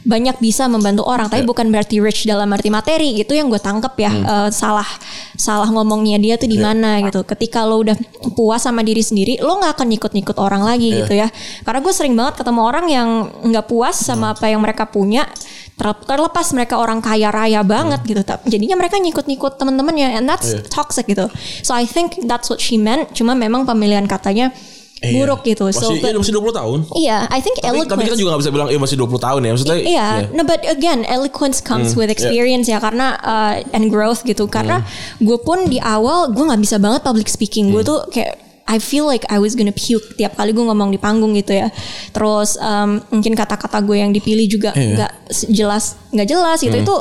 [0.09, 1.28] banyak bisa membantu orang.
[1.28, 3.18] Tapi bukan berarti rich dalam arti materi.
[3.20, 4.12] Itu yang gue tangkep ya.
[4.12, 4.86] Eh, salah
[5.38, 7.22] salah ngomongnya dia tuh di mana gitu.
[7.24, 7.96] Ketika lo udah
[8.34, 11.28] puas sama diri sendiri, lo nggak akan nyikut-nyikut orang lagi gitu ya.
[11.62, 13.09] Karena gue sering banget ketemu orang yang
[13.43, 15.26] nggak puas sama apa yang mereka punya.
[15.78, 20.51] Ter- Terlepas mereka orang kaya raya banget gitu, tapi jadinya mereka nyikut-nyikut temen-temennya, and that's
[20.66, 21.30] toxic gitu.
[21.62, 23.14] So I think that's what she meant.
[23.14, 24.51] Cuma memang pemilihan katanya
[24.99, 25.70] buruk gitu.
[25.70, 26.78] So Masih, but- iya, masih 20 tahun.
[26.99, 27.91] iya, I think Tapi, eloquence.
[27.95, 29.51] tapi kita juga gak bisa bilang, iya masih 20 tahun ya.
[29.55, 34.51] Maksudnya, Iya, no but again eloquence comes with experience ya karena uh, and growth gitu.
[34.51, 34.82] Karena
[35.22, 37.70] gue pun di awal gue nggak bisa banget public speaking.
[37.70, 41.01] Gue tuh kayak I feel like I was gonna puke tiap kali gue ngomong di
[41.01, 41.73] panggung gitu ya.
[42.12, 46.77] Terus um, mungkin kata-kata gue yang dipilih juga nggak jelas nggak jelas gitu.
[46.77, 46.97] Itu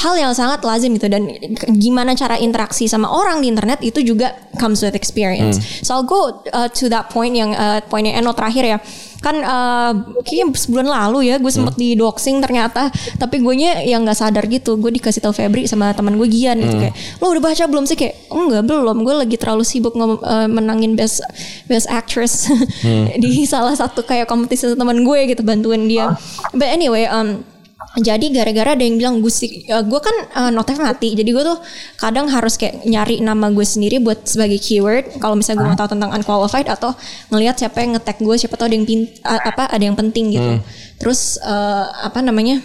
[0.00, 1.28] hal yang sangat lazim gitu dan
[1.76, 5.60] gimana cara interaksi sama orang di internet itu juga comes with experience.
[5.84, 8.78] So I'll go uh, to that point yang uh, poinnya Eno terakhir ya
[9.20, 9.92] kan uh,
[10.24, 12.88] kayaknya sebulan lalu ya gue sempet di doxing ternyata
[13.20, 16.56] tapi gue nya yang nggak sadar gitu gue dikasih tahu Febri sama teman gue Gian
[16.56, 17.96] gitu kayak lo udah baca belum sih?
[18.00, 18.96] Kayak enggak belum.
[19.04, 21.20] Gue lagi terlalu sibuk ngom- uh, menangin best
[21.68, 22.48] best actress
[23.22, 26.16] di salah satu kayak kompetisi teman gue gitu bantuin dia.
[26.56, 27.44] But anyway um,
[27.90, 31.58] jadi gara-gara ada yang bilang Gusti, gue kan uh, notif mati, jadi gue tuh
[31.98, 35.18] kadang harus kayak nyari nama gue sendiri buat sebagai keyword.
[35.18, 36.94] Kalau misalnya gue mau tahu tentang unqualified atau
[37.28, 40.30] ngelihat siapa yang ngetek gue, siapa tahu ada yang pin, a- apa ada yang penting
[40.30, 40.62] gitu.
[41.02, 42.62] Terus uh, apa namanya?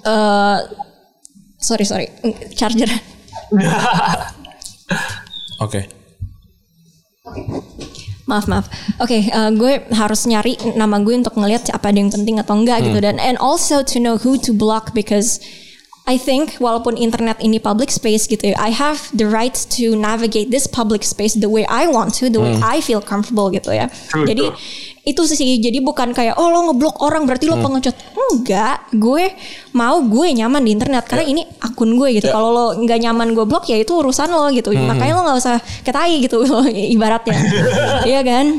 [0.00, 0.58] eh
[1.60, 2.08] sorry sorry,
[2.56, 2.88] charger.
[5.62, 5.86] Oke.
[8.30, 8.70] Maaf maaf.
[9.02, 12.86] Oke eh, gue harus nyari nama gue untuk ngelihat apa ada yang penting atau enggak
[12.86, 13.02] gitu.
[13.02, 15.42] Dan and also to know who to block because
[16.10, 20.50] I think walaupun internet ini public space gitu ya, I have the right to navigate
[20.50, 23.86] this public space the way I want to, the way I feel comfortable gitu ya.
[24.10, 24.50] True, jadi
[25.06, 27.94] itu sih jadi bukan kayak oh lo ngeblok orang berarti lo pengecut.
[28.34, 29.30] Enggak, gue
[29.70, 32.26] mau gue nyaman di internet karena ini akun gue gitu.
[32.26, 32.34] Ya.
[32.34, 34.74] Kalau lo nggak nyaman gue blok ya itu urusan lo gitu.
[34.74, 35.56] Makanya lo nggak usah
[35.86, 37.38] ketai gitu lo ibaratnya.
[38.10, 38.58] Iya kan?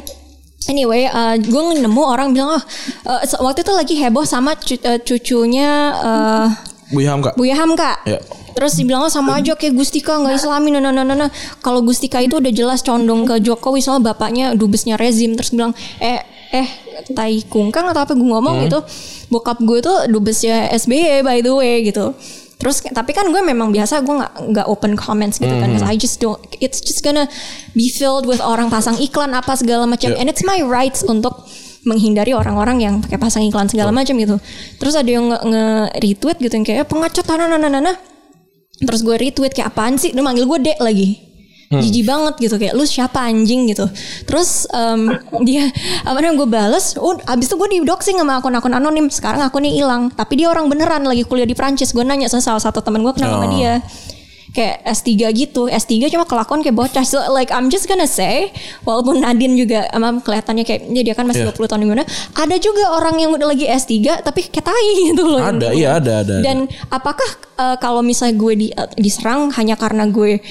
[0.70, 2.64] Anyway, uh, gue nemu orang bilang oh
[3.10, 6.48] uh, waktu itu lagi heboh sama cu- uh, cucunya uh,
[6.92, 7.34] Bu Ilham kak.
[7.40, 8.04] Buya Hamka.
[8.04, 8.20] Ya.
[8.52, 11.32] Terus dibilang oh, sama aja kayak Gustika nggak Islami nah nah nah nah.
[11.64, 15.72] Kalau Gustika itu udah jelas condong ke Jokowi soalnya bapaknya dubesnya rezim terus bilang
[16.04, 16.20] eh
[16.52, 16.68] eh
[17.16, 18.84] tai kungkang atau apa gue ngomong gitu
[19.32, 22.12] bokap gue tuh dubesnya SBY by the way gitu
[22.60, 25.96] terus tapi kan gue memang biasa gue nggak nggak open comments gitu kan 'cause I
[25.98, 27.26] just don't it's just gonna
[27.74, 30.22] be filled with orang pasang iklan apa segala macam Yeah.
[30.22, 31.42] and it's my rights untuk
[31.82, 34.38] menghindari orang-orang yang pakai pasang iklan segala macam gitu.
[34.78, 37.96] Terus ada yang nge- nge-retweet gitu yang kayak pengacut nah nah nah nah nah.
[38.78, 40.10] Terus gue retweet kayak apaan sih?
[40.10, 41.10] Dia manggil gue dek lagi.
[41.72, 43.88] Jijik banget gitu kayak lu siapa anjing gitu.
[44.26, 45.08] Terus em,
[45.48, 45.72] dia
[46.04, 49.08] apa namanya gue bales, oh abis itu gue di doxing sama akun-akun anonim.
[49.08, 50.12] Sekarang akunnya hilang.
[50.12, 51.96] Tapi dia orang beneran lagi kuliah di Prancis.
[51.96, 53.52] Gue nanya sama salah satu teman gue kenal sama Oh.
[53.52, 53.80] dia
[54.52, 59.24] kayak S3 gitu S3 cuma kelakuan kayak bocah so like I'm just gonna say walaupun
[59.24, 61.56] Nadine juga emang kelihatannya kayak ya dia kan masih Iya.
[61.56, 65.24] 20 tahun di mana ada juga orang yang udah lagi S3 tapi kayak tai gitu
[65.24, 66.36] loh Ada, iya ada, ada.
[66.36, 66.44] ada.
[66.44, 67.26] dan apakah
[67.56, 70.44] uh, kalau misalnya gue di, uh, diserang hanya karena gue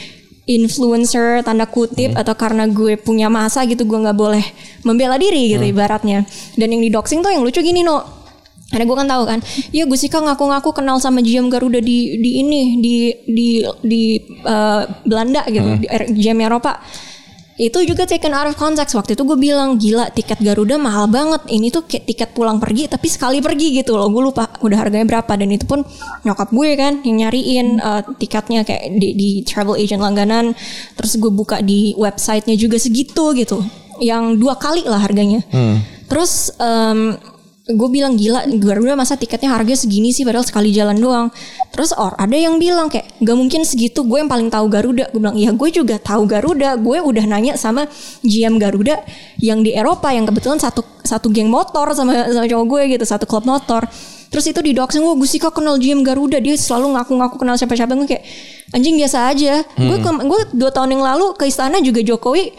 [0.51, 2.21] influencer tanda kutip Hmm.
[2.21, 4.43] atau karena gue punya masa gitu gue nggak boleh
[4.83, 5.71] membela diri gitu Hmm.
[5.71, 6.19] ibaratnya
[6.57, 8.20] dan yang di doxing tuh yang lucu gini no
[8.71, 9.39] karena gue kan tahu kan,
[9.75, 12.95] ya Gusika ngaku-ngaku kenal sama GM Garuda di di ini di
[13.27, 13.49] di
[13.83, 14.03] di
[14.47, 15.83] uh, Belanda gitu, Hmm.
[15.83, 16.79] di GM Eropa.
[17.61, 18.97] Itu juga taken out of context.
[18.97, 21.45] Waktu itu gue bilang gila tiket Garuda mahal banget.
[21.45, 24.09] Ini tuh kayak tiket pulang pergi tapi sekali pergi gitu loh.
[24.09, 25.85] Gue lupa udah harganya berapa dan itu pun
[26.25, 30.57] nyokap gue kan yang nyariin uh, tiketnya kayak di, di travel agent langganan.
[30.97, 33.61] Terus gue buka di websitenya juga segitu gitu.
[34.01, 35.45] Yang dua kali lah harganya.
[36.09, 37.21] Terus em,
[37.71, 41.29] gue bilang gila Garuda masa tiketnya harganya segini sih padahal sekali jalan doang.
[41.71, 45.09] Terus or ada yang bilang kayak gak mungkin segitu gue yang paling tahu Garuda.
[45.11, 46.75] Gue bilang iya gue juga tahu Garuda.
[46.77, 47.87] Gue udah nanya sama
[48.21, 49.01] GM Garuda
[49.39, 53.25] yang di Eropa yang kebetulan satu satu geng motor sama sama cowok gue gitu satu
[53.25, 53.87] klub motor.
[54.31, 56.39] Terus itu di doxing gue Gusika kenal GM Garuda.
[56.39, 57.99] Dia selalu ngaku-ngaku kenal siapa-siapa.
[57.99, 58.25] Gue kayak
[58.71, 59.67] anjing biasa aja.
[59.75, 62.55] Gue ke- gue dua tahun yang lalu ke istana juga Jokowi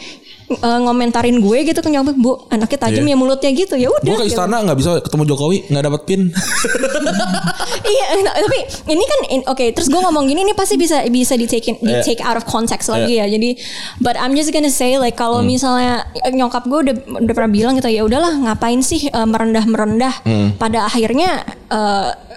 [0.53, 3.13] eh, ngomentarin gue gitu ke nyokap bu anaknya tajam Iya.
[3.13, 4.33] ya mulutnya gitu ya udah Gue ke gitu.
[4.35, 6.21] istana nggak bisa ketemu Jokowi nggak dapat pin.
[7.91, 11.45] iya nah, tapi ini kan oke terus gue ngomong gini ini pasti bisa bisa di
[11.45, 12.01] take di Iya.
[12.01, 13.57] take out of context lagi ya jadi
[13.97, 15.49] but I'm just gonna say like kalau Hmm.
[15.49, 20.13] misalnya eh, nyokap gue udah udah pernah bilang gitu ya udahlah ngapain sih merendah merendah
[20.21, 20.53] Hmm.
[20.55, 21.41] pada akhirnya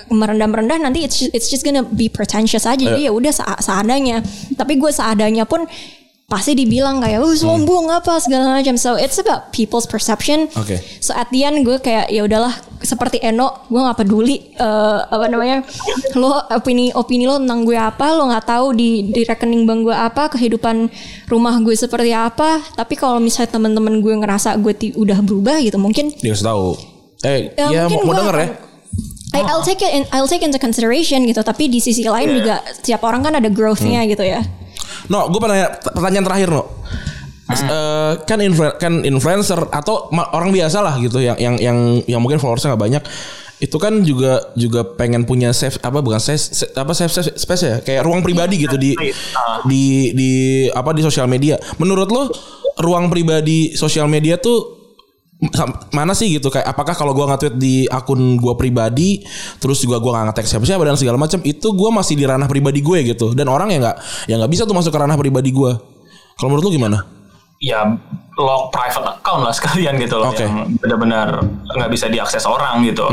[0.06, 2.88] merendah merendah nanti it's just, it's just gonna be pretentious aja Iya.
[2.90, 4.20] jadi ya udah seadanya
[4.54, 5.64] tapi gue seadanya pun
[6.24, 10.80] pasti dibilang kayak oh sombong apa segala macam so it's about people's perception Oke.
[10.98, 12.48] So at the end gue kayak ya udahlah
[12.80, 15.60] seperti Eno gue nggak peduli eh, apa namanya
[16.14, 19.92] lo opini opini lo tentang gue apa lo nggak tahu di di rekening bank gue
[19.92, 20.88] apa kehidupan
[21.26, 25.76] rumah gue seperti apa tapi kalau misalnya teman-teman gue ngerasa gue ti- udah berubah gitu
[25.76, 26.66] mungkin Dia harus tahu.
[27.20, 28.48] Eh, Ya, ya, mungkin mau denger ya.
[29.34, 32.64] I, I'll take it in, I'll take into consideration gitu tapi di sisi lain juga
[32.70, 34.40] setiap orang kan ada growth-nya gitu ya
[35.08, 36.62] No, gue pertanyaan, pertanyaan terakhir no.
[37.44, 41.78] Eh, kan influ- kan influencer atau orang biasa lah gitu yang yang yang
[42.08, 43.02] yang mungkin followersnya nggak banyak.
[43.60, 47.62] Itu kan juga juga pengen punya safe apa bukan safe, safe- apa safe, safe space
[47.62, 47.76] ya?
[47.84, 48.96] Kayak ruang pribadi gitu di
[49.68, 49.84] di
[50.16, 50.32] di
[50.72, 51.60] apa di sosial media.
[51.76, 52.32] Menurut lo
[52.80, 54.83] ruang pribadi sosial media tuh
[55.92, 56.48] mana sih gitu?
[56.48, 59.24] Kayak apakah kalau gua nge-tweet di akun gua pribadi
[59.60, 62.80] terus juga gua nggak nge-tag siapa-siapa dan segala macam itu gua masih di ranah pribadi
[62.80, 63.32] gue gitu.
[63.36, 63.96] Dan orang yang nggak
[64.30, 65.76] yang nggak bisa tuh masuk ke ranah pribadi gua.
[66.38, 67.06] Kalau menurut lu gimana?
[67.62, 67.86] Ya
[68.34, 70.42] lock private account lah sekalian gitu loh Oke.
[70.42, 71.38] yang benar-benar
[71.70, 73.06] nggak bisa diakses orang gitu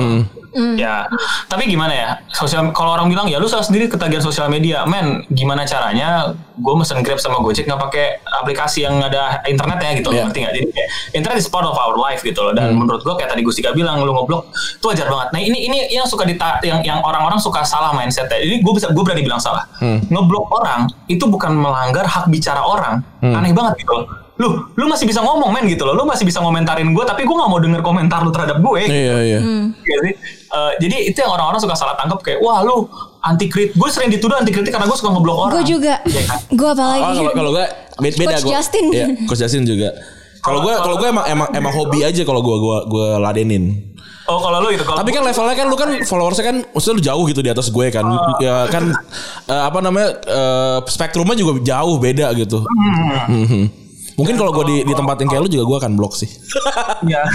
[0.76, 1.08] ya
[1.48, 2.10] tapi gimana ya?
[2.32, 4.84] Sosial kalau orang bilang ya lu salah sendiri ketagihan sosial media.
[4.88, 8.06] Men gimana caranya gue mesen grab sama gojek nggak pakai
[8.44, 10.12] aplikasi yang ada internetnya gitu.
[10.12, 10.28] Iya.
[10.28, 10.54] ngerti nggak?
[10.54, 12.52] Jadi kayak, internet is part of our life gitu loh.
[12.52, 15.28] Dan menurut gue kayak tadi Gustika bilang lu ngeblok itu wajar banget.
[15.32, 18.40] Nah ini ini yang suka dita yang yang orang-orang suka salah mindsetnya.
[18.40, 19.64] Ini gue bisa gue berani bilang salah.
[19.84, 23.00] Ngeblok orang itu bukan melanggar hak bicara orang.
[23.24, 24.06] Aneh banget gitu loh.
[24.42, 25.94] Lu lu masih bisa ngomong men gitu loh.
[25.94, 28.82] Lu masih bisa ngomentarin gue tapi gue nggak mau denger komentar lu terhadap gue.
[28.90, 29.40] Iya iya.
[29.72, 30.41] Iya sih?
[30.52, 32.84] Eh, jadi itu yang orang-orang suka salah tangkap kayak wah lu
[33.24, 36.24] anti kritik gue sering dituduh anti kritik karena gue suka ngeblok orang gue juga Iya
[36.28, 36.40] kan?
[36.52, 37.66] gue apalagi Oh, kalau kalau gue
[37.98, 38.52] beda, beda Coach gua.
[38.52, 38.86] Justin.
[38.92, 39.90] Iya, Coach Justin juga.
[40.42, 43.66] Kalau gue kalau gue emang emang emang hobi aja kalau gue gue gue ladenin.
[44.24, 47.04] oh kalau lu itu kalau Tapi kan levelnya kan lu kan followersnya kan maksudnya lu
[47.04, 48.04] jauh gitu di atas gue kan.
[48.38, 48.92] Ya kan
[49.48, 52.60] eh, apa namanya eh, spektrumnya juga jauh beda gitu.
[53.30, 53.81] Mhm.
[54.20, 56.30] Mungkin kalau gue di, di tempat yang kayak lu juga gue akan blok sih.
[57.02, 57.26] Iya.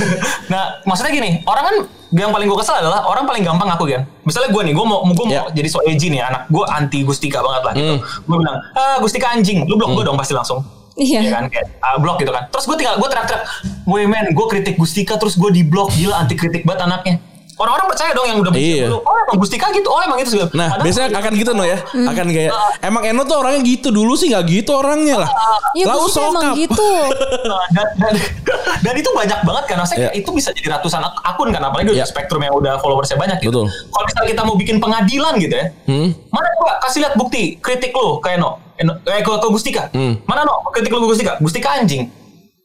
[0.46, 1.76] Nah, maksudnya gini, orang kan
[2.14, 4.06] yang paling gue kesel adalah orang paling gampang ngaku kan.
[4.22, 5.50] Misalnya gue nih, gue mau gue mau Iya.
[5.50, 7.94] jadi so edgy nih anak gue anti Gustika banget lah gitu.
[8.30, 10.62] Gue bilang, ah Gustika anjing, lu blok gue dong pasti langsung.
[10.94, 11.18] Iya.
[11.26, 12.46] Ya kan kayak ah, blok gitu kan.
[12.48, 13.42] Terus gue tinggal gue teriak-teriak,
[13.84, 17.18] gue men, gue kritik Gustika terus gue di blok gila anti kritik banget anaknya.
[17.56, 18.84] Orang-orang percaya dong yang udah Iya.
[18.86, 19.00] dulu.
[19.00, 20.48] Oh emang Gustika gitu, oh emang itu segala.
[20.50, 21.78] Nah, Padahal- biasanya akan gitu no ya.
[22.04, 25.30] Akan kayak emang Eno tuh orangnya gitu dulu sih nggak gitu orangnya lah.
[25.72, 26.88] ya Lalu gue sih emang gitu
[27.76, 28.12] dan, dan,
[28.84, 30.08] dan itu banyak banget kan maksudnya Iya.
[30.10, 32.06] kayak itu bisa jadi ratusan ak- akun kan apalagi udah Iya.
[32.06, 33.66] spektrum yang udah followersnya banyak gitu Betul.
[33.86, 36.08] kalau misalnya kita mau bikin pengadilan gitu ya Hmm.
[36.28, 40.20] mana coba kasih lihat bukti kritik lo kayak no Eno- eh ke, ke Gustika Hmm.
[40.24, 42.08] mana no kritik lo ke Gustika Gustika anjing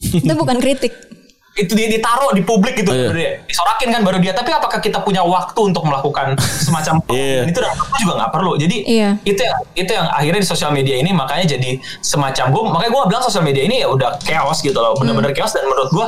[0.02, 0.92] itu bukan kritik
[1.52, 2.90] itu dia ditaruh di publik gitu.
[2.90, 3.12] Iya.
[3.12, 4.32] baru dia disorakin kan baru dia.
[4.32, 7.44] Tapi apakah kita punya waktu untuk melakukan semacam Iya.
[7.44, 8.52] itu dan aku juga nggak perlu.
[8.56, 9.10] Jadi Iya.
[9.22, 13.02] itu yang itu yang akhirnya di sosial media ini makanya jadi semacam gue makanya gue
[13.08, 14.96] bilang sosial media ini ya udah chaos gitu loh.
[14.96, 16.08] Bener-bener chaos dan menurut gue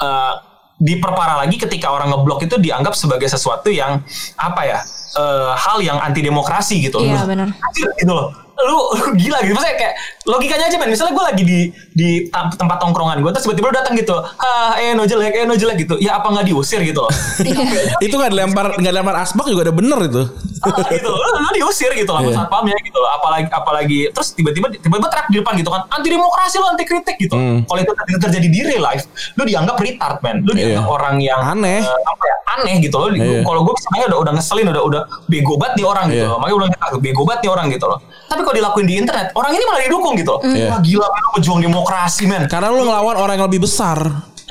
[0.00, 0.34] eh,
[0.80, 4.00] diperparah lagi ketika orang ngeblok itu dianggap sebagai sesuatu yang
[4.34, 4.78] apa ya
[5.14, 7.48] eh, hal yang anti demokrasi gitu Iya, Loh, benar.
[7.94, 8.32] gitu loh.
[8.60, 9.56] Lu, lu gila gitu.
[9.56, 11.58] Maksudnya kayak logikanya aja men misalnya gue lagi di
[11.90, 15.80] di tempat tongkrongan gue terus tiba-tiba datang gitu ah eh no jelek eh no jelek
[15.80, 17.96] gitu ya apa nggak diusir gitu loh Iya.
[17.98, 20.22] itu nggak dilempar nggak dilempar asbak juga ada bener itu.
[20.60, 21.08] Ah, gitu
[21.40, 22.28] lu diusir gitu lah Iya.
[22.28, 22.38] yeah.
[22.38, 26.56] satpamnya gitu loh apalagi apalagi terus tiba-tiba tiba-tiba teriak di depan gitu kan anti demokrasi
[26.56, 27.64] lo anti kritik gitu Hmm.
[27.64, 30.90] kalau itu ter- terjadi di real life lu dianggap retard man lu dianggap Iya.
[30.90, 31.80] orang yang Aneh.
[31.80, 33.40] eh, apa ya aneh gitu loh Iya.
[33.40, 36.28] kalau gue misalnya udah udah ngeselin udah udah bego banget nih orang gitu Iya.
[36.28, 37.98] loh makanya udah ah, bego banget nih orang gitu loh
[38.28, 40.40] tapi kalau dilakuin di internet orang ini malah didukung gitu loh.
[40.42, 40.66] Iya.
[40.68, 43.98] wah gila lu pejuang demokrasi man Karena lu ngelawan orang yang lebih besar.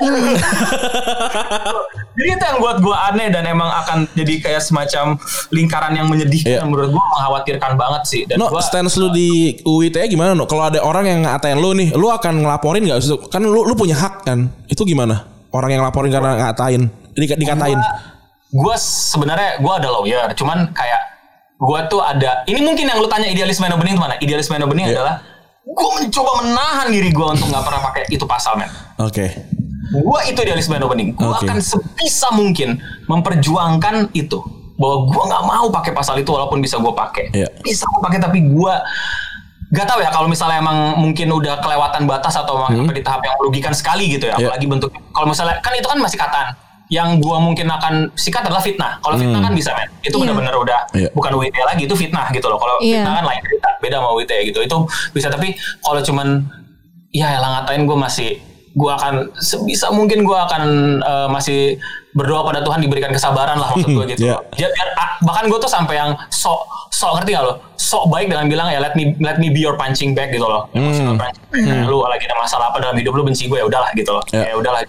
[2.10, 5.16] Jadi itu yang buat gue aneh dan emang akan jadi kayak semacam
[5.50, 6.64] lingkaran yang menyedihkan Iya.
[6.64, 8.22] menurut gue mengkhawatirkan banget sih.
[8.24, 10.44] Dan No, gua, stance lu di UITE gimana no?
[10.44, 12.98] Kalau ada orang yang ngatain lu nih, lu akan ngelaporin nggak?
[13.28, 14.48] Kan lu lu punya hak kan?
[14.66, 15.24] Itu gimana?
[15.50, 16.82] Orang yang ngelaporin karena ngatain,
[17.12, 17.78] di, dikatain.
[18.50, 21.00] gue sebenarnya gue ada lawyer cuman kayak
[21.54, 24.94] gue tuh ada ini mungkin yang lu tanya idealisme bening mana idealisme bening Iya.
[24.98, 25.14] adalah
[25.70, 29.26] gue mencoba menahan diri gue untuk nggak pernah pakai itu pasal men Oke.
[29.90, 31.46] gue itu idealisme no bening gue Oke.
[31.46, 34.38] akan sebisa mungkin memperjuangkan itu
[34.74, 37.48] bahwa gue nggak mau pakai pasal itu walaupun bisa gue pakai Iya.
[37.60, 38.74] bisa gue pakai tapi gue
[39.70, 43.38] Gak tahu ya kalau misalnya emang mungkin udah kelewatan batas atau sampai di tahap yang
[43.38, 44.50] merugikan sekali gitu ya Iya.
[44.50, 46.58] apalagi bentuk kalau misalnya kan itu kan masih kataan
[46.90, 50.22] yang gua mungkin akan sikat adalah fitnah kalau fitnah kan bisa men itu Iya.
[50.26, 51.08] benar-benar udah Iya.
[51.10, 53.00] bukan WT lagi itu fitnah gitu loh kalau Iya.
[53.00, 54.76] fitnah kan lain cerita beda sama WT gitu itu
[55.10, 55.48] bisa tapi
[55.80, 56.28] kalau cuman
[57.10, 58.30] ya elah ngatain gue masih
[58.70, 60.62] gue akan sebisa mungkin gue akan
[61.00, 61.78] eh, masih
[62.10, 64.34] berdoa pada Tuhan diberikan kesabaran lah maksud gue gitu Iya.
[64.36, 64.42] loh.
[64.50, 66.58] Biar- biar- ah, bahkan gue tuh sampai yang sok
[66.90, 69.74] sok ngerti gak lo sok baik dengan bilang ya let me let me be your
[69.74, 71.62] punching bag gitu loh Emotional punching bag.
[71.64, 74.22] Nah, lu lagi ada masalah apa dalam hidup lu benci gue ya udahlah gitu loh
[74.28, 74.42] Iya.
[74.44, 74.80] ya udahlah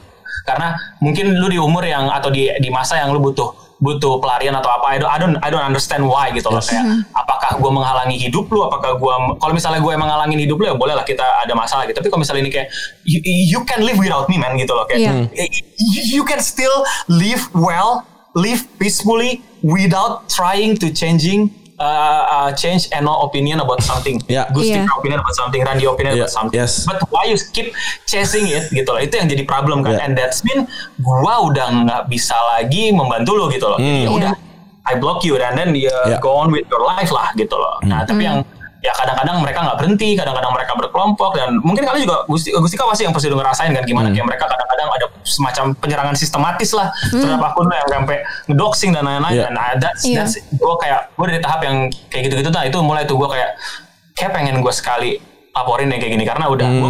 [0.43, 3.51] karena mungkin lu di umur yang atau di di masa yang lu butuh
[3.81, 6.61] butuh pelarian atau apa I don't I don't, I don't understand why gitu loh.
[6.61, 6.69] Yes.
[6.69, 6.85] kayak
[7.17, 8.61] apakah gue menghalangi hidup lu?
[8.61, 11.89] Apakah gue kalau misalnya gue emang ngalangin hidup lu ya boleh lah kita ada masalah
[11.89, 11.97] gitu.
[11.97, 12.69] Tapi kalau misalnya ini kayak
[13.09, 14.85] you, you can live without me man gitu loh.
[14.85, 15.01] Kayak
[15.33, 15.49] Iya.
[15.97, 18.05] you, you can still live well
[18.37, 21.49] live peacefully without trying to changing
[21.81, 24.45] uh, uh, change and no opinion about something Yeah.
[24.53, 24.85] Gusti Yeah.
[24.93, 26.85] opinion about something Randy opinion Yeah, about something yes.
[26.85, 27.73] but why you keep
[28.05, 30.05] chasing it gitu loh itu yang jadi problem kan Yeah.
[30.05, 30.69] and that's mean
[31.01, 34.09] gua udah nggak bisa lagi membantu lo gitu loh Jadi ya Iya.
[34.13, 34.33] udah
[34.81, 36.21] I block you and then you Yeah.
[36.21, 38.45] go on with your life lah gitu loh nah tapi yang
[38.81, 42.89] ya kadang-kadang mereka nggak berhenti kadang-kadang mereka berkelompok dan mungkin kalian juga Gusti Gusti kau
[42.89, 46.89] pasti yang pasti udah ngerasain kan gimana kayak mereka kadang-kadang ada semacam penyerangan sistematis lah
[47.13, 48.17] terhadap akun yang sampai
[48.49, 49.47] ngedoxing dan lain-lain Yeah.
[49.47, 53.05] dan nah, that's, that's gue kayak gue dari tahap yang kayak gitu-gitu nah itu mulai
[53.05, 53.53] tuh gue kayak
[54.17, 55.21] kayak pengen gue sekali
[55.51, 56.89] laporin yang kayak gini karena udah gue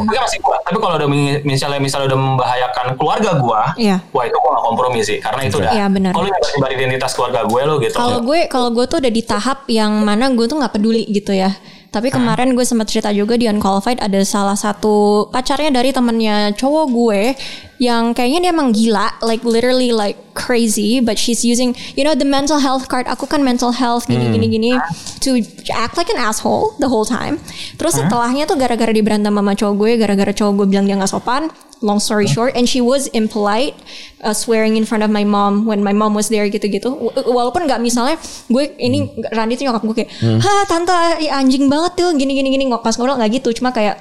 [0.00, 1.08] gue masih kuat tapi kalau udah
[1.44, 3.96] misalnya misalnya udah membahayakan keluarga gue Iya.
[4.08, 6.12] wah itu gue gak kompromi sih karena itu udah Iya, benar.
[6.12, 9.68] kalau nyebar identitas keluarga gue lo gitu Kalau gue kalau gue tuh udah di tahap
[9.68, 11.52] yang mana gue tuh nggak peduli gitu ya.
[11.90, 16.86] Tapi kemarin gue sempat cerita juga di Unqualified ada salah satu pacarnya dari temennya cowok
[16.86, 17.22] gue
[17.82, 22.28] yang kayaknya dia emang gila, like literally like crazy, but she's using you know the
[22.28, 23.10] mental health card.
[23.10, 24.70] Aku kan mental health gini gini gini
[25.18, 25.42] to
[25.74, 27.42] act like an asshole the whole time.
[27.74, 31.10] Terus setelahnya tuh gara-gara di berantem sama cowok gue, gara-gara cowok gue bilang dia nggak
[31.10, 31.50] sopan.
[31.80, 33.72] Long story short, and she was impolite,
[34.20, 36.92] uh, swearing in front of my mom when my mom was there gitu-gitu.
[37.24, 38.20] Walaupun nggak misalnya
[38.52, 40.12] gue ini Randy tuh nyokap gue kayak,
[40.44, 42.68] ha tante ya anjing banget tuh gini-gini gini.
[42.68, 43.96] Nggak pas ngobrol nggak gitu, cuma kayak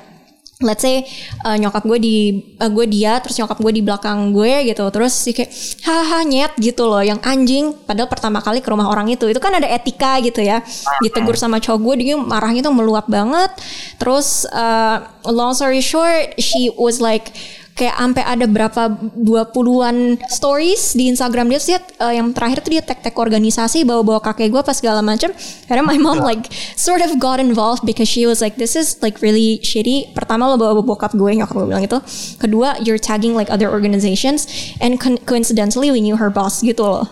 [0.60, 1.07] let's say
[1.47, 2.15] uh, nyokap gue di
[2.60, 4.84] uh, gue dia terus nyokap gue di belakang gue gitu.
[4.91, 5.47] Terus sih kayak
[5.88, 6.99] haha nyet gitu loh.
[6.99, 9.23] Yang anjing padahal pertama kali ke rumah orang itu.
[9.23, 10.60] Itu kan ada etika gitu ya.
[10.99, 13.56] Ditegur sama cowok gue dia marahnya tuh meluap banget.
[13.95, 17.31] Terus uh, long story short she was like
[17.80, 21.80] kayak sampai ada berapa dua puluhan stories di Instagram dia sih
[22.11, 25.31] yang terakhir tuh dia tag-tag organisasi bawa-bawa kakek gue pas segala macam
[25.72, 29.23] karena my mom like sort of got involved because she was like this is like
[29.23, 30.11] really shitty.
[30.11, 32.03] Pertama lo bawa bokap gue nyokap gue bilang itu
[32.43, 34.43] kedua you're tagging like other organizations
[34.84, 37.07] and con- coincidentally we knew her boss gitu loh.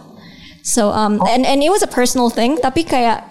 [0.68, 3.24] So um and and it was a personal thing tapi kayak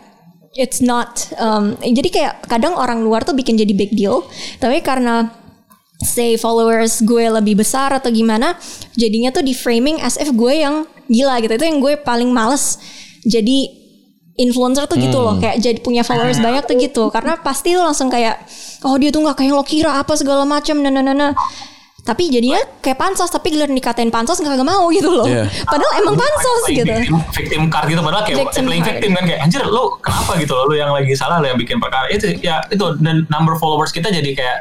[0.56, 4.24] it's not um, jadi kayak kadang orang luar tuh bikin jadi big deal
[4.56, 5.28] tapi karena
[6.02, 8.56] say followers gue lebih besar atau gimana
[8.94, 11.56] jadinya tuh di framing as if gue yang gila gitu.
[11.56, 12.76] Itu yang gue paling males.
[13.26, 13.86] Jadi
[14.36, 17.02] influencer tuh gitu loh kayak jadi punya followers banyak tuh gitu.
[17.08, 18.44] Karena pasti tuh langsung kayak
[18.84, 21.32] oh dia tuh nggak kayak lo kira apa segala macam nah nah nah nah
[22.06, 25.26] tapi jadinya kayak pansos tapi giliran dikatain pansos nggak mau gitu loh.
[25.26, 25.50] Iya.
[25.66, 26.86] padahal emang pansos gitu.
[26.86, 28.94] victim, victim card gitu padahal kayak Victim playing card.
[28.94, 30.64] victim kan kayak anjir lu kenapa gitu loh?
[30.70, 32.06] Lu yang lagi salah lu yang bikin perkara.
[32.14, 34.58] Itu ya itu dan number followers kita jadi kayak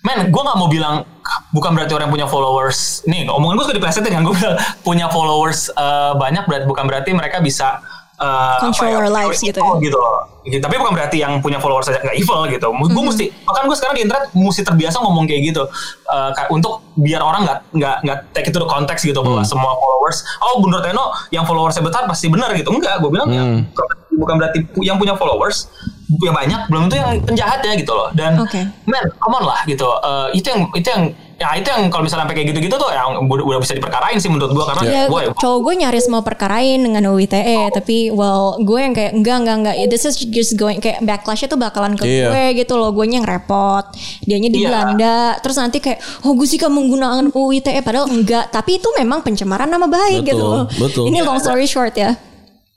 [0.00, 1.02] men gue nggak mau bilang
[1.50, 5.06] bukan berarti orang yang punya followers nih omongan gue suka diplesetin kan gue bilang punya
[5.08, 7.82] followers eh, banyak berarti bukan berarti mereka bisa
[8.16, 9.62] eh, Control apa our lives gitu ya.
[9.62, 10.22] evil gitu loh.
[10.42, 10.58] Gitu.
[10.58, 12.66] Tapi bukan berarti yang punya followers saja nggak evil gitu.
[12.72, 15.62] Gue mesti bahkan gue sekarang di internet mesti terbiasa ngomong kayak gitu
[16.08, 19.76] Eh, kayak untuk biar orang nggak nggak nggak take itu the context gitu bahwa semua
[19.76, 23.98] followers oh menurut Eno yang followersnya besar pasti benar gitu enggak gue bilang ya bukan-
[24.18, 25.68] bukan berarti yang punya followers
[26.08, 28.64] yang banyak belum tentu yang penjahatnya gitu loh dan Oke.
[28.88, 31.02] man come on lah gitu Eh, itu yang itu yang
[31.38, 34.50] ya itu yang kalau misalnya sampai kayak gitu-gitu tuh yang udah, bisa diperkarain sih menurut
[34.50, 38.90] gue karena Ya, gue cowok gue nyaris mau perkarain dengan UITE tapi well gue yang
[38.90, 42.26] kayak enggak enggak enggak this is just going kayak backlashnya tuh bakalan ke Iya.
[42.26, 43.86] gue gitu loh gue yang repot
[44.24, 44.66] dianya di Iya.
[44.66, 49.22] Belanda terus nanti kayak oh gue sih kan menggunakan UITE padahal enggak tapi itu memang
[49.22, 51.04] pencemaran nama baik Betul, gitu loh betul.
[51.06, 52.18] ini long story short ya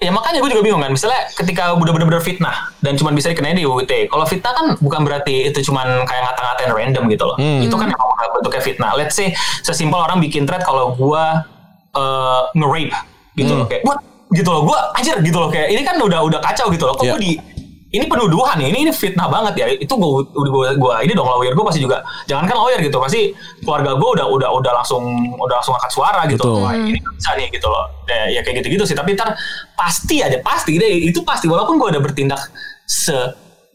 [0.02, 0.90] Ya makanya gue juga bingung kan.
[0.90, 4.10] Misalnya ketika udah bener-bener fitnah dan cuma bisa dikenain di UIT.
[4.10, 7.38] Kalau fitnah kan bukan berarti itu cuma kayak ngata-ngatain random gitu loh.
[7.38, 8.92] Itu kan emang bentuknya fitnah.
[8.94, 9.30] Let's say
[9.62, 11.24] sesimpel orang bikin thread kalau gue
[11.94, 12.94] uh, nge-rape
[13.34, 13.86] gitu loh kayak
[14.32, 17.04] gitu loh gue ajar gitu loh kayak ini kan udah udah kacau gitu loh kok
[17.04, 17.14] Iya.
[17.14, 17.32] gue di
[17.92, 21.28] ini penuduhan ya ini ini fitnah banget ya itu gue udah gue gue ini dong
[21.28, 23.36] lawyer gue pasti juga jangankan lawyer gitu pasti
[23.68, 25.04] keluarga gue udah udah udah langsung
[25.36, 26.64] udah langsung angkat suara gitu Betul.
[26.64, 29.36] wah ini nggak bisa nih gitu loh ya, ya kayak gitu gitu sih tapi ntar
[29.76, 32.40] pasti aja pasti deh itu pasti walaupun gue udah bertindak
[32.88, 33.16] se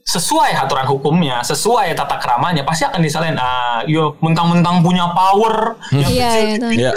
[0.07, 3.35] sesuai aturan hukumnya, sesuai tata keramanya, pasti akan disalahin.
[3.35, 6.67] Ah, yo mentang-mentang punya power, yang Iya, kecil itu.
[6.79, 6.91] Iya.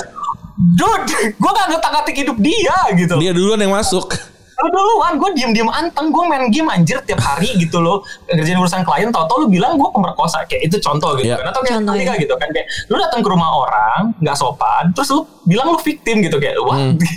[0.78, 3.18] dude, gue gak ngetak-ngatik hidup dia gitu.
[3.18, 4.14] Dia duluan yang masuk.
[4.60, 8.04] Lu duluan, gue diem-diem anteng, gue main game anjir tiap hari gitu loh.
[8.28, 10.44] Ngerjain urusan klien, tau-tau lu bilang gue pemerkosa.
[10.44, 11.40] Kayak itu contoh gitu Iya.
[11.40, 11.48] kan.
[11.48, 12.22] Atau kayak ketika iya.
[12.22, 12.48] gitu kan.
[12.52, 16.36] Kayak lu datang ke rumah orang, gak sopan, terus lu bilang lu victim gitu.
[16.36, 16.76] Kayak, wah.
[16.92, 17.16] Itu kan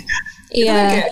[0.54, 0.76] Iya.
[0.88, 1.08] kayak,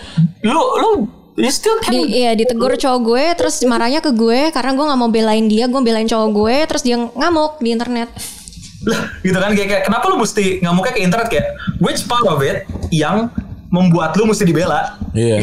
[0.46, 0.88] lu, lu,
[1.36, 5.00] you still can Di, iya ditegur cowok gue terus marahnya ke gue karena gue nggak
[5.00, 8.12] mau belain dia gue belain cowok gue terus dia ngamuk di internet
[8.84, 11.46] lah gitu kan kayak, kayak kenapa lu mesti ngamuknya ke internet kayak
[11.80, 13.32] which part of it yang
[13.72, 15.40] membuat lu mesti dibela Iya.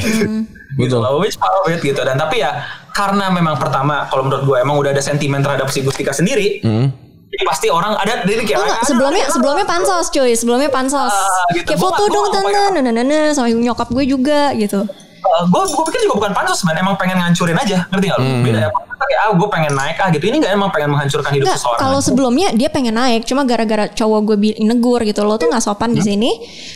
[0.71, 0.99] Gitu Betul.
[0.99, 4.57] loh which part of it gitu dan tapi ya karena memang pertama kalau menurut gue
[4.59, 6.93] emang udah ada sentimen terhadap si Gustika sendiri Hmm.
[7.27, 11.09] jadi pasti orang ada jadi kayak Oh enggak, sebelumnya ada- sebelumnya pansos cuy, sebelumnya pansos.
[11.09, 11.65] Ah, gitu.
[11.67, 12.69] Kayak Gua foto dong tante, bayar.
[12.75, 14.81] nah, nah, sama nyokap gue juga gitu.
[15.21, 18.41] Gue gue pikir juga bukan pansos man emang pengen ngancurin aja ngerti gak lu Hmm.
[18.41, 18.69] beda ya
[18.99, 21.79] kayak ah gue pengen naik ah gitu ini nggak emang pengen menghancurkan hidup Enggak, seseorang
[21.79, 25.91] kalau sebelumnya dia pengen naik, cuma gara-gara cowok gue negur gitu loh tuh nggak sopan
[25.91, 26.29] di sini,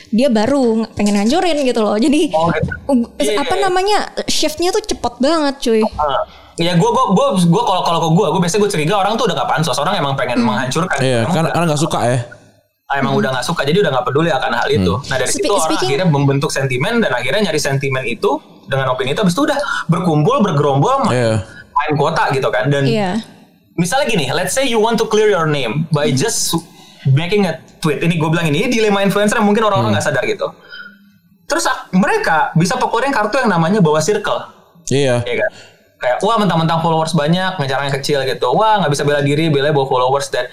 [0.08, 1.94] dia baru ng- pengen ngancurin gitu loh.
[1.96, 2.40] Jadi Hmm.
[2.40, 2.72] Oh, gitu.
[2.88, 3.62] uh, Iya, apa iya.
[3.62, 5.82] namanya shiftnya tuh cepet banget cuy.
[5.84, 6.24] Ah,
[6.56, 9.26] ya gue gue gue gue kalau kalau ke gue gue biasanya gue curiga orang tuh
[9.26, 10.48] udah gak pansos orang emang pengen Hmm.
[10.48, 12.18] menghancurkan Iya, kan karena nggak suka ya.
[12.96, 14.94] Emang udah nggak suka jadi udah nggak peduli akan hal itu.
[15.08, 18.90] Nah dari Spe- situ orang speaking- akhirnya membentuk sentimen dan akhirnya nyari sentimen itu dengan
[18.90, 19.58] opini itu habis itu udah
[19.88, 21.34] berkumpul bergerombol main, Iya.
[21.44, 23.20] main kota gitu kan dan Iya.
[23.74, 26.54] misalnya gini let's say you want to clear your name by just
[27.10, 30.24] making a tweet ini gue bilang ini, ini dilema influencer yang mungkin orang-orang nggak sadar
[30.24, 30.48] gitu.
[31.44, 34.40] Terus mereka bisa pokorin kartu yang namanya bawa circle
[34.86, 35.20] Iya.
[35.22, 35.52] ya kan
[35.98, 39.84] kayak wah mentang-mentang followers banyak ngejarnya kecil gitu wah nggak bisa bela diri bela bawa
[39.86, 40.52] followers that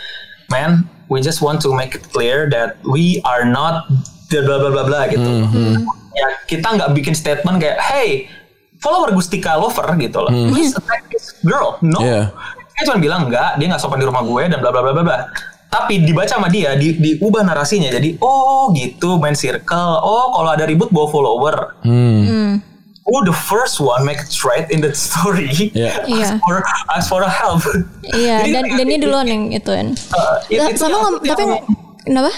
[0.51, 3.87] man we just want to make it clear that we are not
[4.31, 5.31] the bla bla bla bla gitu.
[6.11, 8.27] Ya kita nggak bikin statement kayak hey
[8.83, 10.31] follower Gustika lover gitu loh.
[10.51, 11.79] Please attack this girl.
[11.81, 12.03] No.
[12.03, 12.35] Iya.
[12.81, 15.05] dia cuma bilang enggak dia nggak sopan di rumah gue dan bla bla bla bla
[15.05, 15.19] bla.
[15.71, 17.93] Tapi dibaca sama dia di, diubah narasinya.
[17.93, 20.03] Jadi oh gitu main circle.
[20.03, 21.57] Oh kalau ada ribut bawa follower.
[21.87, 22.23] Hmm.
[22.27, 22.53] Hmm.
[23.11, 26.07] Who the first one make a thread in that story Iya.
[26.07, 26.27] Iya.
[26.31, 26.57] ask for
[26.89, 27.67] ask for a help
[28.07, 29.99] Iya, Jadi dan dan dia duluan yang ituin.
[30.09, 31.67] Uh, it- itu sama ngom- itu tapi yang-
[32.01, 32.33] kenapa?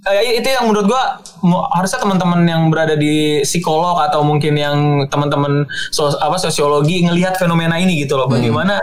[0.00, 1.18] Eh, itu yang menurut gua
[1.74, 7.76] harusnya teman-teman yang berada di psikolog atau mungkin yang teman-teman sos- apa sosiologi ngelihat fenomena
[7.76, 8.22] ini gitu Hmm.
[8.22, 8.78] loh bagaimana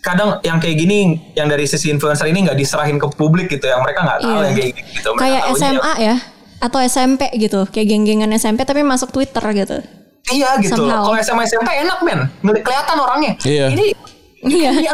[0.00, 0.98] kadang yang kayak gini
[1.32, 4.42] yang dari sisi influencer ini nggak diserahin ke publik gitu yang mereka nggak tahu Iya.
[4.42, 6.16] yang kayak gini gitu Mereka Kayak SMA ya
[6.58, 9.80] atau SMP gitu, kayak geng-gengan SMP tapi masuk Twitter gitu.
[10.30, 12.20] Iya gitu loh kalau SMA SMP enak men
[12.58, 13.66] kelihatan orangnya Iya.
[13.70, 13.86] ini
[14.40, 14.70] Iya.
[14.72, 14.92] Iya,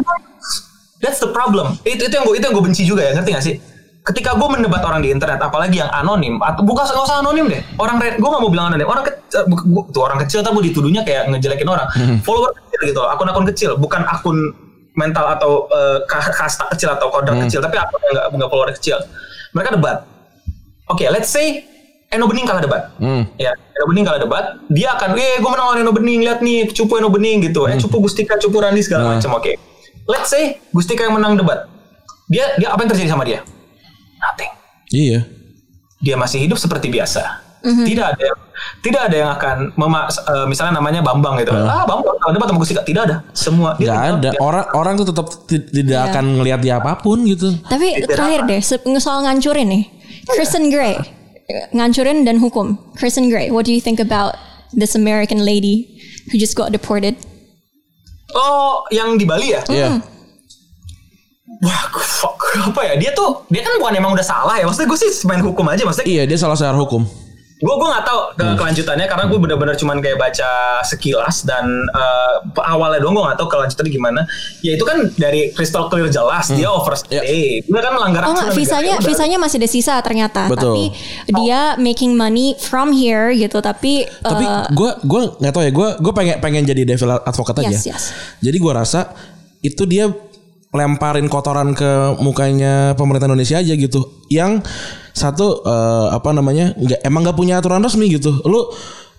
[0.99, 1.79] That's the problem.
[1.85, 3.55] Itu itu yang gue itu yang gue benci juga ya, ngerti gak sih?
[4.03, 7.63] Ketika gue mendebat orang di internet, apalagi yang anonim, atau bukan nggak usah anonim deh,
[7.77, 9.47] orang gue gak mau bilang anonim, orang kecil,
[9.87, 11.87] tuh orang kecil, tapi dituduhnya kayak ngejelekin orang,
[12.23, 14.51] follower kecil gitu, akun-akun kecil, bukan akun
[14.95, 18.71] mental atau eh, ka- kasta kecil atau kodrat kecil, tapi akun yang nggak nggak follower
[18.73, 18.99] kecil.
[19.53, 20.03] Mereka debat.
[20.87, 21.63] Oke, let's say
[22.17, 22.83] Eno Bening kalah debat.
[22.97, 23.23] Hmm.
[23.37, 26.67] Ya, Eno Bening kalau debat, dia akan, eh gue menang lawan Eno Bening, lihat nih,
[26.69, 29.11] cupu Eno Bening gitu, eh cupu Gustika, cupu Randi segala Nah.
[29.15, 29.37] macam.
[29.37, 29.55] Oke,
[30.05, 31.69] let's say Gustika yang menang debat,
[32.27, 33.45] dia dia apa yang terjadi sama dia?
[34.17, 34.51] Nothing.
[34.89, 35.21] Iya.
[35.99, 37.45] Dia masih hidup seperti biasa.
[37.61, 37.83] Mhm.
[37.85, 38.39] Tidak ada yang
[38.79, 41.51] tidak ada yang akan mema- eh, misalnya namanya Bambang gitu.
[41.51, 43.17] Ah, Bambang kalau debat sama Gustika tidak ada.
[43.33, 44.31] Semua dia tinggal- ada.
[44.31, 46.09] dia- Orang orang tuh tetap ti- tidak Iya.
[46.09, 47.51] akan ngelihat dia apa pun gitu.
[47.67, 48.51] Tapi Tidak terakhir apa.
[48.55, 48.61] deh,
[48.97, 49.85] soal ngancurin nih.
[50.27, 50.95] Kristen Gray,
[51.75, 52.79] ngancurin dan hukum.
[52.99, 54.35] Kristen Gray, what do you think about
[54.75, 57.15] this American lady who just got deported?
[58.35, 59.63] Oh, yang di Bali ya?
[59.71, 60.03] Iya.
[61.63, 62.37] Wah, fuck.
[62.57, 62.95] apa ya?
[63.01, 64.67] Dia tuh dia kan bukan emang udah salah ya.
[64.69, 65.83] Maksudnya gue sih main hukum aja.
[65.87, 67.07] Maksudnya Iya, dia salah secara hukum.
[67.57, 70.51] Gue gue nggak tahu ke- kelanjutannya karena gue benar-benar cuman kayak baca
[70.83, 74.21] sekilas dan eh, awalnya doang gue nggak tahu kelanjutannya gimana
[74.61, 77.17] ya itu kan dari crystal clear jelas dia overstay
[77.65, 80.43] dia kan melanggar Oh aturan enggak, negara, visanya ya visanya masih ada sisa ternyata.
[80.47, 80.69] Betul.
[80.69, 80.85] Tapi
[81.35, 83.57] dia making money from here gitu.
[83.59, 85.73] Tapi, Tapi gue gue nggak tahu ya.
[85.73, 87.73] Gue gue pengen pengen jadi devil advocate aja.
[87.73, 88.03] Yes, yes.
[88.39, 89.17] Jadi gue rasa
[89.59, 90.13] itu dia
[90.77, 94.23] lemparin kotoran ke mukanya pemerintah Indonesia aja gitu.
[94.29, 94.63] Yang
[95.17, 98.37] satu eh, apa namanya nggak emang nggak punya aturan resmi gitu.
[98.45, 98.69] Lu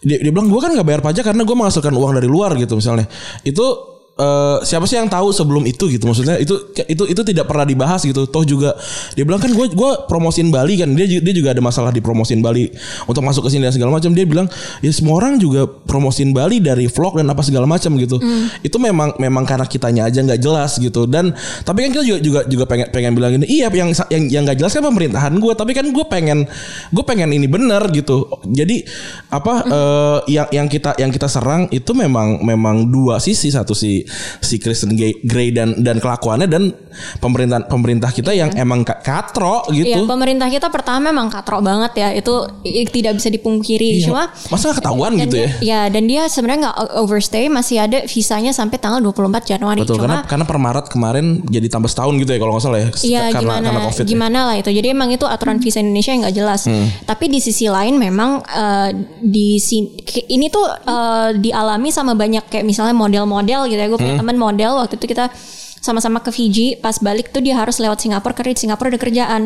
[0.05, 2.77] dia, dia bilang gue kan nggak bayar pajak karena gue menghasilkan uang dari luar gitu
[2.77, 3.09] misalnya.
[3.41, 6.10] Itu eh, siapa sih yang tahu sebelum itu gitu?
[6.10, 8.26] Maksudnya itu itu itu tidak pernah dibahas gitu.
[8.26, 8.73] Toh juga
[9.14, 10.89] dia bilang kan gue gue promosiin Bali kan.
[10.98, 12.69] Dia dia juga ada masalah di promosiin Bali.
[13.06, 14.11] Untuk masuk ke sini dan segala macam.
[14.11, 14.49] Dia bilang
[14.81, 18.18] ya semua orang juga promosiin Bali dari vlog dan apa segala macam gitu.
[18.65, 21.06] Itu memang memang karena kitanya aja nggak jelas gitu.
[21.06, 24.41] Dan tapi kan kita juga juga juga pengen pengen bilang ini iya yang yang yang
[24.48, 26.49] nggak jelas kan pemerintahan gue tapi kan gue pengen
[26.89, 28.26] gue pengen ini benar gitu.
[28.49, 28.81] Jadi
[29.30, 33.49] apa eh, yang yang kita yang kita serang itu memang memang dua sisi.
[33.53, 34.06] Satu si
[34.39, 36.71] si Kristen Grey dan dan kelakuannya dan
[37.17, 41.91] pemerintah pemerintah kita yang emang ka- katro Iya, gitu pemerintah kita pertama memang katrok banget
[41.95, 42.09] ya.
[42.11, 42.47] Itu
[42.88, 43.99] tidak bisa dipungkiri.
[43.99, 44.05] Iya.
[44.05, 48.01] Cuma masa ketahuan dan gitu dia, ya Ya, dan dia sebenarnya nggak overstay, masih ada
[48.05, 49.13] visanya sampai tanggal 24
[49.45, 49.79] Januari.
[49.79, 52.79] betul Cuma karena karena per Maret kemarin jadi tambah setahun gitu ya kalau nggak salah
[52.79, 54.03] ya Iya karena gimana karena covid ya.
[54.03, 54.09] Hmm.
[54.09, 54.69] gimana lah itu.
[54.69, 56.61] Jadi emang itu aturan visa Indonesia yang nggak jelas.
[57.03, 58.89] Tapi di sisi lain memang eh,
[59.19, 63.88] di sini ini tuh eh, dialami sama banyak kayak misalnya model-model gitu ya.
[63.88, 64.22] Gue punya Hmm.
[64.22, 65.30] teman model waktu itu kita
[65.78, 69.41] sama-sama ke Fiji pas balik tuh dia harus lewat Singapura karena di Singapura ada kerjaan.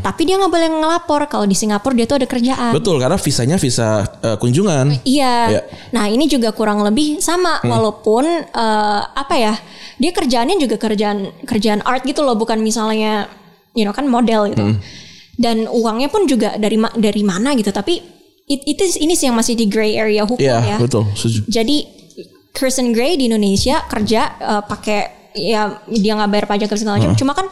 [0.00, 2.72] Tapi dia nggak boleh ngelapor kalau di Singapura dia tuh ada kerjaan.
[2.72, 2.74] Hmm.
[2.74, 5.34] betul karena visanya visa eh, kunjungan Iya.
[5.50, 5.60] Iya.
[5.90, 9.54] Nah ini juga kurang lebih sama walaupun eh, apa ya
[9.94, 13.28] dia kerjaannya juga kerjaan kerjaan art gitu loh bukan misalnya
[13.72, 14.64] you know kan model gitu.
[15.34, 17.98] Dan uangnya pun juga dari ma- dari mana gitu tapi
[18.44, 20.76] it- itu ini sih yang masih di gray area hukum Iya ya.
[20.76, 21.76] betul setuju Jadi
[22.54, 25.00] Kristen Gray di Indonesia kerja eh, pakai
[25.34, 27.18] ya dia nggak bayar pajak dan segala macam.
[27.18, 27.50] Cuma kan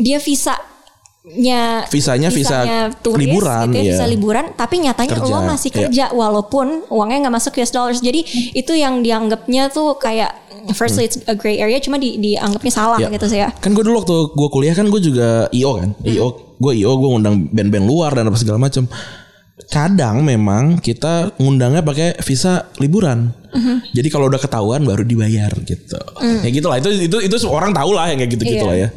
[0.00, 3.92] dia visanya Visanya visa turis, liburan, gitu ya, iya.
[3.92, 5.76] visa liburan, tapi nyatanya Kerja, lo masih iya.
[5.84, 8.00] kerja walaupun uangnya nggak masuk US dollars.
[8.00, 8.24] Jadi
[8.56, 10.32] itu yang dianggapnya tuh kayak
[10.72, 13.12] firstly it's a gray area, cuma di, dianggapnya salah Ya.
[13.12, 13.52] gitu sih ya.
[13.60, 15.92] Kan gue dulu waktu gue kuliah kan gue juga IO kan.
[15.92, 16.08] Hmm.
[16.08, 18.88] IO, gue IO gue ngundang band-band luar dan apa segala macam.
[19.68, 23.36] Kadang memang kita ngundangnya pakai visa liburan.
[23.50, 23.82] Hmm.
[23.90, 25.98] Jadi kalau udah ketahuan baru dibayar gitu.
[26.40, 28.70] Ya gitulah itu itu itu orang tahu lah yang kayak gitu-gitu Iya.
[28.70, 28.88] lah ya.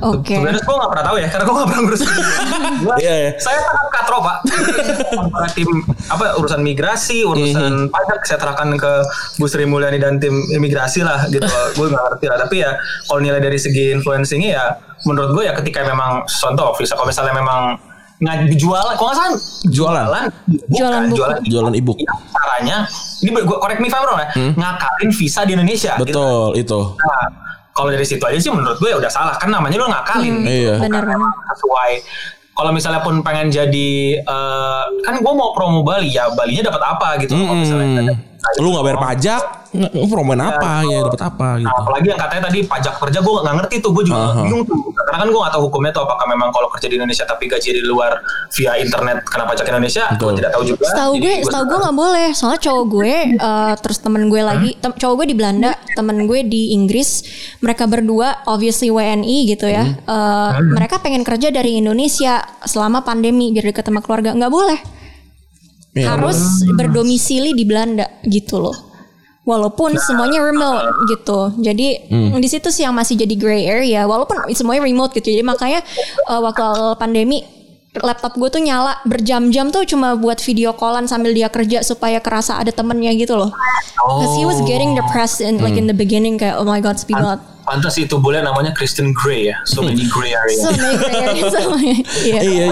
[0.00, 0.38] Oke.
[0.38, 2.02] Sebenarnya gue gak pernah tahu ya, karena gue gak pernah ngurus.
[3.02, 3.30] Iya, iya.
[3.36, 4.36] Saya sangat katro pak.
[5.52, 5.70] Tim
[6.06, 7.92] apa urusan migrasi, urusan Mhm.
[7.92, 8.92] pajak saya serahkan ke
[9.36, 11.44] Bu Sri Mulyani dan tim imigrasi lah gitu.
[11.76, 12.38] gue nggak ngerti lah.
[12.38, 12.70] Tapi ya
[13.04, 14.64] kalau nilai dari segi influencingnya ya,
[15.04, 17.76] menurut gue ya ketika memang contoh, visa kalau misalnya memang
[18.20, 19.32] nggak jualan, kalau nggak salah
[19.66, 20.04] Jualan.
[20.04, 20.28] jualan,
[20.68, 21.16] Jualan buku.
[21.16, 21.98] jualan, Jualan e-book.
[21.98, 22.76] Ya, caranya,
[23.18, 25.96] ini gue correct me if I'm wrong ya, ngakalin visa di Indonesia.
[25.96, 26.04] gitu.
[26.06, 26.80] Betul itu.
[26.94, 27.26] Nah,
[27.70, 30.44] kalau dari situ aja sih menurut gue ya udah salah kan namanya lu ngakalin.
[30.44, 30.76] Iya.
[30.78, 31.32] Benar-benar.
[31.50, 31.92] Sesuai.
[32.50, 37.08] Kalau misalnya pun pengen jadi eh, kan gue mau promo Bali ya Balinya dapat apa
[37.18, 37.32] gitu.
[37.32, 38.29] Kalau misalnya Hmm.
[38.60, 39.42] Lu nggak bayar pajak,
[39.94, 41.68] lu promoin apa ya dapat apa gitu.
[41.70, 44.42] Nah, apalagi yang katanya tadi pajak kerja gue nggak ngerti tuh gue juga Aha.
[44.42, 47.24] bingung tuh karena kan gue nggak tahu hukumnya tuh apakah memang kalau kerja di Indonesia
[47.24, 48.12] tapi gaji di luar
[48.50, 51.96] via internet kena pajak Indonesia gue tidak tahu juga Setahu Jadi gue, setahu gue nggak
[51.96, 52.28] boleh.
[52.34, 56.40] Soalnya cowok gue, eh, terus temen gue lagi, tem- cowok gue di Belanda, temen gue
[56.42, 57.22] di Inggris.
[57.60, 59.84] Mereka berdua, obviously WNI gitu ya.
[59.86, 64.34] Eh, Mereka pengen kerja dari Indonesia selama pandemi biar dekat sama keluarga.
[64.34, 64.99] Nggak boleh.
[65.90, 66.14] Iya.
[66.14, 68.76] Harus berdomisili di Belanda gitu loh.
[69.42, 71.50] Walaupun semuanya remote gitu.
[71.58, 72.06] Jadi
[72.38, 74.06] di situ sih yang masih jadi gray area.
[74.06, 75.34] Walaupun semuanya remote gitu.
[75.34, 75.82] Jadi makanya
[76.30, 77.42] eh, waktu pandemi
[77.90, 82.54] laptop gue tuh nyala berjam-jam tuh cuma buat video callan sambil dia kerja supaya kerasa
[82.62, 83.50] ada temennya gitu loh.
[83.98, 87.18] Cause he was getting depressed in like in the beginning kayak oh my god sepi
[87.18, 87.42] banget.
[87.60, 91.54] pantas itu boleh namanya Kristen Grey ya so many gray area So many gray areas.
[92.26, 92.40] Iya.
[92.40, 92.66] Iya,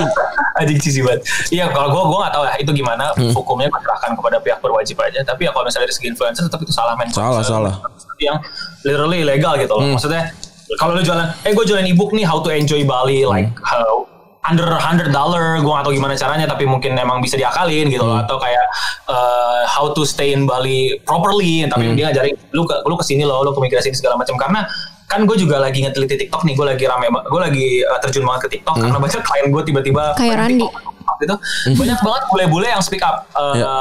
[0.58, 1.22] Adik cici banget.
[1.54, 4.96] Iya kalau gue gue nggak tahu ya itu gimana hukumnya gue serahkan kepada pihak berwajib
[5.00, 5.20] aja.
[5.22, 7.08] Tapi ya kalau misalnya dari segi influencer tetap itu salah men.
[7.14, 7.74] Salah, salah.
[8.18, 8.42] Yang
[8.82, 9.94] literally ilegal gitu loh.
[9.94, 10.34] Maksudnya
[10.76, 14.04] kalau lu jualan, eh gue jualan ebook nih how to enjoy Bali like how
[14.48, 18.16] under hundred dollar gue gak tahu gimana caranya tapi mungkin emang bisa diakalin gitu loh
[18.16, 18.64] atau kayak
[19.10, 23.28] uh, how to stay in Bali properly tapi dia ngajarin lu ke lu ke sini
[23.28, 24.64] loh lu ke migrasi segala macam karena
[25.08, 28.22] kan gue juga lagi ngeteliti TikTok nih gue lagi rame ba- gue lagi uh, terjun
[28.22, 30.60] banget ke TikTok karena banyak klien gue tiba-tiba Kayak Randi.
[30.62, 31.34] TikTok gitu
[31.74, 33.72] banyak banget bule-bule yang speak up Uh, Ya.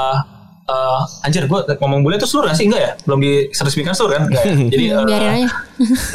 [0.68, 2.68] Uh, anjir gue ngomong bule itu seluruh gak sih?
[2.68, 2.92] Enggak ya?
[3.08, 4.24] Belum diresmikan seluruh kan?
[4.28, 4.54] Enggak ya?
[4.72, 5.50] jadi uh, Biarin aja.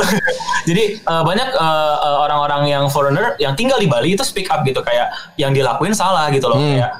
[0.68, 4.62] jadi uh, banyak uh, uh, orang-orang yang foreigner yang tinggal di Bali itu speak up
[4.62, 4.84] gitu.
[4.84, 5.10] Kayak
[5.40, 6.60] yang dilakuin salah gitu loh.
[6.60, 6.78] Hmm.
[6.78, 6.90] kayak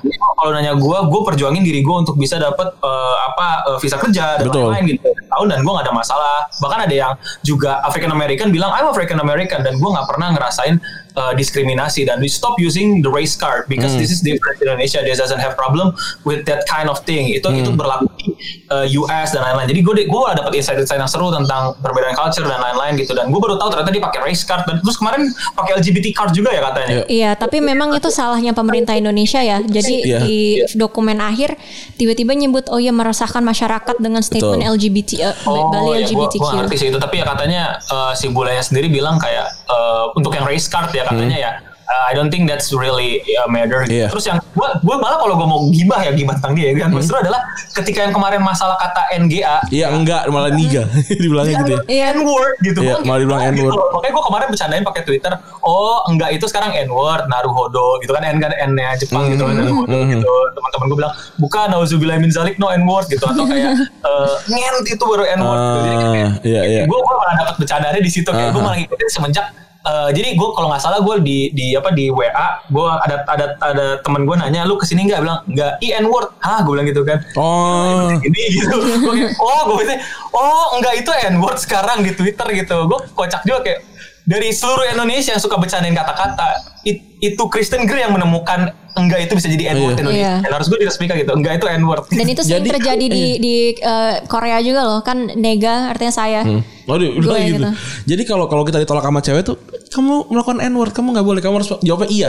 [0.40, 4.40] kalau nanya gue gue perjuangin diri gue untuk bisa dapat uh, apa uh, visa kerja
[4.40, 5.08] dan lain-lain gitu.
[5.28, 6.36] Tahun dan gue gak ada masalah.
[6.58, 7.12] Bahkan ada yang
[7.44, 9.60] juga African American bilang I'm African American.
[9.62, 10.80] Dan gue nggak pernah ngerasain
[11.16, 15.00] uh, diskriminasi dan we stop using the race card because this is different in Indonesia.
[15.00, 15.96] They doesn't have problem
[16.28, 17.32] with that kind of thing.
[17.32, 18.36] Itu itu berlaku di
[18.68, 19.68] uh, US dan lain-lain.
[19.72, 23.16] Jadi gue gue dapat insight-insight yang seru tentang perbedaan culture dan lain-lain gitu.
[23.16, 26.30] Dan gue baru tahu ternyata dia pakai race card dan terus kemarin pakai LGBT card
[26.36, 26.92] juga ya katanya.
[26.92, 27.04] Iya.
[27.22, 29.62] Iya, tapi memang itu salahnya pemerintah Indonesia ya.
[29.62, 30.18] Jadi Iya.
[30.26, 30.40] di
[30.74, 31.54] dokumen akhir
[31.94, 34.74] tiba-tiba nyebut oh ya meresahkan masyarakat dengan statement Betul.
[34.74, 36.42] LGBT eh, Bali ya, gua, LGBTQ.
[36.42, 37.62] gua ngerti sih itu tapi ya katanya
[37.92, 42.04] uh, si bulanya sendiri bilang kayak uh, untuk yang race card ya katanya ya uh,
[42.08, 43.84] I don't think that's really uh, matter.
[43.84, 44.08] Iya.
[44.08, 46.96] Terus yang gua gua malah kalau gua mau gibah ya gibah tentang dia yang Hmm.
[46.96, 47.40] justru adalah
[47.72, 50.84] ketika yang kemarin masalah kata NGA Iya enggak malah niga
[51.22, 51.80] dibilangnya gitu ya.
[51.86, 52.04] Iya.
[52.14, 52.80] N-word gitu.
[52.80, 53.72] Iya, Gua malah dibilang kayak N-word.
[53.72, 53.82] gitu.
[53.92, 58.36] Makanya gue kemarin bercandain pakai Twitter, oh enggak itu sekarang N-word, Naruhodo gitu kan N
[58.38, 60.10] kan N-nya Jepang gitu kan Naruhodo Hmm.
[60.12, 60.32] gitu.
[60.52, 65.02] Teman-teman gue bilang, bukan nauzubillah min zalik no N-word gitu atau kayak eh, ngent itu
[65.02, 65.78] baru N-word gitu.
[65.78, 66.82] Jadi Ah, kayak iya iya.
[66.84, 68.66] gue gue malah dapat bercandanya di situ kayak gue Aha.
[68.66, 69.46] malah ngikutin semenjak
[69.82, 73.46] eh, jadi gue kalau nggak salah gue di di apa di WA gue ada ada
[73.58, 75.20] ada teman gue nanya lu ke sini nggak?
[75.22, 75.72] Bilang nggak.
[75.82, 76.30] I n word.
[76.38, 77.18] Hah gue bilang gitu kan.
[77.34, 78.10] Oh.
[78.26, 78.76] ini gitu.
[79.42, 79.98] Oh gue pikir
[80.32, 82.86] oh enggak itu n word sekarang di Twitter gitu.
[82.86, 83.80] Gue kocak juga kayak
[84.22, 89.32] dari seluruh Indonesia yang suka bercandain kata-kata it- itu Kristen Grey yang menemukan enggak itu
[89.32, 89.94] bisa jadi n word Iya.
[89.96, 90.34] Indonesia Iya.
[90.42, 93.24] dan harus gue diresmikan gitu enggak itu n word Dan itu sering Jadi- terjadi di
[93.38, 96.42] di eh, Korea juga loh, kan nega artinya saya.
[96.84, 97.62] Oh, Gue udah gitu.
[97.62, 97.68] gitu.
[98.04, 99.54] Jadi kalau kalau kita ditolak sama cewek tuh,
[99.88, 102.28] kamu melakukan N word, kamu nggak boleh, kamu harus jawabnya iya.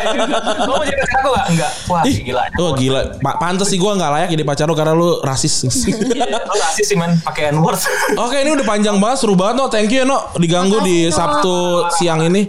[0.68, 1.46] Lo mau jadi pacar aku gak?
[1.50, 1.70] Enggak.
[1.84, 2.42] Wah Ih, gila.
[2.56, 5.66] Oh gila, Pak pantes sih gua nggak layak jadi pacar lu karena lu rasis.
[6.48, 7.76] Lo rasis sih man, pakai N-word.
[8.16, 11.84] Oke ini udah panjang banget seru banget no Thank you ya, no Diganggu di Sabtu
[11.92, 12.46] siang ini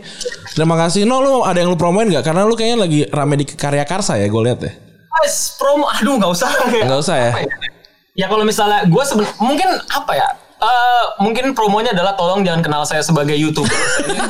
[0.52, 3.46] Terima kasih No lu ada yang lu promoin gak Karena lu kayaknya lagi rame di
[3.48, 4.72] karya karsa ya Gue lihat ya
[5.12, 6.50] Guys, promo, aduh nggak usah.
[6.88, 7.32] Nggak usah ya?
[7.36, 7.44] Apa
[8.12, 10.28] Ya kalau misalnya gue seben mungkin apa ya?
[10.62, 13.74] Eh, mungkin promonya adalah tolong jangan kenal saya sebagai youtuber.
[13.98, 14.22] saya, ini,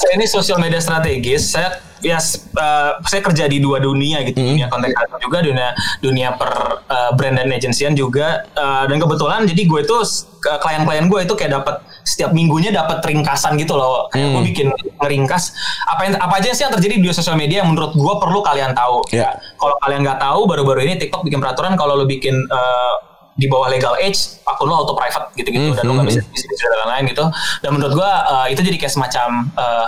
[0.00, 1.52] saya ini sosial media strategis.
[1.52, 6.32] Saya ya eh, saya kerja di dua dunia gitu, dunia konten kreator juga, dunia dunia
[6.32, 8.48] per eh, brand dan agensian juga.
[8.56, 9.96] Eh, dan kebetulan jadi gue itu
[10.40, 14.08] klien-klien gue itu kayak dapat setiap minggunya dapat ringkasan gitu loh.
[14.08, 14.66] Kayak gue bikin
[15.04, 15.52] ngeringkas
[15.92, 18.72] apa yang apa aja sih yang terjadi di sosial media yang menurut gue perlu kalian
[18.72, 19.12] tahu.
[19.12, 19.28] Iya.
[19.60, 22.94] Kalau kalian nggak tahu baru-baru ini TikTok bikin peraturan kalau lo bikin eh,
[23.36, 26.64] di bawah legal age akun lo auto private gitu-gitu dan lo nggak bisa bisa bisa
[26.66, 27.24] dan lain-lain gitu.
[27.60, 28.10] Dan menurut gua
[28.42, 29.86] eh, itu jadi kayak semacam eh,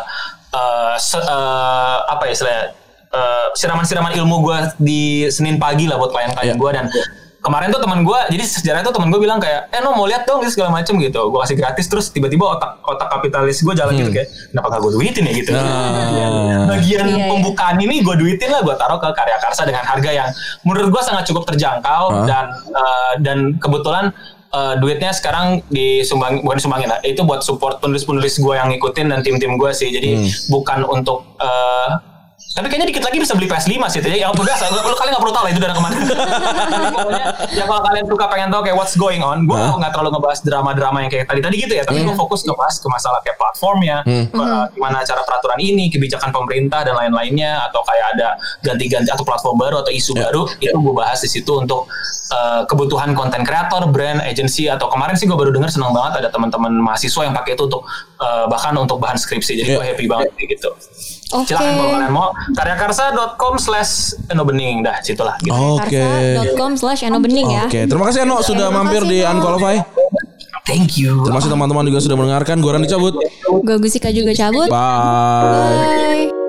[0.52, 2.64] eh, se- eh, apa ya istilahnya
[3.56, 6.60] siraman-siraman ilmu gua di Senin pagi lah buat klien-klien Iya.
[6.60, 6.86] gua dan
[7.38, 10.22] kemarin tuh teman gua jadi sejarah itu teman gua bilang kayak eh no mau lihat
[10.22, 13.94] dong gitu segala macem gitu gua kasih gratis terus tiba-tiba otak otak kapitalis gua jalan
[13.96, 16.66] gitu kayak kenapa gak gua duitin ya gitu Nah.
[16.68, 17.26] bagian Iya, iya.
[17.26, 20.28] pembukaan ini gue duitin lah gue taruh ke karya karsa dengan harga yang
[20.62, 22.26] menurut gue sangat cukup terjangkau Hah?
[22.26, 24.10] dan eh, dan kebetulan
[24.48, 29.20] eh, duitnya sekarang disumbang bukan disumbangin lah itu buat support penulis-penulis gue yang ngikutin dan
[29.22, 31.88] tim-tim gue sih jadi bukan untuk eh,
[32.58, 35.34] tapi kayaknya dikit lagi bisa beli PS5 sih jadi ya udah lu kalian nggak perlu
[35.34, 35.96] tahu lah itu dari ke mana.
[36.98, 37.24] Pokoknya
[37.54, 39.78] ya kalau kalian suka pengen tahu kayak what's going on gue Hah?
[39.78, 41.82] nggak terlalu ngebahas drama-drama yang kayak tadi-tadi gitu ya.
[41.86, 44.02] Tapi gue fokus ngebahas ke masalah kayak platformnya
[44.34, 48.28] uh, gimana cara peraturan ini kebijakan pemerintah dan lain-lainnya atau kayak ada
[48.66, 51.86] ganti-ganti atau platform baru atau isu baru itu gue bahas di situ untuk
[52.34, 56.28] uh, kebutuhan konten kreator brand agency atau kemarin sih gue baru dengar senang banget ada
[56.34, 57.86] teman-teman mahasiswa yang pakai itu untuk
[58.18, 59.76] uh, bahkan untuk bahan skripsi jadi Iya.
[59.76, 60.70] gue happy banget sih gitu
[61.28, 61.52] Oke.
[61.52, 65.52] Silakan kalau kalian mau karyakarsa.com slash enobening dah situlah gitu.
[65.52, 67.64] Oke Karsa.com slash Eno Bening ya.
[67.68, 69.28] Oke terima kasih Ano sudah Terima mampir kasih, di.
[69.28, 69.76] Unqualify
[70.64, 71.24] Thank you.
[71.24, 73.14] Terima kasih teman-teman juga sudah mendengarkan Gue Randy cabut
[73.44, 74.68] Gue Gusika juga cabut.
[74.72, 76.47] Bye Bye.